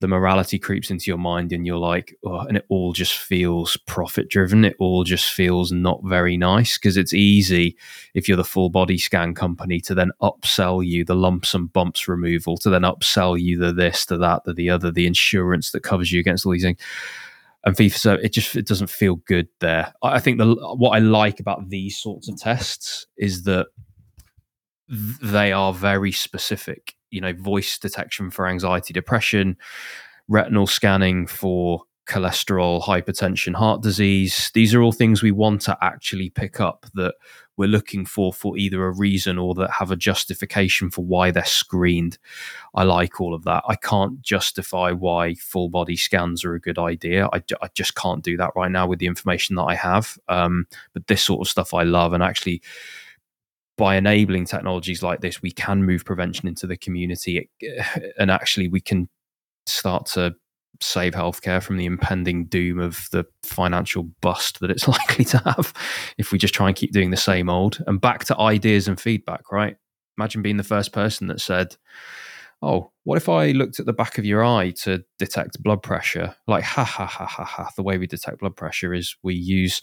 the 0.00 0.08
morality 0.08 0.58
creeps 0.58 0.90
into 0.90 1.10
your 1.10 1.18
mind 1.18 1.52
and 1.52 1.66
you're 1.66 1.76
like, 1.76 2.16
oh, 2.24 2.40
and 2.40 2.56
it 2.56 2.64
all 2.70 2.94
just 2.94 3.18
feels 3.18 3.76
profit 3.86 4.30
driven. 4.30 4.64
It 4.64 4.74
all 4.78 5.04
just 5.04 5.30
feels 5.32 5.72
not 5.72 6.00
very 6.04 6.38
nice 6.38 6.78
because 6.78 6.96
it's 6.96 7.12
easy 7.12 7.76
if 8.14 8.26
you're 8.26 8.38
the 8.38 8.44
full 8.44 8.70
body 8.70 8.96
scan 8.96 9.34
company 9.34 9.78
to 9.80 9.94
then 9.94 10.10
upsell 10.22 10.84
you 10.84 11.04
the 11.04 11.14
lumps 11.14 11.52
and 11.52 11.70
bumps 11.70 12.08
removal, 12.08 12.56
to 12.58 12.70
then 12.70 12.82
upsell 12.82 13.38
you 13.38 13.58
the 13.58 13.74
this, 13.74 14.06
the 14.06 14.16
that, 14.16 14.44
the 14.44 14.54
the 14.54 14.70
other, 14.70 14.90
the 14.90 15.06
insurance 15.06 15.70
that 15.72 15.82
covers 15.82 16.10
you 16.10 16.18
against 16.18 16.46
all 16.46 16.52
these 16.52 16.62
things. 16.62 16.80
And 17.64 17.76
FIFA, 17.76 17.96
so 17.96 18.12
it 18.14 18.32
just 18.32 18.56
it 18.56 18.66
doesn't 18.66 18.88
feel 18.88 19.16
good 19.16 19.48
there. 19.60 19.92
I 20.02 20.18
think 20.18 20.38
the 20.38 20.54
what 20.76 20.90
I 20.90 20.98
like 20.98 21.40
about 21.40 21.68
these 21.68 21.98
sorts 21.98 22.28
of 22.28 22.38
tests 22.38 23.06
is 23.18 23.42
that 23.44 23.66
they 24.88 25.52
are 25.52 25.72
very 25.72 26.10
specific 26.10 26.94
you 27.10 27.20
know 27.20 27.32
voice 27.32 27.78
detection 27.78 28.30
for 28.30 28.46
anxiety 28.46 28.92
depression 28.92 29.56
retinal 30.28 30.66
scanning 30.66 31.26
for 31.26 31.82
cholesterol 32.08 32.82
hypertension 32.82 33.54
heart 33.54 33.82
disease 33.82 34.50
these 34.54 34.74
are 34.74 34.82
all 34.82 34.92
things 34.92 35.22
we 35.22 35.30
want 35.30 35.60
to 35.60 35.76
actually 35.80 36.28
pick 36.30 36.60
up 36.60 36.86
that 36.94 37.14
we're 37.60 37.68
looking 37.68 38.06
for 38.06 38.32
for 38.32 38.56
either 38.56 38.86
a 38.86 38.90
reason 38.90 39.36
or 39.36 39.54
that 39.54 39.70
have 39.70 39.90
a 39.90 39.96
justification 39.96 40.90
for 40.90 41.04
why 41.04 41.30
they're 41.30 41.44
screened. 41.44 42.16
I 42.74 42.84
like 42.84 43.20
all 43.20 43.34
of 43.34 43.44
that. 43.44 43.62
I 43.68 43.76
can't 43.76 44.22
justify 44.22 44.92
why 44.92 45.34
full 45.34 45.68
body 45.68 45.94
scans 45.94 46.42
are 46.42 46.54
a 46.54 46.60
good 46.60 46.78
idea. 46.78 47.28
I, 47.34 47.42
I 47.60 47.68
just 47.74 47.96
can't 47.96 48.24
do 48.24 48.38
that 48.38 48.52
right 48.56 48.70
now 48.70 48.86
with 48.86 48.98
the 48.98 49.04
information 49.04 49.56
that 49.56 49.64
i 49.64 49.74
have. 49.74 50.18
Um, 50.26 50.66
but 50.94 51.06
this 51.06 51.22
sort 51.22 51.42
of 51.42 51.50
stuff 51.50 51.74
i 51.74 51.82
love 51.82 52.14
and 52.14 52.22
actually 52.22 52.62
by 53.76 53.96
enabling 53.96 54.46
technologies 54.46 55.02
like 55.02 55.20
this, 55.20 55.42
we 55.42 55.50
can 55.50 55.84
move 55.84 56.06
prevention 56.06 56.48
into 56.48 56.66
the 56.66 56.76
community, 56.78 57.50
and 58.18 58.30
actually 58.30 58.68
we 58.68 58.80
can 58.80 59.08
start 59.66 60.06
to 60.06 60.34
save 60.80 61.12
healthcare 61.12 61.62
from 61.62 61.76
the 61.76 61.86
impending 61.86 62.46
doom 62.46 62.78
of 62.78 63.08
the 63.12 63.24
financial 63.42 64.04
bust 64.20 64.60
that 64.60 64.70
it's 64.70 64.88
likely 64.88 65.24
to 65.26 65.38
have 65.38 65.72
if 66.18 66.32
we 66.32 66.38
just 66.38 66.54
try 66.54 66.68
and 66.68 66.76
keep 66.76 66.92
doing 66.92 67.10
the 67.10 67.16
same 67.16 67.48
old. 67.48 67.82
And 67.86 68.00
back 68.00 68.24
to 68.26 68.38
ideas 68.38 68.88
and 68.88 69.00
feedback, 69.00 69.52
right? 69.52 69.76
Imagine 70.18 70.42
being 70.42 70.56
the 70.56 70.62
first 70.62 70.92
person 70.92 71.28
that 71.28 71.40
said, 71.40 71.76
oh, 72.62 72.92
what 73.04 73.16
if 73.16 73.28
I 73.28 73.52
looked 73.52 73.80
at 73.80 73.86
the 73.86 73.92
back 73.92 74.18
of 74.18 74.24
your 74.24 74.44
eye 74.44 74.70
to 74.82 75.02
detect 75.18 75.62
blood 75.62 75.82
pressure? 75.82 76.34
Like, 76.46 76.62
ha 76.62 76.84
ha 76.84 77.06
ha 77.06 77.24
ha 77.24 77.44
ha. 77.44 77.70
The 77.76 77.82
way 77.82 77.96
we 77.96 78.06
detect 78.06 78.40
blood 78.40 78.54
pressure 78.54 78.92
is 78.92 79.16
we 79.22 79.34
use 79.34 79.80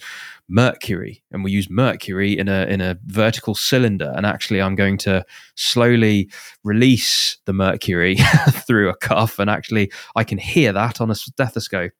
mercury, 0.47 1.23
and 1.31 1.43
we 1.43 1.51
use 1.51 1.69
mercury 1.69 2.37
in 2.37 2.47
a 2.47 2.65
in 2.65 2.81
a 2.81 2.97
vertical 3.05 3.55
cylinder. 3.55 4.13
And 4.15 4.25
actually, 4.25 4.61
I'm 4.61 4.75
going 4.75 4.97
to 4.99 5.25
slowly 5.55 6.29
release 6.63 7.37
the 7.45 7.53
mercury 7.53 8.17
through 8.67 8.89
a 8.89 8.95
cuff, 8.95 9.39
and 9.39 9.49
actually, 9.49 9.91
I 10.15 10.23
can 10.23 10.37
hear 10.37 10.71
that 10.73 11.01
on 11.01 11.09
a 11.09 11.15
stethoscope. 11.15 11.93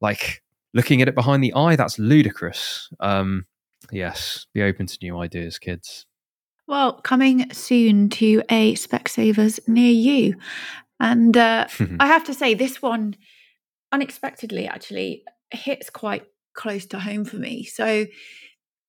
Like 0.00 0.42
looking 0.74 1.00
at 1.00 1.08
it 1.08 1.14
behind 1.14 1.42
the 1.42 1.54
eye, 1.54 1.76
that's 1.76 1.98
ludicrous. 1.98 2.90
Um, 3.00 3.46
yes, 3.92 4.46
be 4.52 4.62
open 4.62 4.86
to 4.86 4.98
new 5.00 5.18
ideas, 5.18 5.58
kids. 5.58 6.06
Well, 6.68 6.94
coming 6.94 7.52
soon 7.52 8.08
to 8.10 8.42
a 8.50 8.74
Specsavers 8.74 9.60
near 9.68 9.92
you. 9.92 10.36
And 10.98 11.36
uh, 11.36 11.68
I 12.00 12.06
have 12.06 12.24
to 12.24 12.34
say, 12.34 12.54
this 12.54 12.82
one 12.82 13.16
unexpectedly 13.92 14.66
actually 14.66 15.22
hits 15.50 15.90
quite 15.90 16.24
close 16.54 16.86
to 16.86 16.98
home 16.98 17.24
for 17.24 17.36
me. 17.36 17.64
So, 17.64 18.06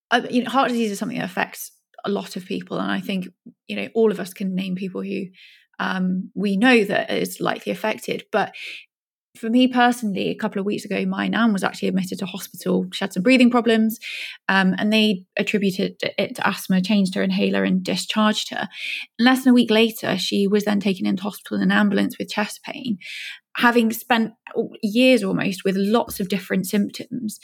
uh, 0.10 0.22
you 0.30 0.44
know, 0.44 0.50
heart 0.50 0.70
disease 0.70 0.92
is 0.92 1.00
something 1.00 1.20
that 1.20 1.26
affects 1.26 1.72
a 2.04 2.10
lot 2.10 2.36
of 2.36 2.46
people. 2.46 2.80
And 2.80 2.92
I 2.92 3.00
think, 3.00 3.28
you 3.68 3.76
know, 3.76 3.90
all 3.94 4.12
of 4.12 4.20
us 4.20 4.34
can 4.34 4.56
name 4.56 4.76
people 4.76 5.02
who 5.02 5.26
um, 5.80 6.32
we 6.34 6.58
know 6.58 6.84
that 6.84 7.12
is 7.12 7.40
likely 7.40 7.72
affected. 7.72 8.26
But 8.32 8.56
for 9.38 9.50
me 9.50 9.68
personally, 9.68 10.30
a 10.30 10.36
couple 10.36 10.60
of 10.60 10.66
weeks 10.66 10.86
ago, 10.86 11.06
my 11.06 11.28
nan 11.28 11.54
was 11.54 11.64
actually 11.64 11.88
admitted 11.88 12.20
to 12.20 12.26
hospital. 12.26 12.86
She 12.92 13.04
had 13.04 13.14
some 13.14 13.24
breathing 13.24 13.50
problems, 13.50 14.00
um, 14.50 14.76
and 14.78 14.92
they 14.92 15.24
attributed 15.38 15.96
it 16.02 16.36
to 16.36 16.48
asthma, 16.48 16.82
changed 16.82 17.16
her 17.16 17.24
inhaler, 17.24 17.64
and 17.64 17.84
discharged 17.84 18.50
her. 18.50 18.68
Less 19.20 19.44
than 19.44 19.52
a 19.52 19.54
week 19.54 19.72
later, 19.72 20.18
she 20.18 20.48
was 20.48 20.66
then 20.66 20.80
taken 20.80 21.06
into 21.06 21.24
hospital 21.24 21.58
in 21.58 21.64
an 21.64 21.72
ambulance 21.72 22.18
with 22.18 22.30
chest 22.30 22.62
pain, 22.64 22.98
having 23.58 23.92
spent 23.92 24.34
years 24.84 25.24
almost 25.24 25.64
with 25.64 25.76
lots 25.78 26.20
of 26.20 26.30
different 26.30 26.66
symptoms. 26.66 27.40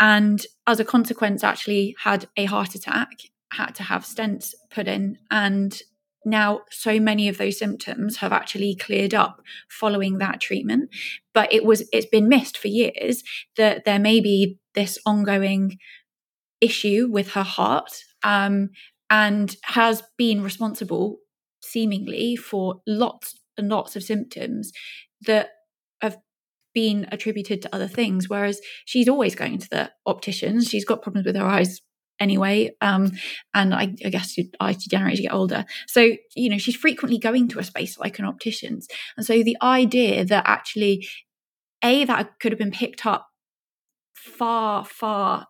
And 0.00 0.44
as 0.66 0.80
a 0.80 0.84
consequence, 0.84 1.44
actually 1.44 1.94
had 2.02 2.26
a 2.36 2.46
heart 2.46 2.74
attack, 2.74 3.10
had 3.52 3.74
to 3.76 3.82
have 3.84 4.04
stents 4.04 4.54
put 4.70 4.88
in, 4.88 5.18
and 5.30 5.80
now 6.26 6.60
so 6.70 6.98
many 7.00 7.28
of 7.28 7.38
those 7.38 7.58
symptoms 7.58 8.18
have 8.18 8.32
actually 8.32 8.74
cleared 8.74 9.14
up 9.14 9.40
following 9.70 10.18
that 10.18 10.40
treatment 10.40 10.90
but 11.32 11.50
it 11.52 11.64
was 11.64 11.88
it's 11.92 12.06
been 12.06 12.28
missed 12.28 12.58
for 12.58 12.68
years 12.68 13.22
that 13.56 13.84
there 13.84 13.98
may 13.98 14.20
be 14.20 14.58
this 14.74 14.98
ongoing 15.06 15.78
issue 16.60 17.08
with 17.10 17.32
her 17.32 17.42
heart 17.42 18.02
um, 18.22 18.70
and 19.08 19.56
has 19.64 20.02
been 20.18 20.42
responsible 20.42 21.18
seemingly 21.62 22.36
for 22.36 22.80
lots 22.86 23.40
and 23.56 23.68
lots 23.68 23.96
of 23.96 24.02
symptoms 24.02 24.72
that 25.26 25.50
have 26.02 26.18
been 26.74 27.06
attributed 27.10 27.62
to 27.62 27.74
other 27.74 27.88
things 27.88 28.28
whereas 28.28 28.60
she's 28.84 29.08
always 29.08 29.34
going 29.34 29.58
to 29.58 29.68
the 29.70 29.90
opticians 30.06 30.68
she's 30.68 30.84
got 30.84 31.02
problems 31.02 31.26
with 31.26 31.36
her 31.36 31.46
eyes 31.46 31.80
anyway. 32.20 32.74
Um, 32.80 33.12
and 33.54 33.74
I, 33.74 33.94
I 34.04 34.10
guess 34.10 34.36
eye 34.60 34.72
degenerate 34.72 35.14
as 35.14 35.18
you 35.18 35.28
get 35.28 35.34
older. 35.34 35.64
So, 35.86 36.12
you 36.34 36.50
know, 36.50 36.58
she's 36.58 36.76
frequently 36.76 37.18
going 37.18 37.48
to 37.48 37.58
a 37.58 37.64
space 37.64 37.98
like 37.98 38.18
an 38.18 38.24
optician's. 38.24 38.88
And 39.16 39.26
so 39.26 39.42
the 39.42 39.56
idea 39.62 40.24
that 40.24 40.44
actually, 40.46 41.06
A, 41.84 42.04
that 42.04 42.38
could 42.40 42.52
have 42.52 42.58
been 42.58 42.70
picked 42.70 43.06
up 43.06 43.28
far, 44.14 44.84
far 44.84 45.46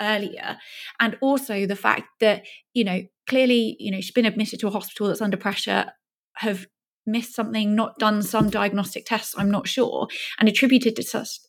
earlier. 0.00 0.56
And 0.98 1.16
also 1.20 1.66
the 1.66 1.76
fact 1.76 2.08
that, 2.20 2.44
you 2.74 2.84
know, 2.84 3.02
clearly, 3.28 3.76
you 3.78 3.90
know, 3.90 4.00
she's 4.00 4.12
been 4.12 4.26
admitted 4.26 4.60
to 4.60 4.68
a 4.68 4.70
hospital 4.70 5.08
that's 5.08 5.20
under 5.20 5.36
pressure, 5.36 5.86
have 6.34 6.66
missed 7.06 7.34
something, 7.34 7.74
not 7.74 7.98
done 7.98 8.22
some 8.22 8.50
diagnostic 8.50 9.04
tests, 9.04 9.34
I'm 9.36 9.50
not 9.50 9.68
sure, 9.68 10.08
and 10.38 10.48
attributed 10.48 10.98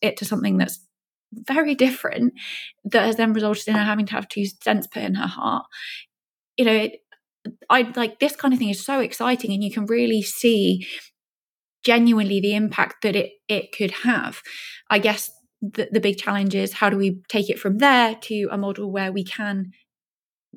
it 0.01 0.17
to 0.17 0.25
something 0.25 0.57
that's 0.57 0.85
very 1.33 1.75
different 1.75 2.33
that 2.85 3.05
has 3.05 3.15
then 3.15 3.33
resulted 3.33 3.69
in 3.69 3.75
her 3.75 3.83
having 3.83 4.05
to 4.07 4.13
have 4.13 4.27
two 4.27 4.41
stents 4.41 4.89
put 4.91 5.03
in 5.03 5.15
her 5.15 5.27
heart. 5.27 5.65
You 6.57 6.65
know, 6.65 6.73
it, 6.73 6.99
I 7.69 7.91
like 7.95 8.19
this 8.19 8.35
kind 8.35 8.53
of 8.53 8.59
thing 8.59 8.69
is 8.69 8.83
so 8.83 8.99
exciting, 8.99 9.51
and 9.51 9.63
you 9.63 9.71
can 9.71 9.85
really 9.85 10.21
see 10.21 10.87
genuinely 11.83 12.39
the 12.39 12.55
impact 12.55 13.01
that 13.03 13.15
it 13.15 13.31
it 13.47 13.71
could 13.71 13.91
have. 13.91 14.41
I 14.89 14.99
guess 14.99 15.31
the, 15.61 15.87
the 15.91 15.99
big 15.99 16.17
challenge 16.17 16.55
is 16.55 16.73
how 16.73 16.89
do 16.89 16.97
we 16.97 17.21
take 17.29 17.49
it 17.49 17.59
from 17.59 17.77
there 17.77 18.15
to 18.15 18.47
a 18.51 18.57
model 18.57 18.91
where 18.91 19.11
we 19.11 19.23
can 19.23 19.71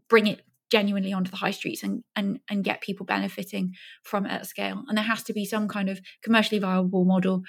bring 0.08 0.26
it 0.26 0.40
genuinely 0.70 1.12
onto 1.12 1.30
the 1.30 1.36
high 1.36 1.50
streets 1.50 1.82
and 1.82 2.02
and 2.16 2.40
and 2.50 2.64
get 2.64 2.80
people 2.80 3.06
benefiting 3.06 3.72
from 4.02 4.26
it 4.26 4.32
at 4.32 4.46
scale. 4.46 4.82
And 4.88 4.98
there 4.98 5.04
has 5.04 5.22
to 5.24 5.32
be 5.32 5.44
some 5.44 5.68
kind 5.68 5.88
of 5.88 6.00
commercially 6.22 6.58
viable 6.58 7.04
model 7.04 7.42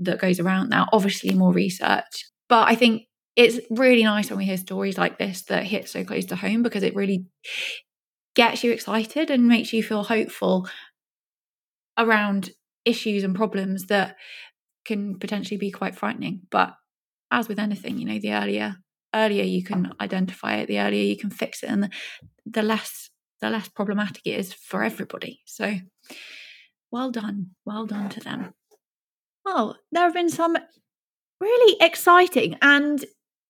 that 0.00 0.20
goes 0.20 0.40
around 0.40 0.70
now. 0.70 0.88
Obviously, 0.92 1.34
more 1.34 1.52
research, 1.52 2.24
but 2.48 2.68
I 2.68 2.74
think 2.74 3.02
it's 3.36 3.58
really 3.70 4.04
nice 4.04 4.30
when 4.30 4.38
we 4.38 4.44
hear 4.44 4.56
stories 4.56 4.96
like 4.96 5.18
this 5.18 5.42
that 5.42 5.64
hit 5.64 5.88
so 5.88 6.04
close 6.04 6.24
to 6.26 6.36
home 6.36 6.62
because 6.62 6.82
it 6.82 6.94
really 6.94 7.26
gets 8.34 8.62
you 8.62 8.72
excited 8.72 9.30
and 9.30 9.46
makes 9.46 9.72
you 9.72 9.82
feel 9.82 10.04
hopeful 10.04 10.68
around 11.98 12.50
issues 12.84 13.24
and 13.24 13.34
problems 13.34 13.86
that 13.86 14.16
can 14.84 15.18
potentially 15.18 15.56
be 15.56 15.70
quite 15.70 15.96
frightening. 15.96 16.42
But 16.50 16.74
as 17.30 17.48
with 17.48 17.58
anything, 17.58 17.98
you 17.98 18.06
know, 18.06 18.18
the 18.18 18.34
earlier 18.34 18.76
earlier 19.14 19.44
you 19.44 19.62
can 19.62 19.92
identify 20.00 20.56
it, 20.56 20.66
the 20.66 20.80
earlier 20.80 21.04
you 21.04 21.16
can 21.16 21.30
fix 21.30 21.62
it, 21.62 21.70
and 21.70 21.84
the, 21.84 21.90
the 22.46 22.62
less 22.62 23.10
the 23.40 23.50
less 23.50 23.68
problematic 23.68 24.22
it 24.26 24.38
is 24.38 24.52
for 24.52 24.82
everybody. 24.82 25.40
So 25.44 25.74
well 26.90 27.10
done. 27.10 27.50
Well 27.64 27.86
done 27.86 28.08
to 28.10 28.20
them. 28.20 28.54
Well, 29.44 29.76
there 29.92 30.04
have 30.04 30.14
been 30.14 30.30
some 30.30 30.56
really 31.40 31.76
exciting 31.80 32.56
and 32.62 33.04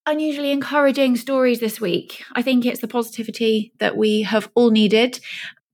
unusually 0.06 0.50
encouraging 0.50 1.16
stories 1.16 1.60
this 1.60 1.80
week. 1.80 2.22
I 2.34 2.42
think 2.42 2.66
it's 2.66 2.80
the 2.80 2.88
positivity 2.88 3.72
that 3.78 3.96
we 3.96 4.22
have 4.22 4.50
all 4.54 4.70
needed 4.70 5.20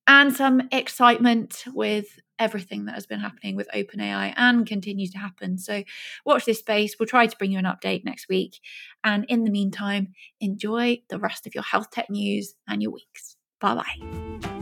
and 0.07 0.35
some 0.35 0.69
excitement 0.73 1.65
with 1.69 2.19
everything 2.39 2.87
that 2.87 2.95
has 2.95 3.07
been 3.07 3.21
happening 3.21 3.55
with 3.55 3.69
OpenAI 3.75 4.33
and 4.37 4.67
continues 4.67 5.11
to 5.11 5.19
happen. 5.19 5.59
So, 5.59 5.85
watch 6.25 6.47
this 6.47 6.59
space. 6.59 6.97
We'll 6.99 7.07
try 7.07 7.27
to 7.27 7.37
bring 7.37 7.53
you 7.53 7.59
an 7.59 7.65
update 7.65 8.05
next 8.05 8.29
week. 8.29 8.61
And 9.05 9.25
in 9.29 9.45
the 9.45 9.51
meantime, 9.51 10.15
enjoy 10.41 11.03
the 11.11 11.19
rest 11.19 11.47
of 11.47 11.55
your 11.55 11.65
health 11.65 11.91
tech 11.91 12.09
news 12.11 12.55
and 12.67 12.83
your 12.83 12.93
weeks. 12.93 13.37
Bye 13.61 13.75
bye. 13.75 14.60